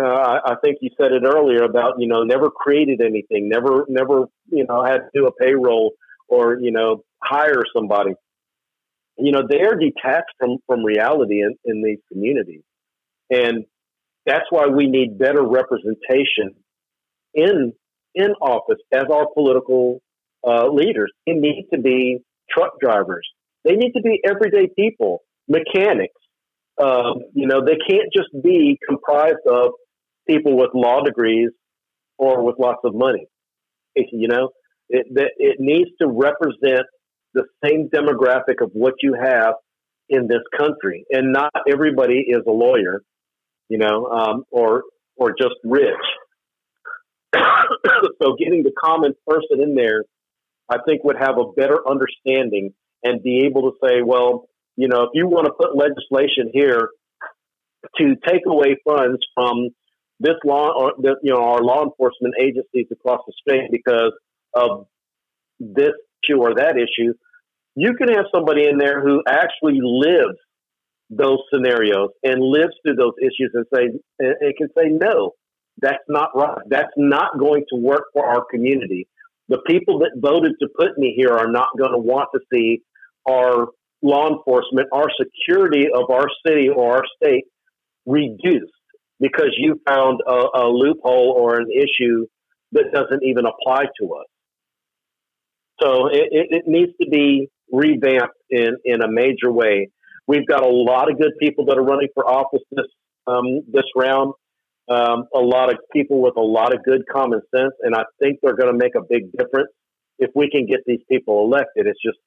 uh, 0.00 0.40
I, 0.44 0.54
think 0.62 0.78
you 0.80 0.90
said 1.00 1.12
it 1.12 1.22
earlier 1.24 1.62
about 1.62 1.94
you 1.98 2.08
know 2.08 2.22
never 2.24 2.50
created 2.50 3.00
anything, 3.00 3.48
never 3.48 3.84
never 3.88 4.26
you 4.50 4.66
know 4.68 4.84
had 4.84 4.98
to 4.98 5.10
do 5.14 5.26
a 5.26 5.32
payroll 5.32 5.92
or 6.28 6.58
you 6.60 6.70
know 6.70 7.02
hire 7.22 7.62
somebody. 7.74 8.12
You 9.18 9.32
know, 9.32 9.42
they 9.48 9.60
are 9.60 9.74
detached 9.74 10.32
from 10.38 10.58
from 10.66 10.84
reality 10.84 11.42
in, 11.42 11.56
in 11.64 11.82
these 11.82 11.98
communities, 12.10 12.62
and 13.30 13.64
that's 14.26 14.46
why 14.50 14.66
we 14.66 14.86
need 14.86 15.18
better 15.18 15.42
representation 15.42 16.54
in 17.34 17.72
in 18.14 18.30
office 18.40 18.80
as 18.92 19.04
our 19.12 19.26
political 19.34 20.00
uh, 20.46 20.68
leaders. 20.68 21.12
They 21.26 21.34
need 21.34 21.66
to 21.72 21.80
be 21.80 22.18
truck 22.50 22.80
drivers. 22.80 23.28
They 23.64 23.76
need 23.76 23.92
to 23.92 24.02
be 24.02 24.20
everyday 24.24 24.68
people, 24.74 25.22
mechanics. 25.50 26.14
Um, 26.82 27.16
you 27.34 27.46
know, 27.46 27.60
they 27.64 27.76
can't 27.76 28.08
just 28.16 28.30
be 28.42 28.78
comprised 28.88 29.46
of 29.46 29.72
people 30.26 30.56
with 30.56 30.70
law 30.72 31.02
degrees 31.02 31.50
or 32.16 32.42
with 32.42 32.56
lots 32.58 32.80
of 32.84 32.94
money. 32.94 33.26
You 33.94 34.28
know, 34.28 34.50
it, 34.88 35.06
it 35.36 35.56
needs 35.58 35.90
to 36.00 36.06
represent 36.06 36.86
the 37.34 37.44
same 37.64 37.90
demographic 37.94 38.62
of 38.62 38.70
what 38.72 38.94
you 39.02 39.14
have 39.20 39.54
in 40.08 40.26
this 40.26 40.42
country, 40.56 41.04
and 41.10 41.32
not 41.32 41.52
everybody 41.70 42.24
is 42.26 42.40
a 42.46 42.50
lawyer, 42.50 43.02
you 43.68 43.78
know, 43.78 44.06
um, 44.06 44.44
or 44.50 44.84
or 45.16 45.34
just 45.38 45.54
rich. 45.64 45.84
so 47.34 48.36
getting 48.38 48.62
the 48.62 48.72
common 48.82 49.12
person 49.26 49.60
in 49.62 49.74
there, 49.74 50.04
I 50.68 50.78
think 50.86 51.04
would 51.04 51.18
have 51.18 51.36
a 51.38 51.52
better 51.56 51.78
understanding 51.88 52.72
and 53.04 53.22
be 53.22 53.44
able 53.46 53.70
to 53.70 53.76
say, 53.84 54.02
well, 54.04 54.48
you 54.80 54.88
know, 54.88 55.04
if 55.04 55.10
you 55.14 55.28
want 55.28 55.46
to 55.46 55.52
put 55.52 55.76
legislation 55.76 56.50
here 56.52 56.88
to 57.98 58.14
take 58.26 58.42
away 58.46 58.76
funds 58.84 59.18
from 59.34 59.70
this 60.18 60.36
law 60.44 60.70
or 60.76 60.92
the, 60.98 61.16
you 61.22 61.32
know 61.32 61.42
our 61.42 61.62
law 61.62 61.82
enforcement 61.82 62.34
agencies 62.40 62.86
across 62.92 63.20
the 63.26 63.32
state 63.40 63.70
because 63.70 64.12
of 64.54 64.86
this 65.58 65.92
issue 66.22 66.38
or 66.38 66.54
that 66.54 66.76
issue, 66.76 67.14
you 67.74 67.94
can 67.94 68.08
have 68.08 68.26
somebody 68.34 68.66
in 68.66 68.78
there 68.78 69.00
who 69.02 69.22
actually 69.26 69.80
lives 69.80 70.38
those 71.08 71.38
scenarios 71.52 72.10
and 72.22 72.40
lives 72.42 72.74
through 72.84 72.94
those 72.96 73.14
issues 73.20 73.50
and 73.54 73.66
say 73.74 73.88
and 74.18 74.56
can 74.56 74.68
say 74.76 74.88
no 74.90 75.32
that's 75.80 76.04
not 76.08 76.30
right. 76.34 76.58
That's 76.68 76.92
not 76.96 77.38
going 77.38 77.64
to 77.70 77.76
work 77.76 78.04
for 78.12 78.26
our 78.26 78.44
community. 78.50 79.08
The 79.48 79.58
people 79.66 80.00
that 80.00 80.12
voted 80.16 80.52
to 80.60 80.68
put 80.78 80.96
me 80.96 81.14
here 81.16 81.32
are 81.32 81.50
not 81.50 81.68
going 81.78 81.92
to 81.92 81.98
want 81.98 82.28
to 82.34 82.40
see 82.52 82.82
our 83.28 83.68
law 84.02 84.28
enforcement, 84.28 84.88
our 84.92 85.08
security 85.20 85.86
of 85.92 86.10
our 86.10 86.26
city 86.46 86.68
or 86.68 86.96
our 86.96 87.04
state 87.16 87.44
reduced 88.06 88.72
because 89.20 89.54
you 89.58 89.80
found 89.86 90.20
a, 90.26 90.62
a 90.62 90.66
loophole 90.68 91.34
or 91.36 91.60
an 91.60 91.68
issue 91.70 92.26
that 92.72 92.84
doesn't 92.92 93.22
even 93.22 93.44
apply 93.44 93.84
to 94.00 94.14
us. 94.14 94.26
So 95.82 96.06
it, 96.06 96.28
it, 96.30 96.46
it 96.50 96.62
needs 96.66 96.92
to 97.02 97.08
be 97.10 97.48
revamped 97.70 98.36
in, 98.48 98.76
in 98.84 99.02
a 99.02 99.10
major 99.10 99.50
way. 99.50 99.90
We've 100.26 100.46
got 100.46 100.62
a 100.62 100.68
lot 100.68 101.10
of 101.10 101.18
good 101.18 101.32
people 101.40 101.66
that 101.66 101.78
are 101.78 101.84
running 101.84 102.08
for 102.14 102.26
office 102.28 102.62
this 102.70 102.86
um, 103.26 103.60
this 103.70 103.84
round 103.94 104.32
um, 104.90 105.24
a 105.32 105.38
lot 105.38 105.72
of 105.72 105.78
people 105.92 106.20
with 106.20 106.36
a 106.36 106.42
lot 106.42 106.74
of 106.74 106.82
good 106.82 107.02
common 107.10 107.40
sense, 107.54 107.72
and 107.82 107.94
I 107.94 108.02
think 108.20 108.40
they're 108.42 108.56
going 108.56 108.72
to 108.72 108.76
make 108.76 108.96
a 108.96 109.02
big 109.08 109.30
difference 109.30 109.70
if 110.18 110.30
we 110.34 110.50
can 110.50 110.66
get 110.66 110.80
these 110.84 111.00
people 111.08 111.44
elected. 111.44 111.86
It's 111.86 112.02
just, 112.04 112.18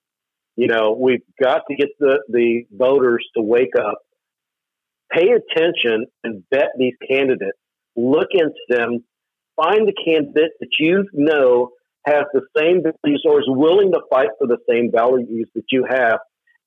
you 0.56 0.68
know, 0.68 0.96
we've 1.00 1.24
got 1.42 1.62
to 1.70 1.76
get 1.76 1.90
the, 2.00 2.20
the 2.30 2.64
voters 2.72 3.26
to 3.36 3.42
wake 3.42 3.76
up, 3.80 4.00
pay 5.12 5.30
attention, 5.32 6.06
and 6.24 6.44
vet 6.54 6.70
these 6.78 6.94
candidates. 7.10 7.58
Look 7.96 8.30
into 8.34 8.54
them, 8.70 9.04
find 9.56 9.88
the 9.88 9.94
candidate 10.06 10.52
that 10.60 10.70
you 10.80 11.06
know 11.14 11.70
has 12.06 12.24
the 12.34 12.42
same 12.58 12.84
values 12.84 13.24
or 13.26 13.40
is 13.40 13.46
willing 13.48 13.92
to 13.92 14.02
fight 14.10 14.30
for 14.38 14.48
the 14.48 14.58
same 14.70 14.92
values 14.92 15.48
that 15.56 15.66
you 15.72 15.86
have, 15.90 16.20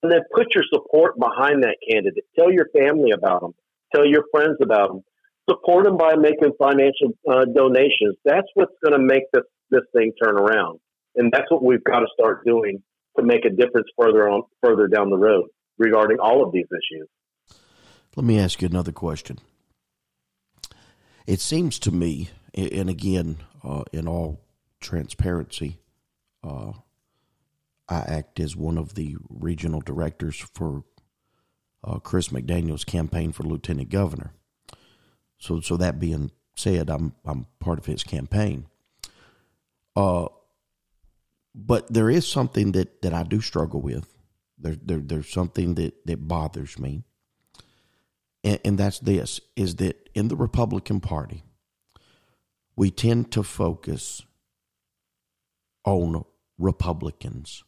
and 0.03 0.11
then 0.11 0.21
put 0.35 0.55
your 0.55 0.65
support 0.73 1.19
behind 1.19 1.63
that 1.63 1.77
candidate. 1.89 2.25
Tell 2.39 2.51
your 2.51 2.69
family 2.77 3.11
about 3.11 3.41
them. 3.43 3.55
Tell 3.95 4.07
your 4.07 4.25
friends 4.33 4.57
about 4.61 4.89
them 4.89 5.05
support 5.49 5.85
them 5.85 5.97
by 5.97 6.17
making 6.17 6.53
financial 6.59 7.13
uh, 7.31 7.45
donations. 7.45 8.17
That's 8.25 8.47
what's 8.55 8.75
going 8.85 8.99
to 8.99 9.05
make 9.05 9.23
this 9.33 9.45
this 9.71 9.83
thing 9.95 10.13
turn 10.23 10.37
around, 10.37 10.79
and 11.17 11.33
that's 11.33 11.51
what 11.51 11.63
we've 11.63 11.83
got 11.83 12.01
to 12.01 12.07
start 12.19 12.45
doing 12.45 12.83
to 13.17 13.23
make 13.23 13.45
a 13.45 13.51
difference 13.51 13.89
further 13.99 14.29
on 14.29 14.43
further 14.63 14.89
down 14.89 15.11
the 15.11 15.19
road 15.19 15.49
regarding 15.79 16.19
all 16.19 16.45
of 16.45 16.53
these 16.53 16.67
issues. 16.67 17.09
Let 18.17 18.25
me 18.25 18.39
ask 18.39 18.63
you 18.63 18.69
another 18.69 18.93
question. 18.93 19.39
It 21.27 21.41
seems 21.41 21.79
to 21.81 21.91
me, 21.91 22.31
and 22.55 22.89
again, 22.89 23.39
uh, 23.63 23.83
in 23.93 24.07
all 24.07 24.41
transparency, 24.81 25.79
uh, 26.43 26.73
I 27.89 27.99
act 27.99 28.41
as 28.41 28.57
one 28.57 28.79
of 28.79 28.95
the 28.95 29.17
regional 29.29 29.81
directors 29.81 30.45
for 30.55 30.85
uh, 31.85 31.99
Chris 31.99 32.29
McDaniel's 32.29 32.85
campaign 32.85 33.33
for 33.33 33.43
lieutenant 33.43 33.91
governor. 33.91 34.33
So, 35.39 35.61
so 35.61 35.77
that 35.77 36.01
being 36.01 36.31
said, 36.57 36.89
I'm 36.89 37.15
I'm 37.25 37.47
part 37.61 37.79
of 37.79 37.87
his 37.87 38.03
campaign. 38.03 38.67
Uh, 39.95 40.29
but 41.57 41.93
there 41.93 42.11
is 42.11 42.29
something 42.29 42.73
that, 42.73 43.03
that 43.03 43.15
I 43.15 43.23
do 43.25 43.41
struggle 43.41 43.81
with. 43.81 44.17
There, 44.59 44.77
there 44.81 44.99
there's 44.99 45.29
something 45.29 45.75
that, 45.75 46.07
that 46.07 46.29
bothers 46.29 46.79
me, 46.79 47.03
and, 48.45 48.61
and 48.65 48.79
that's 48.79 49.01
this: 49.01 49.41
is 49.57 49.77
that 49.77 50.09
in 50.15 50.29
the 50.29 50.37
Republican 50.37 51.01
Party, 51.01 51.43
we 52.77 52.91
tend 52.91 53.33
to 53.33 53.43
focus 53.43 54.23
on 55.85 56.25
Republicans, 56.59 57.65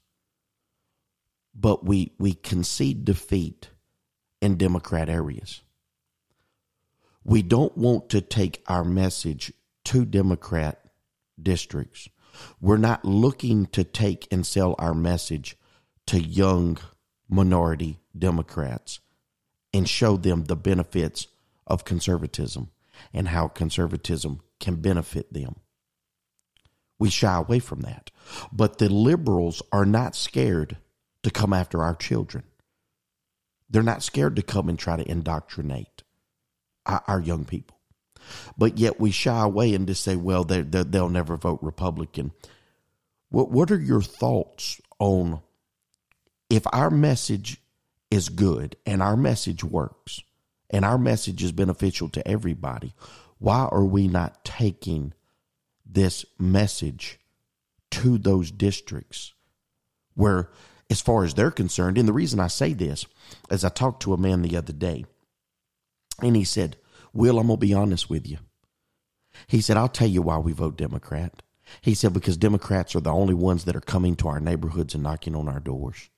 but 1.55 1.84
we 1.84 2.12
we 2.18 2.34
concede 2.34 3.05
defeat 3.05 3.70
in 4.41 4.57
Democrat 4.57 5.09
areas 5.09 5.62
we 7.28 7.43
don't 7.43 7.76
want 7.76 8.09
to 8.09 8.22
take 8.22 8.62
our 8.68 8.82
message 8.82 9.53
to 9.84 10.07
Democrat 10.07 10.82
districts. 11.41 12.09
We're 12.61 12.76
not 12.76 13.05
looking 13.05 13.66
to 13.66 13.84
take 13.84 14.26
and 14.30 14.47
sell 14.47 14.74
our 14.78 14.95
message 14.95 15.57
to 16.07 16.20
young 16.20 16.78
minority 17.28 17.99
Democrats 18.16 19.01
and 19.72 19.89
show 19.89 20.16
them 20.16 20.45
the 20.45 20.57
benefits 20.57 21.26
of 21.66 21.84
conservatism 21.84 22.70
and 23.12 23.28
how 23.28 23.49
conservatism 23.49 24.41
can 24.61 24.76
benefit 24.76 25.32
them. 25.32 25.57
We 26.99 27.11
shy 27.11 27.36
away 27.36 27.59
from 27.61 27.80
that. 27.80 28.11
But 28.53 28.78
the 28.78 28.89
liberals 28.89 29.62
are 29.72 29.86
not 29.86 30.16
scared 30.16 30.78
to 31.22 31.30
come 31.30 31.53
after 31.53 31.82
our 31.82 31.95
children. 31.95 32.45
They're 33.70 33.82
not 33.82 34.03
scared 34.03 34.36
to 34.36 34.43
come 34.43 34.68
and 34.68 34.78
try 34.78 34.97
to 34.97 35.09
indoctrinate. 35.09 36.03
our, 36.86 37.20
young 37.20 37.45
people. 37.45 37.77
But 38.56 38.78
yet 38.78 39.00
we 39.00 39.10
shy 39.10 39.42
away 39.42 39.74
and 39.74 39.86
just 39.86 40.02
say, 40.02 40.16
well, 40.16 40.44
they, 40.44 40.62
they, 40.62 40.82
they'll 40.82 41.08
never 41.08 41.36
vote 41.36 41.60
Republican. 41.62 42.32
What, 43.30 43.50
what 43.50 43.70
are 43.70 43.80
your 43.80 44.02
thoughts 44.02 44.80
on 44.98 45.40
if 46.50 46.66
our 46.72 46.90
message 46.90 47.60
is 48.10 48.28
good 48.28 48.76
and 48.86 49.02
our 49.02 49.16
message 49.16 49.62
works 49.62 50.22
and 50.70 50.84
our 50.84 50.98
message 50.98 51.42
is 51.42 51.52
beneficial 51.52 52.08
to 52.10 52.26
everybody, 52.26 52.94
why 53.38 53.68
are 53.70 53.84
we 53.84 54.08
not 54.08 54.44
taking 54.44 55.12
this 55.86 56.24
message 56.38 57.18
to 57.90 58.18
those 58.18 58.50
districts 58.50 59.32
where, 60.14 60.50
as 60.90 61.00
far 61.00 61.24
as 61.24 61.34
they're 61.34 61.50
concerned, 61.50 61.96
and 61.96 62.08
the 62.08 62.12
reason 62.12 62.40
I 62.40 62.48
say 62.48 62.72
this 62.72 63.06
is 63.50 63.64
I 63.64 63.68
talked 63.68 64.02
to 64.02 64.14
a 64.14 64.18
man 64.18 64.42
the 64.42 64.56
other 64.56 64.72
day 64.72 65.04
and 66.20 66.34
he 66.34 66.44
said, 66.44 66.76
Will, 67.12 67.38
I'm 67.38 67.46
going 67.46 67.59
to 67.59 67.66
be 67.66 67.74
honest 67.74 68.11
with 68.11 68.26
you. 68.28 68.38
He 69.46 69.61
said, 69.61 69.76
I'll 69.76 69.88
tell 69.88 70.09
you 70.09 70.22
why 70.22 70.38
we 70.38 70.52
vote 70.52 70.76
Democrat. 70.76 71.42
He 71.80 71.94
said, 71.94 72.12
because 72.12 72.36
Democrats 72.36 72.96
are 72.96 73.00
the 73.00 73.12
only 73.12 73.34
ones 73.34 73.64
that 73.64 73.76
are 73.76 73.80
coming 73.80 74.16
to 74.16 74.28
our 74.28 74.40
neighborhoods 74.40 74.94
and 74.94 75.02
knocking 75.02 75.34
on 75.34 75.48
our 75.48 75.61
doors. 75.61 76.11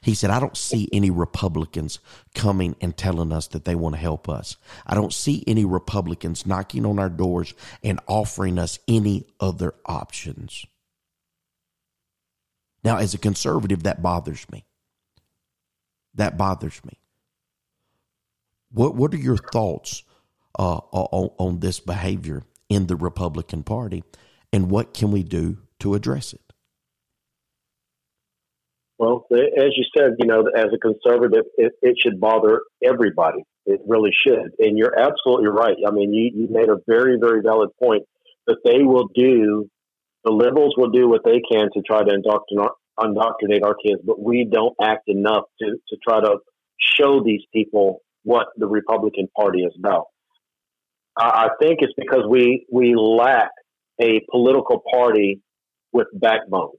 He 0.00 0.14
said, 0.14 0.30
I 0.30 0.40
don't 0.40 0.56
see 0.56 0.88
any 0.92 1.10
Republicans 1.10 2.00
coming 2.34 2.74
and 2.80 2.96
telling 2.96 3.32
us 3.32 3.46
that 3.48 3.64
they 3.64 3.74
want 3.74 3.94
to 3.94 4.00
help 4.00 4.28
us. 4.28 4.56
I 4.86 4.94
don't 4.94 5.12
see 5.12 5.44
any 5.46 5.64
Republicans 5.64 6.46
knocking 6.46 6.84
on 6.86 6.98
our 6.98 7.10
doors 7.10 7.54
and 7.82 8.00
offering 8.06 8.58
us 8.58 8.78
any 8.88 9.26
other 9.38 9.74
options. 9.84 10.66
Now, 12.82 12.98
as 12.98 13.14
a 13.14 13.18
conservative, 13.18 13.84
that 13.84 14.02
bothers 14.02 14.46
me. 14.50 14.64
That 16.14 16.36
bothers 16.36 16.80
me. 16.84 16.98
What 18.72 18.94
What 18.94 19.14
are 19.14 19.18
your 19.18 19.36
thoughts 19.36 20.02
uh, 20.58 20.80
on, 20.92 21.30
on 21.38 21.60
this 21.60 21.80
behavior 21.80 22.42
in 22.68 22.86
the 22.86 22.96
Republican 22.96 23.62
Party, 23.62 24.02
and 24.52 24.70
what 24.70 24.94
can 24.94 25.10
we 25.10 25.22
do 25.22 25.58
to 25.80 25.94
address 25.94 26.32
it? 26.32 26.40
Well, 28.98 29.26
as 29.30 29.70
you 29.76 29.84
said, 29.96 30.12
you 30.18 30.26
know, 30.26 30.44
as 30.56 30.66
a 30.74 30.78
conservative, 30.78 31.44
it, 31.58 31.72
it 31.82 31.96
should 32.02 32.18
bother 32.18 32.62
everybody. 32.82 33.44
It 33.66 33.80
really 33.86 34.12
should. 34.26 34.52
And 34.58 34.78
you're 34.78 34.98
absolutely 34.98 35.48
right. 35.48 35.76
I 35.86 35.90
mean, 35.90 36.14
you, 36.14 36.30
you 36.34 36.48
made 36.50 36.70
a 36.70 36.78
very, 36.86 37.18
very 37.20 37.42
valid 37.42 37.70
point 37.82 38.04
that 38.46 38.58
they 38.64 38.82
will 38.82 39.08
do, 39.14 39.68
the 40.24 40.32
liberals 40.32 40.74
will 40.78 40.90
do 40.90 41.08
what 41.08 41.24
they 41.24 41.42
can 41.50 41.68
to 41.74 41.82
try 41.82 42.02
to 42.04 42.14
indoctrinate, 42.14 42.70
indoctrinate 43.02 43.62
our 43.62 43.74
kids, 43.74 44.00
but 44.04 44.18
we 44.18 44.48
don't 44.50 44.74
act 44.82 45.08
enough 45.08 45.44
to, 45.60 45.72
to 45.88 45.96
try 46.02 46.20
to 46.20 46.38
show 46.78 47.22
these 47.22 47.42
people 47.52 48.00
what 48.22 48.46
the 48.56 48.66
Republican 48.66 49.28
Party 49.36 49.60
is 49.60 49.74
about. 49.78 50.06
I 51.18 51.48
think 51.60 51.78
it's 51.80 51.94
because 51.96 52.24
we 52.28 52.66
we 52.70 52.94
lack 52.94 53.50
a 54.00 54.20
political 54.30 54.82
party 54.92 55.40
with 55.92 56.08
backbone, 56.12 56.72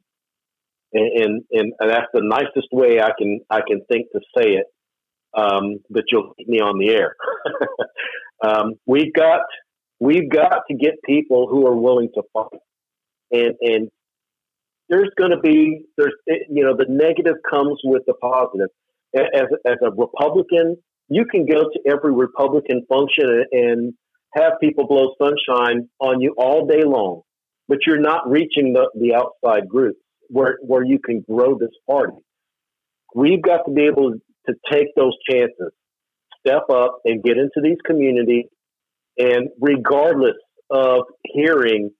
and 0.93 1.43
and, 1.51 1.73
and 1.79 1.89
that's 1.91 2.07
the 2.13 2.21
nicest 2.21 2.67
way 2.71 3.01
I 3.01 3.11
can 3.17 3.41
I 3.49 3.61
can 3.67 3.81
think 3.91 4.07
to 4.13 4.19
say 4.37 4.51
it. 4.51 4.65
Um, 5.35 5.77
but 5.89 6.03
you'll 6.11 6.33
keep 6.37 6.47
me 6.47 6.59
on 6.59 6.79
the 6.79 6.89
air. 6.89 7.15
um, 8.43 8.73
we've 8.85 9.13
got 9.13 9.41
we've 9.99 10.29
got 10.29 10.61
to 10.69 10.75
get 10.75 10.93
people 11.05 11.47
who 11.49 11.67
are 11.67 11.75
willing 11.75 12.09
to 12.13 12.21
fight, 12.33 12.61
and 13.31 13.55
and 13.61 13.89
there's 14.89 15.09
going 15.17 15.31
to 15.31 15.39
be 15.39 15.85
there's 15.97 16.13
you 16.27 16.63
know 16.63 16.75
the 16.77 16.85
negative 16.87 17.35
comes 17.49 17.79
with 17.83 18.03
the 18.05 18.13
positive. 18.13 18.69
As 19.15 19.47
as 19.65 19.77
a 19.81 19.89
Republican, 19.89 20.77
you 21.09 21.25
can 21.25 21.45
go 21.45 21.63
to 21.63 21.79
every 21.89 22.13
Republican 22.13 22.85
function 22.87 23.45
and 23.51 23.93
have 24.37 24.53
people 24.61 24.87
blow 24.87 25.13
sunshine 25.21 25.89
on 25.99 26.21
you 26.21 26.35
all 26.37 26.67
day 26.67 26.83
long, 26.83 27.21
but 27.67 27.79
you're 27.85 27.99
not 27.99 28.29
reaching 28.29 28.73
the, 28.73 28.89
the 28.95 29.15
outside 29.15 29.67
groups 29.67 29.99
where, 30.29 30.57
where 30.61 30.83
you 30.83 30.99
can 30.99 31.23
grow 31.29 31.57
this 31.57 31.71
party. 31.89 32.17
We've 33.15 33.41
got 33.41 33.63
to 33.65 33.71
be 33.71 33.85
able 33.85 34.13
to 34.47 34.53
take 34.71 34.87
those 34.95 35.13
chances, 35.29 35.71
step 36.45 36.63
up 36.71 36.99
and 37.05 37.23
get 37.23 37.37
into 37.37 37.61
these 37.63 37.77
communities. 37.85 38.45
And 39.17 39.49
regardless 39.59 40.35
of 40.69 41.05
hearing 41.23 41.91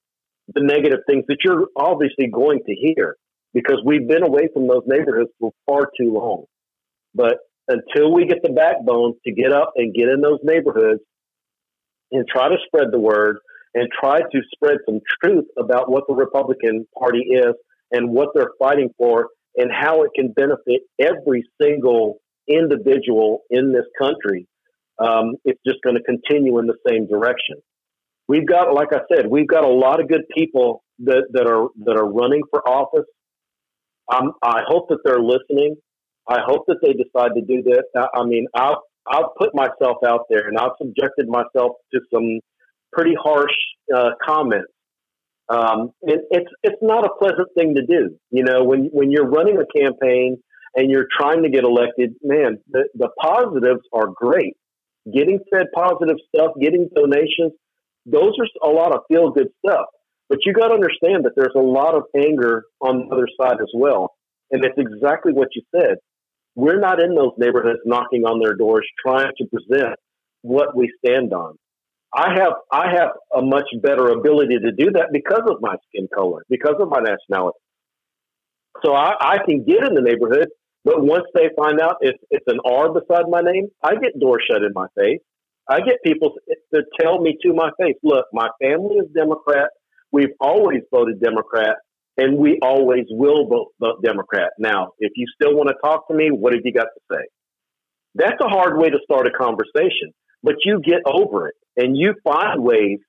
the 0.53 0.61
negative 0.61 0.99
things 1.07 1.25
that 1.27 1.37
you're 1.43 1.67
obviously 1.75 2.27
going 2.31 2.59
to 2.65 2.73
hear, 2.73 3.17
because 3.53 3.81
we've 3.85 4.07
been 4.07 4.23
away 4.23 4.49
from 4.53 4.67
those 4.67 4.83
neighborhoods 4.85 5.31
for 5.39 5.51
far 5.65 5.89
too 5.99 6.13
long. 6.13 6.45
But 7.15 7.37
until 7.67 8.13
we 8.13 8.25
get 8.25 8.43
the 8.43 8.51
backbone 8.51 9.15
to 9.25 9.33
get 9.33 9.51
up 9.51 9.73
and 9.75 9.93
get 9.93 10.09
in 10.09 10.21
those 10.21 10.39
neighborhoods 10.43 11.01
and 12.11 12.25
try 12.27 12.49
to 12.49 12.55
spread 12.65 12.87
the 12.91 12.99
word 12.99 13.37
and 13.73 13.89
try 13.99 14.19
to 14.19 14.41
spread 14.53 14.77
some 14.85 14.99
truth 15.23 15.45
about 15.57 15.91
what 15.91 16.03
the 16.07 16.15
Republican 16.15 16.87
Party 16.97 17.19
is 17.31 17.53
and 17.91 18.09
what 18.09 18.29
they're 18.33 18.51
fighting 18.59 18.89
for 18.97 19.29
and 19.55 19.71
how 19.71 20.03
it 20.03 20.11
can 20.15 20.31
benefit 20.31 20.81
every 20.99 21.43
single 21.61 22.19
individual 22.47 23.41
in 23.49 23.73
this 23.73 23.85
country, 23.99 24.47
um, 24.99 25.35
it's 25.45 25.59
just 25.65 25.79
going 25.83 25.95
to 25.95 26.03
continue 26.03 26.57
in 26.59 26.67
the 26.67 26.77
same 26.87 27.07
direction. 27.07 27.57
We've 28.27 28.47
got, 28.47 28.73
like 28.73 28.89
I 28.93 29.01
said, 29.13 29.27
we've 29.27 29.47
got 29.47 29.63
a 29.63 29.69
lot 29.69 30.01
of 30.01 30.07
good 30.07 30.23
people 30.35 30.83
that, 30.99 31.27
that 31.33 31.47
are 31.47 31.67
that 31.85 31.97
are 31.97 32.09
running 32.09 32.41
for 32.49 32.67
office. 32.67 33.05
Um, 34.13 34.33
I 34.41 34.61
hope 34.67 34.89
that 34.89 34.99
they're 35.03 35.21
listening. 35.21 35.75
I 36.27 36.39
hope 36.45 36.65
that 36.67 36.77
they 36.81 36.93
decide 36.93 37.31
to 37.35 37.41
do 37.41 37.61
this. 37.63 37.83
I, 37.95 38.07
I 38.21 38.25
mean, 38.25 38.47
I'll 38.53 38.83
I've 39.09 39.35
put 39.37 39.53
myself 39.53 39.97
out 40.05 40.21
there 40.29 40.47
and 40.47 40.57
I've 40.57 40.71
subjected 40.81 41.27
myself 41.27 41.73
to 41.93 42.01
some 42.13 42.39
pretty 42.91 43.15
harsh 43.21 43.53
uh, 43.95 44.11
comments. 44.25 44.71
Um, 45.49 45.91
and 46.01 46.21
it's 46.29 46.51
it's 46.61 46.81
not 46.81 47.05
a 47.05 47.09
pleasant 47.17 47.47
thing 47.57 47.75
to 47.75 47.85
do. 47.85 48.17
You 48.31 48.43
know, 48.43 48.63
when 48.63 48.89
when 48.91 49.11
you're 49.11 49.29
running 49.29 49.57
a 49.57 49.79
campaign 49.79 50.37
and 50.75 50.91
you're 50.91 51.07
trying 51.17 51.43
to 51.43 51.49
get 51.49 51.63
elected, 51.63 52.15
man, 52.21 52.59
the, 52.69 52.87
the 52.95 53.09
positives 53.21 53.81
are 53.93 54.07
great. 54.13 54.55
Getting 55.11 55.39
fed 55.51 55.67
positive 55.73 56.17
stuff, 56.35 56.51
getting 56.61 56.89
donations, 56.93 57.53
those 58.05 58.33
are 58.39 58.69
a 58.69 58.73
lot 58.73 58.93
of 58.93 59.01
feel 59.07 59.31
good 59.31 59.47
stuff. 59.65 59.85
But 60.29 60.39
you 60.45 60.53
got 60.53 60.67
to 60.67 60.73
understand 60.73 61.23
that 61.23 61.31
there's 61.37 61.55
a 61.55 61.59
lot 61.61 61.95
of 61.95 62.03
anger 62.15 62.63
on 62.81 63.07
the 63.07 63.15
other 63.15 63.27
side 63.39 63.61
as 63.61 63.71
well. 63.73 64.11
And 64.51 64.63
it's 64.65 64.77
exactly 64.77 65.31
what 65.31 65.49
you 65.55 65.61
said. 65.73 65.95
We're 66.57 66.79
not 66.79 66.99
in 66.99 67.13
those 67.13 67.33
neighborhoods 67.37 67.81
knocking 67.85 68.23
on 68.23 68.39
their 68.39 68.55
doors 68.55 68.83
trying 69.05 69.31
to 69.37 69.45
present 69.45 69.93
what 70.41 70.75
we 70.75 70.91
stand 71.05 71.31
on. 71.31 71.53
I 72.11 72.33
have 72.33 72.53
I 72.71 72.89
have 72.95 73.09
a 73.35 73.43
much 73.43 73.67
better 73.83 74.07
ability 74.07 74.57
to 74.65 74.71
do 74.71 74.89
that 74.93 75.09
because 75.13 75.43
of 75.47 75.57
my 75.61 75.75
skin 75.87 76.07
color, 76.13 76.43
because 76.49 76.73
of 76.79 76.89
my 76.89 76.99
nationality. 76.99 77.59
So 78.83 78.93
I, 78.95 79.13
I 79.19 79.37
can 79.47 79.65
get 79.65 79.83
in 79.83 79.93
the 79.93 80.01
neighborhood, 80.01 80.47
but 80.83 81.03
once 81.03 81.25
they 81.35 81.49
find 81.55 81.79
out 81.79 81.97
it's 82.01 82.17
it's 82.31 82.45
an 82.47 82.57
R 82.65 82.91
beside 82.91 83.25
my 83.29 83.41
name, 83.41 83.67
I 83.83 83.93
get 83.93 84.19
door 84.19 84.39
shut 84.49 84.63
in 84.63 84.71
my 84.73 84.87
face. 84.97 85.19
I 85.69 85.81
get 85.81 85.97
people 86.03 86.33
to 86.73 86.81
tell 86.99 87.21
me 87.21 87.37
to 87.43 87.53
my 87.53 87.69
face, 87.79 87.97
look, 88.01 88.25
my 88.33 88.49
family 88.59 88.95
is 88.95 89.05
Democrat. 89.15 89.69
We've 90.11 90.33
always 90.41 90.81
voted 90.91 91.21
Democrat 91.21 91.75
and 92.17 92.37
we 92.37 92.59
always 92.61 93.05
will 93.09 93.47
vote, 93.47 93.67
vote 93.79 94.01
Democrat. 94.03 94.51
Now, 94.57 94.93
if 94.99 95.11
you 95.15 95.25
still 95.35 95.55
want 95.55 95.69
to 95.69 95.75
talk 95.83 96.07
to 96.07 96.15
me, 96.15 96.29
what 96.31 96.53
have 96.53 96.63
you 96.65 96.73
got 96.73 96.87
to 96.87 97.01
say? 97.15 97.23
That's 98.15 98.41
a 98.41 98.49
hard 98.49 98.77
way 98.77 98.89
to 98.89 98.97
start 99.03 99.27
a 99.27 99.31
conversation, 99.31 100.11
but 100.41 100.55
you 100.65 100.81
get 100.83 101.01
over 101.05 101.47
it 101.47 101.55
and 101.75 101.95
you 101.95 102.15
find 102.23 102.63
ways 102.63 102.99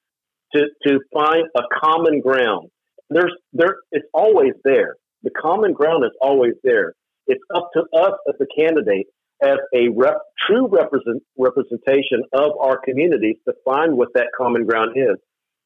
to, 0.54 0.66
to 0.86 1.00
find 1.12 1.44
a 1.56 1.62
common 1.82 2.20
ground. 2.20 2.68
There's 3.10 3.34
there 3.54 3.76
it's 3.90 4.06
always 4.12 4.52
there. 4.64 4.96
The 5.22 5.30
common 5.30 5.72
ground 5.72 6.04
is 6.04 6.10
always 6.20 6.54
there. 6.62 6.92
It's 7.26 7.42
up 7.54 7.70
to 7.74 7.80
us 7.98 8.12
as 8.28 8.34
a 8.40 8.60
candidate, 8.60 9.06
as 9.42 9.56
a 9.74 9.88
rep, 9.96 10.18
true 10.46 10.68
represent, 10.68 11.22
representation 11.38 12.22
of 12.34 12.52
our 12.60 12.78
communities, 12.78 13.36
to 13.46 13.54
find 13.64 13.96
what 13.96 14.08
that 14.14 14.28
common 14.36 14.66
ground 14.66 14.92
is 14.96 15.16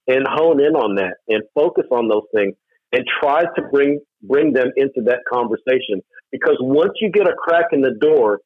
and 0.06 0.24
hone 0.28 0.60
in 0.60 0.74
on 0.74 0.96
that 0.96 1.16
and 1.28 1.42
focus 1.54 1.84
on 1.90 2.08
those 2.08 2.24
things 2.34 2.54
and 2.92 3.04
try 3.20 3.42
to 3.42 3.62
bring 3.70 4.00
bring 4.22 4.52
them 4.52 4.70
into 4.76 5.02
that 5.04 5.20
conversation 5.32 6.00
because 6.30 6.56
once 6.60 6.92
you 7.00 7.10
get 7.10 7.26
a 7.26 7.34
crack 7.34 7.66
in 7.72 7.80
the 7.80 7.94
door, 8.00 8.40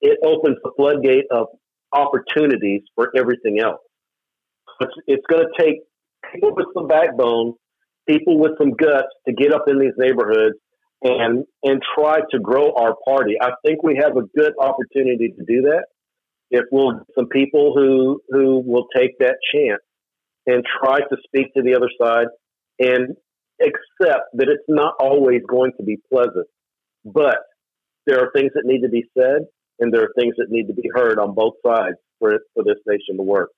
it 0.00 0.18
opens 0.24 0.56
the 0.62 0.70
floodgate 0.76 1.24
of 1.30 1.48
opportunities 1.92 2.82
for 2.94 3.10
everything 3.16 3.60
else. 3.60 3.80
It's, 4.80 4.92
it's 5.06 5.24
going 5.28 5.42
to 5.42 5.62
take 5.62 5.80
people 6.32 6.54
with 6.54 6.66
some 6.74 6.86
backbone, 6.86 7.54
people 8.08 8.38
with 8.38 8.52
some 8.58 8.72
guts 8.72 9.08
to 9.26 9.32
get 9.32 9.52
up 9.52 9.64
in 9.68 9.78
these 9.78 9.94
neighborhoods 9.96 10.56
and 11.02 11.44
and 11.62 11.82
try 11.98 12.20
to 12.30 12.38
grow 12.38 12.72
our 12.74 12.94
party. 13.06 13.34
I 13.40 13.50
think 13.64 13.82
we 13.82 14.00
have 14.02 14.16
a 14.16 14.22
good 14.36 14.52
opportunity 14.60 15.28
to 15.28 15.44
do 15.46 15.62
that 15.62 15.84
if 16.50 16.64
we'll 16.70 17.00
some 17.16 17.28
people 17.28 17.72
who 17.74 18.20
who 18.30 18.62
will 18.64 18.86
take 18.96 19.18
that 19.18 19.36
chance 19.52 19.82
and 20.46 20.64
try 20.80 21.00
to 21.00 21.16
speak 21.24 21.52
to 21.54 21.62
the 21.62 21.74
other 21.74 21.90
side 22.00 22.28
and 22.78 23.16
accept 23.60 24.24
that 24.34 24.48
it's 24.48 24.64
not 24.68 24.94
always 25.00 25.42
going 25.48 25.72
to 25.78 25.82
be 25.84 25.98
pleasant, 26.12 26.46
but 27.04 27.38
there 28.06 28.20
are 28.20 28.30
things 28.34 28.52
that 28.54 28.64
need 28.64 28.82
to 28.82 28.88
be 28.88 29.04
said 29.16 29.46
and 29.78 29.92
there 29.92 30.02
are 30.02 30.12
things 30.18 30.34
that 30.38 30.50
need 30.50 30.68
to 30.68 30.74
be 30.74 30.88
heard 30.94 31.18
on 31.18 31.34
both 31.34 31.54
sides 31.64 31.96
for, 32.18 32.38
for 32.54 32.64
this 32.64 32.78
nation 32.86 33.16
to 33.16 33.22
work. 33.22 33.50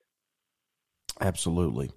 Absolutely. 1.21 1.91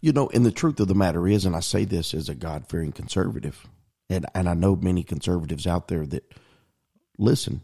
You 0.00 0.12
know, 0.12 0.30
and 0.32 0.44
the 0.44 0.52
truth 0.52 0.80
of 0.80 0.88
the 0.88 0.94
matter 0.94 1.28
is, 1.28 1.44
and 1.44 1.54
I 1.54 1.60
say 1.60 1.84
this 1.84 2.14
as 2.14 2.28
a 2.28 2.34
God 2.34 2.66
fearing 2.68 2.92
conservative, 2.92 3.66
and, 4.08 4.26
and 4.34 4.48
I 4.48 4.54
know 4.54 4.76
many 4.76 5.02
conservatives 5.02 5.66
out 5.66 5.88
there 5.88 6.06
that 6.06 6.24
listen 7.18 7.60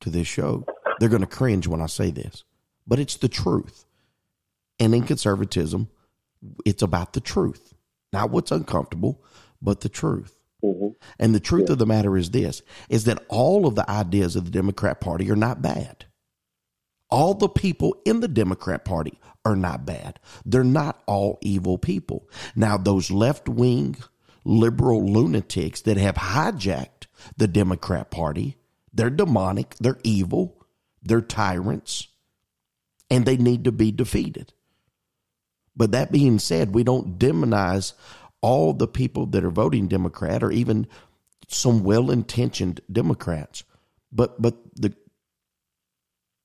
to 0.00 0.10
this 0.10 0.26
show, 0.26 0.64
they're 0.98 1.08
going 1.08 1.22
to 1.22 1.26
cringe 1.26 1.66
when 1.66 1.80
I 1.80 1.86
say 1.86 2.10
this, 2.10 2.44
but 2.86 2.98
it's 2.98 3.16
the 3.16 3.28
truth. 3.28 3.86
And 4.78 4.94
in 4.94 5.02
conservatism, 5.02 5.88
it's 6.64 6.82
about 6.82 7.12
the 7.12 7.20
truth, 7.20 7.69
not 8.12 8.30
what's 8.30 8.50
uncomfortable, 8.50 9.22
but 9.62 9.80
the 9.80 9.88
truth. 9.88 10.36
Mm-hmm. 10.62 10.88
And 11.18 11.34
the 11.34 11.40
truth 11.40 11.68
yeah. 11.68 11.72
of 11.72 11.78
the 11.78 11.86
matter 11.86 12.16
is 12.16 12.30
this 12.30 12.62
is 12.88 13.04
that 13.04 13.24
all 13.28 13.66
of 13.66 13.74
the 13.74 13.88
ideas 13.90 14.36
of 14.36 14.44
the 14.44 14.50
Democrat 14.50 15.00
Party 15.00 15.30
are 15.30 15.36
not 15.36 15.62
bad. 15.62 16.04
All 17.10 17.34
the 17.34 17.48
people 17.48 17.96
in 18.04 18.20
the 18.20 18.28
Democrat 18.28 18.84
Party 18.84 19.18
are 19.44 19.56
not 19.56 19.86
bad. 19.86 20.20
They're 20.44 20.62
not 20.62 21.02
all 21.06 21.38
evil 21.40 21.78
people. 21.78 22.28
Now, 22.54 22.76
those 22.76 23.10
left 23.10 23.48
wing 23.48 23.96
liberal 24.44 25.04
lunatics 25.04 25.80
that 25.82 25.96
have 25.96 26.14
hijacked 26.14 27.06
the 27.36 27.48
Democrat 27.48 28.10
Party, 28.10 28.56
they're 28.92 29.10
demonic, 29.10 29.74
they're 29.80 29.98
evil, 30.04 30.64
they're 31.02 31.20
tyrants, 31.20 32.08
and 33.10 33.26
they 33.26 33.36
need 33.36 33.64
to 33.64 33.72
be 33.72 33.90
defeated. 33.90 34.52
But 35.80 35.92
that 35.92 36.12
being 36.12 36.38
said, 36.38 36.74
we 36.74 36.84
don't 36.84 37.18
demonize 37.18 37.94
all 38.42 38.74
the 38.74 38.86
people 38.86 39.24
that 39.24 39.46
are 39.46 39.50
voting 39.50 39.88
Democrat 39.88 40.42
or 40.42 40.50
even 40.50 40.86
some 41.48 41.84
well-intentioned 41.84 42.82
Democrats. 42.92 43.64
But 44.12 44.42
but 44.42 44.58
the 44.76 44.94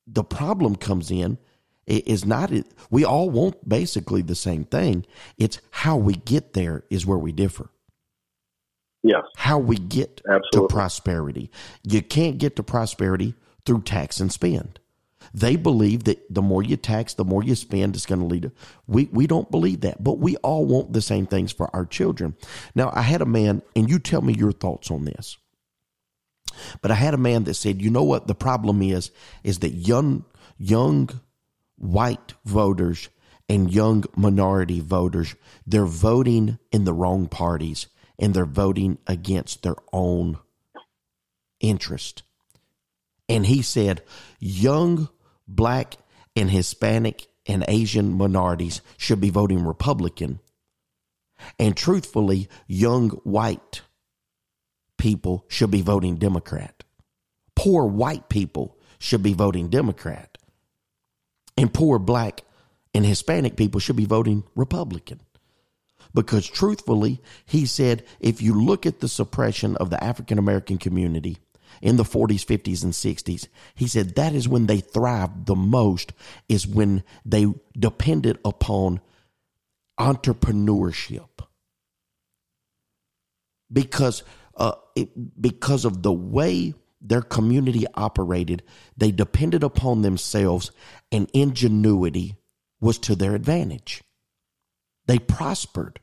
the 0.07 0.23
problem 0.23 0.77
comes 0.77 1.11
in 1.11 1.37
is 1.85 2.23
not 2.23 2.49
we 2.89 3.03
all 3.03 3.29
want 3.29 3.67
basically 3.67 4.21
the 4.21 4.35
same 4.35 4.63
thing. 4.63 5.05
It's 5.37 5.59
how 5.69 5.97
we 5.97 6.13
get 6.13 6.53
there 6.53 6.85
is 6.89 7.05
where 7.05 7.17
we 7.17 7.33
differ. 7.33 7.69
Yes. 9.03 9.23
How 9.35 9.59
we 9.59 9.75
get 9.75 10.21
Absolutely. 10.29 10.69
to 10.69 10.73
prosperity. 10.73 11.51
You 11.83 12.01
can't 12.01 12.37
get 12.37 12.55
to 12.55 12.63
prosperity 12.63 13.35
through 13.65 13.81
tax 13.81 14.21
and 14.21 14.31
spend. 14.31 14.79
They 15.35 15.57
believe 15.57 16.05
that 16.05 16.33
the 16.33 16.41
more 16.41 16.63
you 16.63 16.77
tax, 16.77 17.13
the 17.13 17.25
more 17.25 17.43
you 17.43 17.55
spend, 17.55 17.93
it's 17.93 18.05
going 18.05 18.21
to 18.21 18.25
lead 18.25 18.43
to. 18.43 18.51
We, 18.87 19.09
we 19.11 19.27
don't 19.27 19.51
believe 19.51 19.81
that, 19.81 20.01
but 20.01 20.17
we 20.17 20.37
all 20.37 20.63
want 20.63 20.93
the 20.93 21.01
same 21.01 21.25
things 21.25 21.51
for 21.51 21.69
our 21.75 21.85
children. 21.85 22.35
Now, 22.73 22.89
I 22.93 23.01
had 23.01 23.21
a 23.21 23.25
man, 23.25 23.61
and 23.75 23.89
you 23.89 23.99
tell 23.99 24.21
me 24.21 24.33
your 24.33 24.53
thoughts 24.53 24.89
on 24.89 25.03
this. 25.03 25.37
But 26.81 26.91
I 26.91 26.93
had 26.93 27.13
a 27.13 27.17
man 27.17 27.43
that 27.43 27.55
said, 27.55 27.81
you 27.81 27.89
know 27.89 28.03
what 28.03 28.27
the 28.27 28.33
problem 28.33 28.81
is, 28.81 29.11
is 29.43 29.59
that 29.59 29.71
young, 29.71 30.23
young 30.57 31.09
white 31.75 32.33
voters 32.45 33.09
and 33.49 33.73
young 33.73 34.05
minority 34.15 34.79
voters, 34.79 35.35
they're 35.67 35.85
voting 35.85 36.59
in 36.71 36.85
the 36.85 36.93
wrong 36.93 37.27
parties 37.27 37.87
and 38.17 38.33
they're 38.33 38.45
voting 38.45 38.99
against 39.05 39.63
their 39.63 39.75
own 39.91 40.37
interest. 41.59 42.23
And 43.27 43.45
he 43.45 43.61
said, 43.61 44.01
young 44.39 45.09
black 45.47 45.95
and 46.35 46.49
Hispanic 46.49 47.27
and 47.45 47.63
Asian 47.67 48.17
minorities 48.17 48.81
should 48.97 49.21
be 49.21 49.29
voting 49.29 49.63
Republican. 49.63 50.39
And 51.59 51.75
truthfully, 51.75 52.49
young 52.67 53.09
white 53.23 53.81
people 54.97 55.45
should 55.47 55.71
be 55.71 55.81
voting 55.81 56.15
Democrat. 56.15 56.83
Poor 57.55 57.85
white 57.85 58.29
people 58.29 58.77
should 58.99 59.21
be 59.21 59.33
voting 59.33 59.69
Democrat. 59.69 60.37
And 61.57 61.73
poor 61.73 61.99
black 61.99 62.41
and 62.93 63.05
Hispanic 63.05 63.55
people 63.55 63.79
should 63.79 63.95
be 63.95 64.05
voting 64.05 64.43
Republican. 64.55 65.19
Because 66.13 66.47
truthfully, 66.47 67.21
he 67.45 67.65
said, 67.65 68.03
if 68.19 68.41
you 68.41 68.53
look 68.53 68.85
at 68.85 69.01
the 69.01 69.09
suppression 69.09 69.75
of 69.75 69.89
the 69.89 70.01
African 70.01 70.39
American 70.39 70.77
community 70.77 71.37
in 71.85 71.97
the 71.97 72.03
40s, 72.03 72.43
50s, 72.43 72.83
and 72.83 72.93
60s. 72.93 73.47
He 73.75 73.87
said 73.87 74.15
that 74.15 74.33
is 74.33 74.49
when 74.49 74.65
they 74.65 74.79
thrived 74.79 75.45
the 75.45 75.55
most, 75.55 76.13
is 76.49 76.65
when 76.65 77.03
they 77.23 77.45
depended 77.77 78.39
upon 78.43 79.01
entrepreneurship. 79.99 81.29
Because, 83.71 84.23
uh, 84.57 84.73
it, 84.95 85.39
because 85.39 85.85
of 85.85 86.01
the 86.01 86.11
way 86.11 86.73
their 86.99 87.21
community 87.21 87.85
operated, 87.93 88.63
they 88.97 89.11
depended 89.11 89.61
upon 89.61 90.01
themselves, 90.01 90.71
and 91.11 91.29
ingenuity 91.33 92.35
was 92.81 92.97
to 92.97 93.15
their 93.15 93.35
advantage. 93.35 94.01
They 95.05 95.19
prospered 95.19 95.99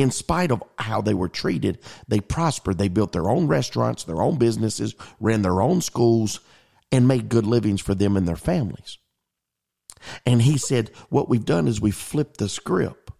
in 0.00 0.10
spite 0.10 0.50
of 0.50 0.62
how 0.78 1.00
they 1.00 1.14
were 1.14 1.28
treated, 1.28 1.78
they 2.08 2.20
prospered. 2.20 2.78
They 2.78 2.88
built 2.88 3.12
their 3.12 3.28
own 3.28 3.46
restaurants, 3.46 4.04
their 4.04 4.22
own 4.22 4.38
businesses, 4.38 4.94
ran 5.18 5.42
their 5.42 5.60
own 5.60 5.80
schools, 5.80 6.40
and 6.92 7.08
made 7.08 7.28
good 7.28 7.46
livings 7.46 7.80
for 7.80 7.94
them 7.94 8.16
and 8.16 8.26
their 8.26 8.36
families. 8.36 8.98
And 10.24 10.42
he 10.42 10.58
said, 10.58 10.90
What 11.08 11.28
we've 11.28 11.44
done 11.44 11.68
is 11.68 11.80
we've 11.80 11.94
flipped 11.94 12.38
the 12.38 12.48
script. 12.48 13.10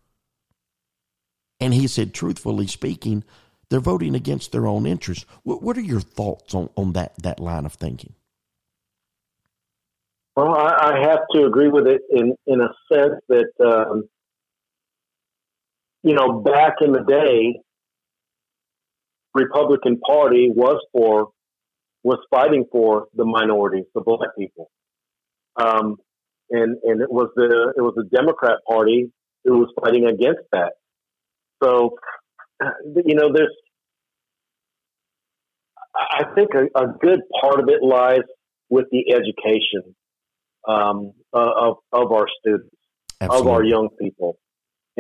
And 1.61 1.75
he 1.75 1.87
said, 1.87 2.15
truthfully 2.15 2.67
speaking, 2.67 3.23
they're 3.69 3.81
voting 3.81 4.15
against 4.15 4.51
their 4.51 4.67
own 4.67 4.87
interests. 4.87 5.27
What, 5.43 5.63
what 5.63 5.77
are 5.77 5.83
your 5.83 6.01
thoughts 6.01 6.55
on, 6.55 6.71
on 6.77 6.95
that, 6.95 7.13
that 7.23 7.39
line 7.39 7.67
of 7.67 7.75
thinking? 7.75 8.15
Well, 10.37 10.55
I, 10.55 10.95
I 10.95 11.01
have 11.01 11.21
to 11.35 11.45
agree 11.45 11.69
with 11.69 11.87
it 11.87 12.01
in, 12.11 12.35
in 12.47 12.61
a 12.63 12.73
sense 12.91 13.21
that 13.29 13.51
um, 13.63 14.09
you 16.03 16.15
know, 16.15 16.41
back 16.41 16.77
in 16.81 16.93
the 16.93 17.05
day, 17.07 17.61
Republican 19.35 20.01
Party 20.01 20.51
was 20.55 20.81
for 20.93 21.29
was 22.03 22.19
fighting 22.31 22.65
for 22.73 23.07
the 23.15 23.25
minorities, 23.25 23.85
the 23.95 24.01
black 24.01 24.31
people, 24.39 24.71
um, 25.57 25.97
and 26.51 26.79
and 26.83 27.03
it 27.03 27.11
was 27.11 27.31
the 27.37 27.75
it 27.77 27.81
was 27.81 27.95
the 27.97 28.09
Democrat 28.15 28.59
Party 28.69 29.13
who 29.45 29.59
was 29.59 29.73
fighting 29.81 30.07
against 30.07 30.41
that. 30.53 30.73
So, 31.63 31.97
you 32.61 33.15
know, 33.15 33.31
there's 33.33 33.55
I 35.95 36.25
think 36.35 36.51
a, 36.55 36.81
a 36.81 36.87
good 37.01 37.21
part 37.41 37.61
of 37.61 37.69
it 37.69 37.83
lies 37.83 38.25
with 38.71 38.87
the 38.91 39.13
education 39.13 39.95
um, 40.67 41.13
of 41.33 41.77
of 41.93 42.13
our 42.13 42.27
students, 42.41 42.75
Absolutely. 43.21 43.51
of 43.51 43.55
our 43.55 43.65
young 43.65 43.89
people 44.01 44.39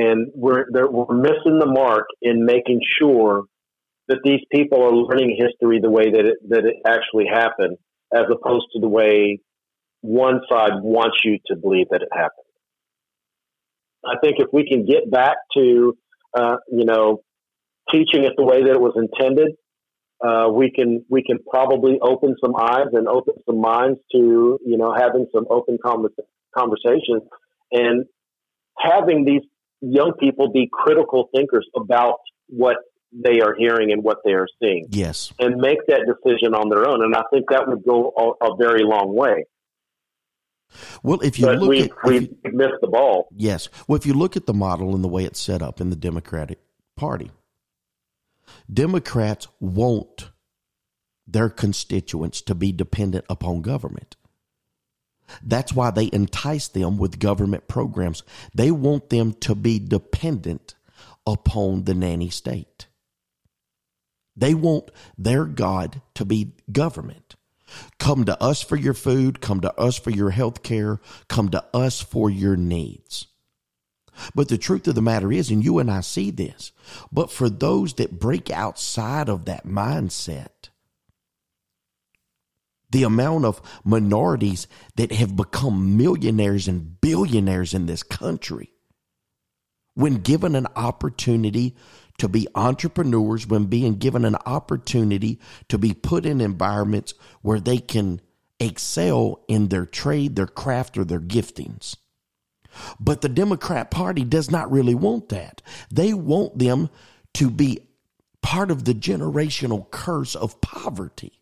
and 0.01 0.29
we're 0.35 0.65
we're 0.71 1.15
missing 1.15 1.59
the 1.59 1.67
mark 1.67 2.07
in 2.23 2.45
making 2.47 2.81
sure 2.99 3.45
that 4.09 4.21
these 4.25 4.41
people 4.51 4.83
are 4.83 4.93
learning 4.93 5.37
history 5.39 5.79
the 5.81 5.91
way 5.91 6.05
that 6.05 6.25
it 6.25 6.39
that 6.49 6.65
it 6.65 6.77
actually 6.87 7.27
happened, 7.33 7.77
as 8.15 8.25
opposed 8.31 8.67
to 8.73 8.81
the 8.81 8.89
way 8.89 9.41
one 10.01 10.41
side 10.51 10.83
wants 10.83 11.19
you 11.25 11.39
to 11.49 11.57
believe 11.57 11.87
that 11.91 12.01
it 12.03 12.09
happened. 12.13 12.49
I 14.05 14.15
think 14.23 14.37
if 14.39 14.49
we 14.53 14.67
can 14.67 14.87
get 14.87 15.11
back 15.11 15.37
to 15.57 15.97
uh, 16.37 16.57
you 16.73 16.87
know 16.87 17.23
teaching 17.93 18.25
it 18.25 18.33
the 18.39 18.45
way 18.45 18.63
that 18.63 18.73
it 18.73 18.81
was 18.81 18.95
intended, 18.97 19.53
uh, 20.27 20.49
we 20.51 20.71
can 20.71 21.05
we 21.11 21.23
can 21.23 21.39
probably 21.51 21.99
open 22.01 22.37
some 22.43 22.57
eyes 22.57 22.89
and 22.95 23.07
open 23.07 23.35
some 23.45 23.61
minds 23.61 23.99
to 24.13 24.59
you 24.65 24.79
know 24.79 24.95
having 24.97 25.27
some 25.35 25.45
open 25.51 25.77
conversations 25.85 27.23
and 27.71 28.07
having 28.79 29.27
these 29.27 29.43
young 29.81 30.13
people 30.19 30.53
be 30.53 30.69
critical 30.71 31.29
thinkers 31.35 31.69
about 31.77 32.19
what 32.49 32.77
they 33.13 33.41
are 33.41 33.55
hearing 33.55 33.93
and 33.93 34.05
what 34.05 34.19
they 34.25 34.33
are 34.33 34.47
seeing. 34.63 34.87
Yes. 34.91 35.33
And 35.39 35.57
make 35.57 35.79
that 35.89 36.03
decision 36.07 36.55
on 36.55 36.69
their 36.69 36.87
own. 36.87 37.03
And 37.03 37.15
I 37.15 37.23
think 37.33 37.47
that 37.51 37.67
would 37.67 37.83
go 37.85 38.13
a, 38.17 38.47
a 38.47 38.57
very 38.57 38.85
long 38.85 39.15
way. 39.15 39.47
Well, 41.03 41.21
if 41.21 41.39
you 41.39 41.47
but 41.47 41.59
look 41.59 41.71
we, 41.71 41.83
at 41.83 41.91
we 42.05 42.21
you, 42.21 42.37
missed 42.53 42.81
the 42.81 42.89
ball. 42.89 43.29
Yes. 43.35 43.69
Well, 43.89 43.97
if 43.97 44.07
you 44.07 44.15
look 44.15 44.37
at 44.37 44.47
the 44.47 44.55
model 44.55 44.95
and 44.95 45.03
the 45.03 45.09
way 45.09 45.25
it's 45.25 45.41
set 45.41 45.63
up 45.63 45.81
in 45.81 45.91
the 45.91 45.97
Democratic 45.97 46.61
Party, 46.97 47.33
Democrats 48.73 49.49
want 49.59 50.31
their 51.27 51.49
constituents 51.49 52.41
to 52.43 52.55
be 52.55 52.71
dependent 52.73 53.25
upon 53.29 53.63
government. 53.63 54.17
That's 55.43 55.73
why 55.73 55.91
they 55.91 56.11
entice 56.13 56.69
them 56.69 56.97
with 56.99 57.19
government 57.19 57.69
programs. 57.69 58.23
They 58.55 58.71
want 58.71 59.11
them 59.11 59.33
to 59.41 59.55
be 59.55 59.79
dependent 59.79 60.75
upon 61.27 61.85
the 61.85 61.95
nanny 61.95 62.31
state. 62.31 62.87
They 64.37 64.55
want 64.55 64.91
their 65.19 65.45
God 65.45 66.01
to 66.15 66.25
be 66.25 66.53
government. 66.73 67.37
Come 67.99 68.25
to 68.25 68.43
us 68.43 68.63
for 68.63 68.77
your 68.77 68.95
food, 68.95 69.41
come 69.41 69.61
to 69.61 69.79
us 69.79 69.99
for 69.99 70.11
your 70.11 70.31
health 70.31 70.63
care, 70.63 71.01
come 71.29 71.51
to 71.51 71.65
us 71.73 72.01
for 72.01 72.29
your 72.31 72.57
needs. 72.57 73.27
But 74.35 74.49
the 74.49 74.59
truth 74.59 74.89
of 74.89 74.95
the 74.95 75.03
matter 75.03 75.33
is, 75.33 75.51
and 75.51 75.65
you 75.65 75.79
and 75.79 75.91
I 75.91 76.01
see 76.01 76.31
this, 76.31 76.73
but 77.13 77.31
for 77.31 77.49
those 77.49 77.95
that 77.95 78.19
break 78.19 78.51
outside 78.51 79.29
of 79.29 79.45
that 79.45 79.67
mindset, 79.67 80.70
the 82.91 83.03
amount 83.05 83.45
of 83.45 83.61
minorities 83.85 84.67
that 84.97 85.13
have 85.13 85.37
become 85.37 85.97
millionaires 85.97 86.69
and 86.69 87.01
billionaires 87.01 87.75
in 87.75 87.87
this 87.87 88.03
country 88.03 88.73
when 89.95 90.17
given 90.17 90.55
an 90.55 90.67
opportunity 90.77 91.77
to 92.19 92.29
be 92.29 92.47
entrepreneurs, 92.55 93.47
when 93.47 93.65
being 93.67 93.97
given 93.97 94.25
an 94.25 94.37
opportunity 94.47 95.41
to 95.69 95.79
be 95.79 95.95
put 95.95 96.27
in 96.27 96.41
environments 96.41 97.15
where 97.43 97.61
they 97.61 97.79
can 97.79 98.21
excel 98.59 99.43
in 99.49 99.69
their 99.69 99.87
trade, 99.87 100.37
their 100.37 100.47
craft, 100.47 100.99
or 100.99 101.05
their 101.05 101.21
giftings. 101.21 101.97
But 103.01 103.21
the 103.21 103.29
Democrat 103.29 103.91
Party 103.91 104.23
does 104.23 104.51
not 104.51 104.71
really 104.71 104.95
want 104.95 105.31
that. 105.31 105.63
They 105.91 106.13
want 106.13 106.59
them 106.59 106.91
to 107.35 107.51
be 107.51 107.81
part 108.43 108.71
of 108.71 108.85
the 108.85 108.95
generational 108.95 109.91
curse 109.91 110.35
of 110.35 110.61
poverty. 110.61 111.40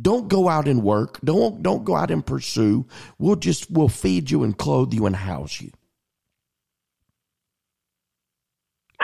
Don't 0.00 0.28
go 0.28 0.48
out 0.48 0.66
and 0.66 0.82
work. 0.82 1.20
Don't 1.22 1.62
don't 1.62 1.84
go 1.84 1.94
out 1.94 2.10
and 2.10 2.24
pursue. 2.24 2.86
We'll 3.18 3.36
just 3.36 3.70
we'll 3.70 3.88
feed 3.88 4.30
you 4.30 4.42
and 4.42 4.56
clothe 4.56 4.92
you 4.92 5.06
and 5.06 5.14
house 5.14 5.60
you. 5.60 5.70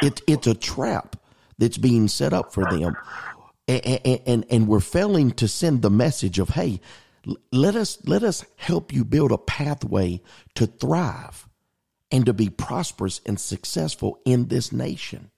It, 0.02 0.22
it's 0.26 0.46
a 0.46 0.54
trap 0.54 1.16
that's 1.58 1.78
being 1.78 2.08
set 2.08 2.32
up 2.32 2.52
for 2.52 2.64
them. 2.64 2.96
And, 3.68 4.00
and, 4.26 4.46
and 4.50 4.66
we're 4.66 4.80
failing 4.80 5.30
to 5.32 5.46
send 5.46 5.82
the 5.82 5.90
message 5.90 6.38
of, 6.38 6.50
hey, 6.50 6.80
let 7.52 7.76
us, 7.76 7.98
let 8.06 8.22
us 8.22 8.44
help 8.56 8.92
you 8.92 9.04
build 9.04 9.30
a 9.30 9.38
pathway 9.38 10.22
to 10.54 10.66
thrive 10.66 11.48
and 12.10 12.26
to 12.26 12.32
be 12.32 12.48
prosperous 12.48 13.20
and 13.26 13.38
successful 13.38 14.20
in 14.24 14.48
this 14.48 14.72
nation. 14.72 15.30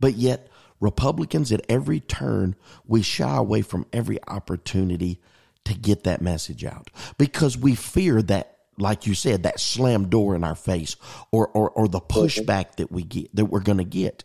But 0.00 0.14
yet, 0.14 0.48
Republicans 0.80 1.52
at 1.52 1.64
every 1.68 2.00
turn, 2.00 2.54
we 2.86 3.02
shy 3.02 3.36
away 3.36 3.62
from 3.62 3.86
every 3.92 4.18
opportunity 4.26 5.20
to 5.64 5.74
get 5.74 6.04
that 6.04 6.22
message 6.22 6.64
out 6.64 6.90
because 7.18 7.56
we 7.56 7.74
fear 7.74 8.22
that 8.22 8.58
like 8.78 9.06
you 9.06 9.14
said, 9.14 9.42
that 9.42 9.60
slam 9.60 10.08
door 10.08 10.34
in 10.34 10.44
our 10.44 10.54
face 10.54 10.96
or, 11.32 11.48
or, 11.48 11.70
or 11.70 11.88
the 11.88 12.00
pushback 12.00 12.76
that 12.76 12.92
we 12.92 13.02
get, 13.02 13.34
that 13.34 13.46
we're 13.46 13.60
going 13.60 13.78
to 13.78 13.84
get. 13.84 14.24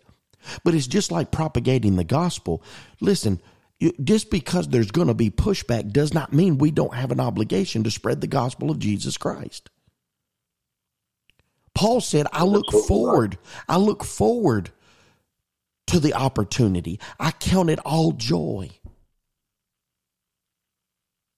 But 0.63 0.75
it's 0.75 0.87
just 0.87 1.11
like 1.11 1.31
propagating 1.31 1.95
the 1.95 2.03
gospel. 2.03 2.63
Listen, 3.01 3.41
just 4.03 4.29
because 4.29 4.67
there's 4.67 4.91
going 4.91 5.07
to 5.07 5.13
be 5.13 5.29
pushback 5.29 5.91
does 5.91 6.13
not 6.13 6.33
mean 6.33 6.57
we 6.57 6.71
don't 6.71 6.93
have 6.93 7.11
an 7.11 7.19
obligation 7.19 7.83
to 7.83 7.91
spread 7.91 8.21
the 8.21 8.27
gospel 8.27 8.69
of 8.69 8.79
Jesus 8.79 9.17
Christ. 9.17 9.69
Paul 11.73 12.01
said, 12.01 12.27
I 12.31 12.43
look 12.43 12.71
forward, 12.87 13.37
I 13.67 13.77
look 13.77 14.03
forward 14.03 14.71
to 15.87 15.99
the 15.99 16.13
opportunity. 16.13 16.99
I 17.19 17.31
count 17.31 17.69
it 17.69 17.79
all 17.79 18.13
joy. 18.13 18.69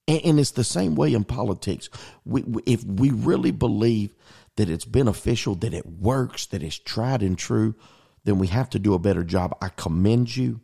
And, 0.08 0.22
and 0.24 0.39
it's 0.39 0.52
the 0.52 0.64
same 0.64 0.96
way 0.96 1.14
in 1.14 1.24
politics. 1.24 1.89
We, 2.26 2.43
we, 2.43 2.62
if 2.66 2.84
we 2.84 3.12
really 3.12 3.52
believe 3.52 4.14
that 4.58 4.70
it's 4.70 4.86
beneficial, 4.86 5.56
that 5.56 5.74
it 5.74 5.86
works, 5.86 6.46
that 6.48 6.64
it's 6.64 6.78
tried 6.78 7.22
and 7.22 7.38
true, 7.38 7.76
then 8.24 8.39
we 8.39 8.48
have 8.48 8.70
to 8.72 8.80
do 8.80 8.93
a 8.93 9.00
better 9.00 9.24
job. 9.24 9.56
I 9.62 9.70
commend 9.70 10.36
you, 10.36 10.62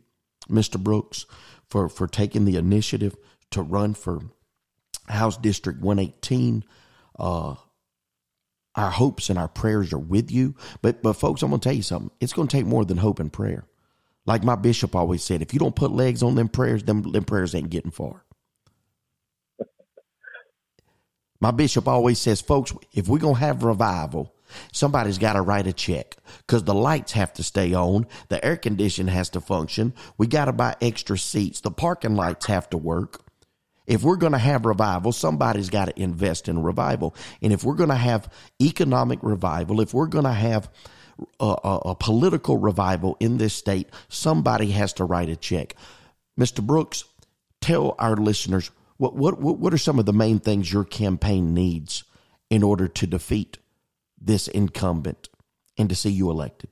Mr. 0.48 0.78
Brooks, 0.78 1.26
for, 1.68 1.88
for 1.88 2.06
taking 2.06 2.44
the 2.44 2.56
initiative 2.56 3.16
to 3.50 3.62
run 3.62 3.94
for 3.94 4.20
House 5.08 5.36
District 5.36 5.80
118. 5.80 6.64
Uh, 7.18 7.54
our 8.74 8.90
hopes 8.90 9.28
and 9.28 9.38
our 9.38 9.48
prayers 9.48 9.92
are 9.92 9.98
with 9.98 10.30
you. 10.30 10.54
But, 10.80 11.02
but 11.02 11.14
folks, 11.14 11.42
I'm 11.42 11.50
going 11.50 11.60
to 11.60 11.68
tell 11.68 11.76
you 11.76 11.82
something. 11.82 12.10
It's 12.20 12.32
going 12.32 12.48
to 12.48 12.56
take 12.56 12.66
more 12.66 12.84
than 12.84 12.96
hope 12.96 13.20
and 13.20 13.32
prayer. 13.32 13.64
Like 14.24 14.44
my 14.44 14.54
bishop 14.54 14.94
always 14.94 15.22
said, 15.22 15.42
if 15.42 15.52
you 15.52 15.58
don't 15.58 15.74
put 15.74 15.90
legs 15.90 16.22
on 16.22 16.34
them 16.34 16.48
prayers, 16.48 16.84
them, 16.84 17.02
them 17.02 17.24
prayers 17.24 17.54
ain't 17.54 17.70
getting 17.70 17.90
far. 17.90 18.24
My 21.40 21.50
bishop 21.50 21.88
always 21.88 22.20
says, 22.20 22.40
folks, 22.40 22.72
if 22.92 23.08
we're 23.08 23.18
going 23.18 23.34
to 23.34 23.40
have 23.40 23.64
revival, 23.64 24.32
somebody's 24.72 25.18
got 25.18 25.32
to 25.32 25.42
write 25.42 25.66
a 25.66 25.72
check 25.72 26.16
because 26.46 26.62
the 26.62 26.74
lights 26.74 27.12
have 27.12 27.32
to 27.32 27.42
stay 27.42 27.74
on. 27.74 28.06
The 28.28 28.44
air 28.44 28.56
conditioning 28.56 29.12
has 29.12 29.28
to 29.30 29.40
function. 29.40 29.92
We 30.18 30.28
got 30.28 30.44
to 30.44 30.52
buy 30.52 30.76
extra 30.80 31.18
seats. 31.18 31.60
The 31.60 31.72
parking 31.72 32.14
lights 32.14 32.46
have 32.46 32.70
to 32.70 32.78
work. 32.78 33.24
If 33.88 34.04
we're 34.04 34.16
going 34.16 34.34
to 34.34 34.38
have 34.38 34.64
revival, 34.64 35.10
somebody's 35.10 35.68
got 35.68 35.86
to 35.86 36.00
invest 36.00 36.48
in 36.48 36.62
revival. 36.62 37.16
And 37.42 37.52
if 37.52 37.64
we're 37.64 37.74
going 37.74 37.88
to 37.90 37.96
have 37.96 38.32
economic 38.62 39.18
revival, 39.24 39.80
if 39.80 39.92
we're 39.92 40.06
going 40.06 40.24
to 40.24 40.32
have 40.32 40.70
a, 41.40 41.78
a, 41.86 41.94
political 41.94 42.58
revival 42.58 43.16
in 43.20 43.38
this 43.38 43.54
state, 43.54 43.88
somebody 44.08 44.70
has 44.70 44.92
to 44.94 45.04
write 45.04 45.28
a 45.28 45.36
check. 45.36 45.74
Mr. 46.38 46.62
Brooks, 46.62 47.04
tell 47.60 47.94
our 47.98 48.16
listeners 48.16 48.70
what, 48.96 49.14
what, 49.16 49.40
what 49.40 49.74
are 49.74 49.78
some 49.78 49.98
of 49.98 50.06
the 50.06 50.12
main 50.12 50.38
things 50.38 50.72
your 50.72 50.84
campaign 50.84 51.54
needs 51.54 52.04
in 52.50 52.62
order 52.62 52.86
to 52.86 53.06
defeat 53.06 53.58
this 54.20 54.46
incumbent 54.46 55.28
and 55.76 55.88
to 55.88 55.94
see 55.94 56.10
you 56.10 56.30
elected? 56.30 56.70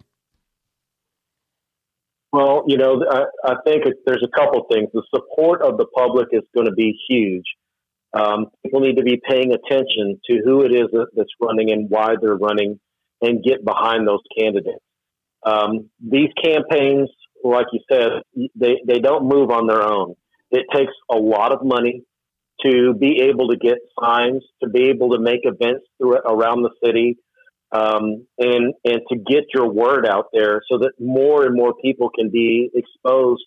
Well, 2.32 2.62
you 2.68 2.76
know, 2.76 3.05
I, 3.11 3.24
I 3.44 3.55
think 3.66 3.84
there's 4.07 4.24
a 4.24 4.38
couple 4.38 4.64
things. 4.70 4.88
The 4.92 5.03
support 5.12 5.62
of 5.62 5.78
the 5.78 5.86
public 5.86 6.28
is 6.30 6.42
going 6.55 6.66
to 6.66 6.72
be 6.72 6.96
huge. 7.09 7.44
Um, 8.12 8.46
people 8.64 8.80
need 8.80 8.96
to 8.96 9.03
be 9.03 9.20
paying 9.28 9.53
attention 9.53 10.20
to 10.26 10.40
who 10.44 10.62
it 10.62 10.72
is 10.72 10.86
that's 10.92 11.30
running 11.40 11.70
and 11.70 11.88
why 11.90 12.14
they're 12.20 12.36
running 12.36 12.78
and 13.20 13.42
get 13.42 13.64
behind 13.64 14.06
those 14.06 14.22
candidates. 14.38 14.84
Um, 15.44 15.90
these 16.00 16.28
campaigns, 16.42 17.08
like 17.42 17.66
you 17.72 17.80
said, 17.90 18.10
they, 18.54 18.76
they 18.86 18.98
don't 19.00 19.28
move 19.28 19.50
on 19.50 19.66
their 19.66 19.82
own. 19.82 20.14
It 20.50 20.66
takes 20.74 20.92
a 21.10 21.16
lot 21.16 21.52
of 21.52 21.60
money 21.62 22.02
to 22.64 22.94
be 22.94 23.22
able 23.30 23.48
to 23.48 23.56
get 23.56 23.78
signs, 24.02 24.42
to 24.62 24.68
be 24.68 24.90
able 24.90 25.10
to 25.10 25.20
make 25.20 25.40
events 25.44 25.86
through, 25.98 26.16
around 26.16 26.62
the 26.62 26.70
city, 26.84 27.16
um, 27.72 28.26
and 28.38 28.74
and 28.84 29.00
to 29.10 29.16
get 29.16 29.44
your 29.54 29.70
word 29.70 30.06
out 30.06 30.26
there 30.32 30.60
so 30.70 30.78
that 30.78 30.92
more 30.98 31.46
and 31.46 31.54
more 31.54 31.74
people 31.82 32.10
can 32.10 32.28
be 32.30 32.68
exposed 32.74 33.44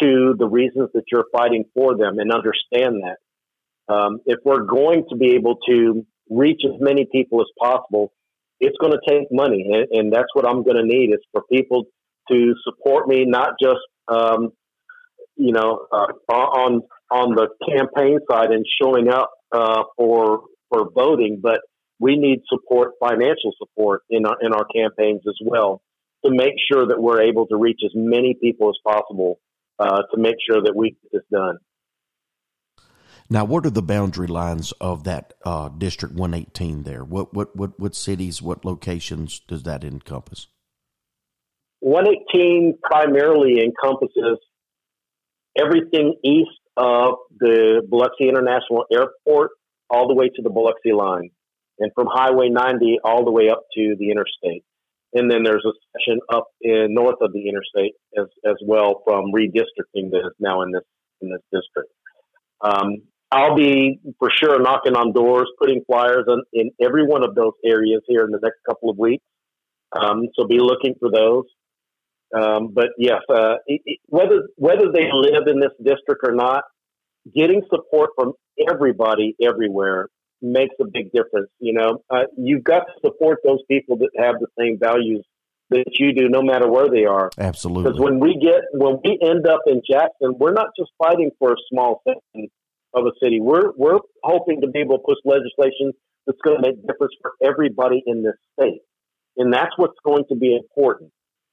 to 0.00 0.34
the 0.38 0.46
reasons 0.46 0.90
that 0.94 1.04
you're 1.10 1.26
fighting 1.32 1.64
for 1.74 1.96
them 1.96 2.18
and 2.18 2.32
understand 2.32 3.02
that. 3.02 3.92
Um, 3.92 4.20
if 4.26 4.38
we're 4.44 4.64
going 4.64 5.04
to 5.10 5.16
be 5.16 5.34
able 5.34 5.56
to 5.68 6.06
reach 6.30 6.62
as 6.64 6.80
many 6.80 7.06
people 7.10 7.40
as 7.40 7.48
possible, 7.58 8.12
it's 8.62 8.76
going 8.80 8.92
to 8.92 9.00
take 9.06 9.26
money, 9.32 9.66
and, 9.68 9.86
and 9.90 10.12
that's 10.12 10.28
what 10.34 10.46
I'm 10.46 10.62
going 10.62 10.76
to 10.76 10.84
need 10.84 11.10
is 11.12 11.18
for 11.32 11.42
people 11.52 11.84
to 12.30 12.54
support 12.62 13.08
me, 13.08 13.24
not 13.26 13.54
just 13.60 13.80
um, 14.08 14.52
you 15.36 15.52
know 15.52 15.86
uh, 15.92 16.06
on 16.32 16.82
on 17.10 17.34
the 17.34 17.48
campaign 17.68 18.20
side 18.30 18.50
and 18.50 18.64
showing 18.80 19.08
up 19.08 19.30
uh, 19.50 19.82
for 19.96 20.44
for 20.70 20.90
voting, 20.94 21.40
but 21.42 21.60
we 21.98 22.16
need 22.16 22.42
support, 22.48 22.92
financial 23.00 23.52
support 23.58 24.02
in 24.08 24.24
our 24.24 24.36
in 24.40 24.52
our 24.52 24.66
campaigns 24.74 25.22
as 25.26 25.38
well, 25.44 25.82
to 26.24 26.30
make 26.30 26.54
sure 26.70 26.86
that 26.86 27.02
we're 27.02 27.22
able 27.22 27.48
to 27.48 27.56
reach 27.56 27.80
as 27.84 27.90
many 27.96 28.36
people 28.40 28.70
as 28.70 28.76
possible 28.86 29.40
uh, 29.80 30.02
to 30.14 30.20
make 30.20 30.36
sure 30.48 30.62
that 30.62 30.74
we 30.76 30.90
get 30.90 31.12
this 31.12 31.22
done. 31.32 31.58
Now, 33.30 33.44
what 33.44 33.64
are 33.66 33.70
the 33.70 33.82
boundary 33.82 34.26
lines 34.26 34.72
of 34.80 35.04
that 35.04 35.34
uh, 35.44 35.68
District 35.70 36.14
118 36.14 36.82
there? 36.82 37.04
What, 37.04 37.32
what, 37.32 37.54
what, 37.56 37.78
what 37.78 37.94
cities, 37.94 38.42
what 38.42 38.64
locations 38.64 39.40
does 39.40 39.62
that 39.62 39.84
encompass? 39.84 40.48
118 41.80 42.78
primarily 42.82 43.60
encompasses 43.60 44.38
everything 45.58 46.14
east 46.24 46.50
of 46.76 47.14
the 47.38 47.82
Biloxi 47.88 48.28
International 48.28 48.84
Airport 48.92 49.50
all 49.90 50.08
the 50.08 50.14
way 50.14 50.28
to 50.28 50.42
the 50.42 50.50
Biloxi 50.50 50.92
line, 50.92 51.30
and 51.78 51.90
from 51.94 52.06
Highway 52.10 52.48
90 52.48 52.98
all 53.04 53.24
the 53.24 53.30
way 53.30 53.50
up 53.50 53.64
to 53.74 53.96
the 53.98 54.10
interstate. 54.10 54.64
And 55.14 55.30
then 55.30 55.42
there's 55.42 55.64
a 55.66 55.72
section 55.92 56.20
up 56.32 56.48
in 56.62 56.94
north 56.94 57.16
of 57.20 57.32
the 57.32 57.46
interstate 57.46 57.92
as, 58.18 58.26
as 58.46 58.56
well 58.64 59.02
from 59.04 59.32
redistricting 59.32 60.10
that 60.12 60.22
is 60.24 60.34
now 60.38 60.62
in 60.62 60.72
this 60.72 60.84
in 61.20 61.30
this 61.30 61.42
district. 61.52 61.92
Um, 62.62 63.02
I'll 63.32 63.56
be 63.56 63.98
for 64.18 64.30
sure 64.30 64.60
knocking 64.60 64.94
on 64.94 65.12
doors, 65.12 65.50
putting 65.58 65.82
flyers 65.86 66.26
in, 66.28 66.42
in 66.52 66.70
every 66.80 67.06
one 67.06 67.24
of 67.24 67.34
those 67.34 67.54
areas 67.64 68.02
here 68.06 68.24
in 68.24 68.30
the 68.30 68.38
next 68.42 68.58
couple 68.68 68.90
of 68.90 68.98
weeks. 68.98 69.24
Um, 69.92 70.24
so 70.34 70.46
be 70.46 70.58
looking 70.58 70.94
for 71.00 71.10
those. 71.10 71.44
Um, 72.34 72.72
but 72.74 72.88
yes, 72.98 73.20
uh, 73.30 73.54
it, 73.66 73.80
it, 73.86 74.00
whether 74.06 74.48
whether 74.56 74.92
they 74.92 75.08
live 75.12 75.46
in 75.46 75.60
this 75.60 75.72
district 75.78 76.22
or 76.24 76.34
not, 76.34 76.64
getting 77.34 77.62
support 77.70 78.10
from 78.16 78.32
everybody 78.70 79.34
everywhere 79.42 80.08
makes 80.42 80.74
a 80.80 80.84
big 80.84 81.12
difference. 81.12 81.48
You 81.58 81.72
know, 81.72 82.02
uh, 82.10 82.24
you've 82.36 82.64
got 82.64 82.80
to 82.80 82.92
support 83.02 83.38
those 83.44 83.60
people 83.70 83.96
that 83.98 84.10
have 84.18 84.36
the 84.40 84.48
same 84.58 84.78
values 84.78 85.24
that 85.70 85.84
you 85.98 86.14
do, 86.14 86.28
no 86.28 86.42
matter 86.42 86.70
where 86.70 86.90
they 86.90 87.04
are. 87.04 87.30
Absolutely. 87.38 87.84
Because 87.84 88.00
when 88.00 88.18
we 88.18 88.34
get 88.34 88.60
when 88.72 88.98
we 89.02 89.18
end 89.22 89.46
up 89.46 89.60
in 89.66 89.80
Jackson, 89.88 90.36
we're 90.38 90.52
not 90.52 90.68
just 90.78 90.90
fighting 90.98 91.30
for 91.38 91.52
a 91.52 91.56
small 91.70 92.02
section 92.06 92.50
of 92.94 93.06
a 93.06 93.12
city. 93.22 93.40
We're 93.40 93.72
we're 93.76 93.98
hoping 94.22 94.60
to 94.62 94.68
be 94.68 94.80
able 94.80 94.98
to 94.98 95.04
push 95.04 95.18
legislation 95.24 95.92
that's 96.26 96.38
going 96.44 96.62
to 96.62 96.68
make 96.68 96.76
difference 96.86 97.14
for 97.20 97.32
everybody 97.42 98.02
in 98.06 98.22
this 98.22 98.36
state, 98.58 98.80
and 99.36 99.52
that's 99.52 99.72
what's 99.76 99.98
going 100.04 100.24
to 100.28 100.36
be 100.36 100.56
important. 100.56 101.10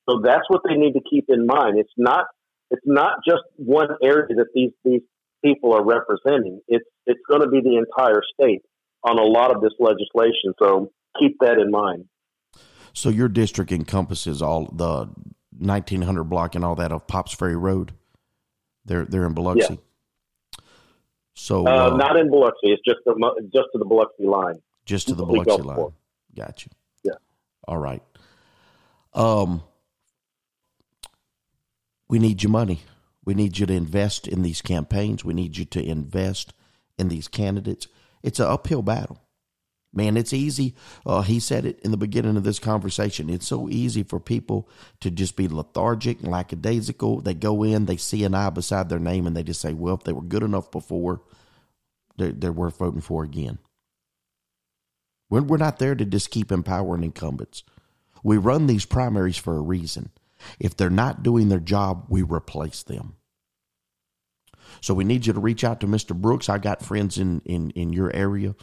So 0.09 0.21
that's 0.23 0.43
what 0.47 0.61
they 0.67 0.75
need 0.75 0.93
to 0.93 1.01
keep 1.09 1.25
in 1.29 1.45
mind. 1.45 1.79
It's 1.79 1.93
not 1.97 2.25
it's 2.71 2.85
not 2.85 3.19
just 3.27 3.43
one 3.55 3.89
area 4.03 4.35
that 4.35 4.47
these 4.53 4.71
these 4.83 5.01
people 5.43 5.73
are 5.73 5.83
representing. 5.83 6.61
It's 6.67 6.85
it's 7.05 7.21
going 7.29 7.41
to 7.41 7.49
be 7.49 7.61
the 7.61 7.77
entire 7.77 8.21
state 8.33 8.61
on 9.03 9.17
a 9.17 9.23
lot 9.23 9.55
of 9.55 9.61
this 9.61 9.73
legislation. 9.79 10.53
So 10.61 10.91
keep 11.19 11.37
that 11.41 11.57
in 11.57 11.71
mind. 11.71 12.05
So 12.93 13.09
your 13.09 13.29
district 13.29 13.71
encompasses 13.71 14.41
all 14.41 14.65
the 14.65 15.09
1900 15.57 16.23
block 16.25 16.55
and 16.55 16.65
all 16.65 16.75
that 16.75 16.91
of 16.91 17.07
Pops 17.07 17.33
Ferry 17.33 17.55
Road. 17.55 17.93
They're 18.85 19.05
they're 19.05 19.25
in 19.25 19.33
Biloxi. 19.33 19.73
Yeah. 19.73 19.79
So 21.39 21.65
uh, 21.65 21.91
uh, 21.91 21.95
not 21.95 22.17
in 22.17 22.29
Biloxi. 22.29 22.67
It's 22.67 22.81
just 22.83 22.99
the 23.05 23.13
just 23.43 23.69
to 23.71 23.79
the 23.79 23.85
Biloxi 23.85 24.25
line. 24.25 24.61
Just 24.85 25.07
to 25.07 25.15
the 25.15 25.23
Biloxi 25.23 25.61
line. 25.61 25.93
Gotcha. 26.35 26.69
Yeah. 27.01 27.13
All 27.65 27.77
right. 27.77 28.03
Um, 29.13 29.63
we 32.09 32.19
need 32.19 32.43
your 32.43 32.51
money. 32.51 32.81
We 33.23 33.35
need 33.35 33.57
you 33.57 33.65
to 33.65 33.73
invest 33.73 34.27
in 34.27 34.41
these 34.41 34.61
campaigns. 34.61 35.23
We 35.23 35.33
need 35.33 35.57
you 35.57 35.63
to 35.63 35.81
invest 35.81 36.53
in 36.97 37.07
these 37.07 37.29
candidates. 37.29 37.87
It's 38.21 38.41
an 38.41 38.47
uphill 38.47 38.81
battle. 38.81 39.21
Man, 39.91 40.17
it's 40.17 40.33
easy. 40.33 40.75
Uh, 41.03 41.21
he 41.21 41.39
said 41.39 41.65
it 41.65 41.79
in 41.79 41.89
the 41.89 41.97
beginning 41.97 42.37
of 42.37 42.43
this 42.43 42.59
conversation. 42.59 43.29
It's 43.29 43.47
so 43.47 43.67
easy 43.69 44.03
for 44.03 44.19
people 44.19 44.69
to 44.99 45.09
just 45.09 45.35
be 45.35 45.47
lethargic 45.47 46.19
and 46.21 46.29
lackadaisical. 46.29 47.21
They 47.21 47.33
go 47.33 47.63
in, 47.63 47.85
they 47.85 47.97
see 47.97 48.23
an 48.23 48.35
I 48.35 48.51
beside 48.51 48.89
their 48.89 48.99
name, 48.99 49.25
and 49.25 49.35
they 49.35 49.41
just 49.41 49.61
say, 49.61 49.73
well, 49.73 49.95
if 49.95 50.03
they 50.03 50.13
were 50.13 50.21
good 50.21 50.43
enough 50.43 50.69
before, 50.69 51.21
they're, 52.17 52.31
they're 52.31 52.51
worth 52.51 52.77
voting 52.77 53.01
for 53.01 53.23
again. 53.23 53.57
We're, 55.29 55.41
we're 55.41 55.57
not 55.57 55.79
there 55.79 55.95
to 55.95 56.05
just 56.05 56.29
keep 56.29 56.51
empowering 56.51 57.03
incumbents. 57.03 57.63
We 58.23 58.37
run 58.37 58.67
these 58.67 58.85
primaries 58.85 59.37
for 59.37 59.57
a 59.57 59.61
reason. 59.61 60.11
If 60.59 60.77
they're 60.77 60.91
not 60.91 61.23
doing 61.23 61.49
their 61.49 61.59
job, 61.59 62.05
we 62.09 62.21
replace 62.21 62.83
them. 62.83 63.15
So 64.81 64.93
we 64.93 65.03
need 65.03 65.25
you 65.25 65.33
to 65.33 65.39
reach 65.39 65.63
out 65.63 65.79
to 65.79 65.87
Mr. 65.87 66.15
Brooks. 66.15 66.47
I 66.47 66.59
got 66.59 66.85
friends 66.85 67.17
in, 67.17 67.41
in, 67.45 67.71
in 67.71 67.91
your 67.91 68.15
area 68.15 68.53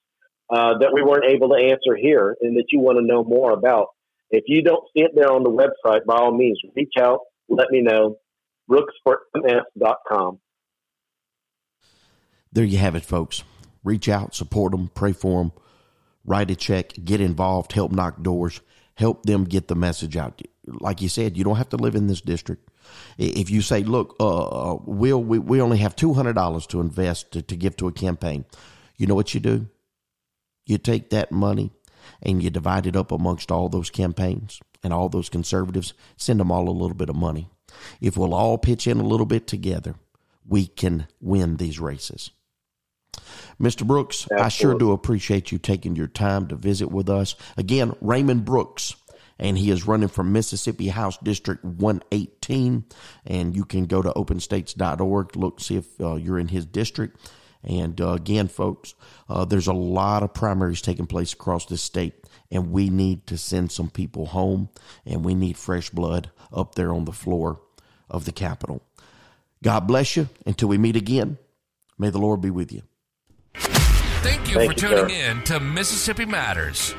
uh, 0.50 0.78
that 0.78 0.92
we 0.92 1.02
weren't 1.02 1.30
able 1.30 1.50
to 1.50 1.56
answer 1.56 1.96
here 1.96 2.36
and 2.40 2.56
that 2.56 2.66
you 2.70 2.80
want 2.80 2.98
to 2.98 3.04
know 3.04 3.24
more 3.24 3.52
about, 3.52 3.88
if 4.30 4.44
you 4.46 4.62
don't 4.62 4.84
see 4.96 5.02
it 5.02 5.12
there 5.14 5.30
on 5.30 5.42
the 5.42 5.50
website, 5.50 6.04
by 6.06 6.16
all 6.16 6.36
means, 6.36 6.60
reach 6.74 6.94
out, 6.98 7.20
let 7.48 7.70
me 7.70 7.82
know. 7.82 8.16
Brooksforms.com. 8.70 10.38
There 12.52 12.64
you 12.64 12.78
have 12.78 12.94
it, 12.94 13.04
folks. 13.04 13.44
Reach 13.82 14.08
out, 14.08 14.34
support 14.34 14.72
them, 14.72 14.90
pray 14.94 15.12
for 15.12 15.42
them, 15.42 15.52
write 16.24 16.50
a 16.50 16.56
check, 16.56 16.92
get 17.04 17.20
involved, 17.20 17.72
help 17.72 17.92
knock 17.92 18.22
doors, 18.22 18.60
help 18.94 19.24
them 19.24 19.44
get 19.44 19.68
the 19.68 19.74
message 19.74 20.16
out. 20.16 20.40
Like 20.66 21.02
you 21.02 21.08
said, 21.08 21.36
you 21.36 21.44
don't 21.44 21.56
have 21.56 21.70
to 21.70 21.76
live 21.76 21.94
in 21.94 22.06
this 22.06 22.20
district. 22.20 22.68
If 23.18 23.50
you 23.50 23.62
say, 23.62 23.82
look, 23.82 24.16
uh, 24.20 24.72
uh 24.72 24.78
Will, 24.84 25.22
we, 25.22 25.38
we 25.38 25.60
only 25.60 25.78
have 25.78 25.96
$200 25.96 26.66
to 26.68 26.80
invest 26.80 27.32
to, 27.32 27.42
to 27.42 27.56
give 27.56 27.76
to 27.76 27.88
a 27.88 27.92
campaign, 27.92 28.44
you 28.96 29.06
know 29.06 29.14
what 29.14 29.34
you 29.34 29.40
do? 29.40 29.68
You 30.66 30.78
take 30.78 31.10
that 31.10 31.32
money 31.32 31.72
and 32.22 32.42
you 32.42 32.50
divide 32.50 32.86
it 32.86 32.96
up 32.96 33.10
amongst 33.10 33.50
all 33.50 33.68
those 33.68 33.90
campaigns 33.90 34.60
and 34.82 34.92
all 34.92 35.08
those 35.08 35.28
conservatives, 35.28 35.94
send 36.16 36.40
them 36.40 36.50
all 36.50 36.68
a 36.68 36.70
little 36.70 36.94
bit 36.94 37.08
of 37.08 37.16
money. 37.16 37.48
If 38.00 38.16
we'll 38.16 38.34
all 38.34 38.58
pitch 38.58 38.86
in 38.86 39.00
a 39.00 39.06
little 39.06 39.26
bit 39.26 39.46
together, 39.46 39.94
we 40.46 40.66
can 40.66 41.06
win 41.20 41.56
these 41.56 41.78
races. 41.78 42.30
Mr. 43.60 43.86
Brooks, 43.86 44.22
Absolutely. 44.24 44.44
I 44.44 44.48
sure 44.48 44.74
do 44.74 44.92
appreciate 44.92 45.52
you 45.52 45.58
taking 45.58 45.94
your 45.96 46.08
time 46.08 46.48
to 46.48 46.56
visit 46.56 46.90
with 46.90 47.08
us. 47.08 47.36
Again, 47.56 47.92
Raymond 48.00 48.44
Brooks, 48.44 48.96
and 49.38 49.56
he 49.56 49.70
is 49.70 49.86
running 49.86 50.08
for 50.08 50.24
Mississippi 50.24 50.88
House 50.88 51.16
District 51.18 51.64
118. 51.64 52.84
And 53.26 53.54
you 53.54 53.64
can 53.64 53.86
go 53.86 54.02
to 54.02 54.10
openstates.org, 54.10 55.36
look, 55.36 55.60
see 55.60 55.76
if 55.76 56.00
uh, 56.00 56.16
you're 56.16 56.38
in 56.38 56.48
his 56.48 56.66
district. 56.66 57.18
And 57.64 58.00
uh, 58.00 58.12
again, 58.12 58.48
folks, 58.48 58.94
uh, 59.28 59.44
there's 59.44 59.68
a 59.68 59.72
lot 59.72 60.22
of 60.22 60.34
primaries 60.34 60.82
taking 60.82 61.06
place 61.06 61.32
across 61.32 61.66
this 61.66 61.82
state, 61.82 62.14
and 62.50 62.72
we 62.72 62.90
need 62.90 63.26
to 63.28 63.38
send 63.38 63.70
some 63.70 63.88
people 63.88 64.26
home, 64.26 64.68
and 65.06 65.24
we 65.24 65.34
need 65.34 65.56
fresh 65.56 65.90
blood 65.90 66.30
up 66.52 66.74
there 66.74 66.92
on 66.92 67.04
the 67.04 67.12
floor 67.12 67.60
of 68.10 68.24
the 68.24 68.32
Capitol. 68.32 68.82
God 69.62 69.86
bless 69.86 70.16
you. 70.16 70.28
Until 70.44 70.68
we 70.68 70.78
meet 70.78 70.96
again, 70.96 71.38
may 71.98 72.10
the 72.10 72.18
Lord 72.18 72.40
be 72.40 72.50
with 72.50 72.72
you. 72.72 72.82
Thank 73.54 74.48
you 74.48 74.54
Thank 74.56 74.78
for 74.78 74.86
you, 74.86 74.94
tuning 74.96 75.08
sir. 75.08 75.30
in 75.30 75.42
to 75.44 75.60
Mississippi 75.60 76.24
Matters. 76.26 76.94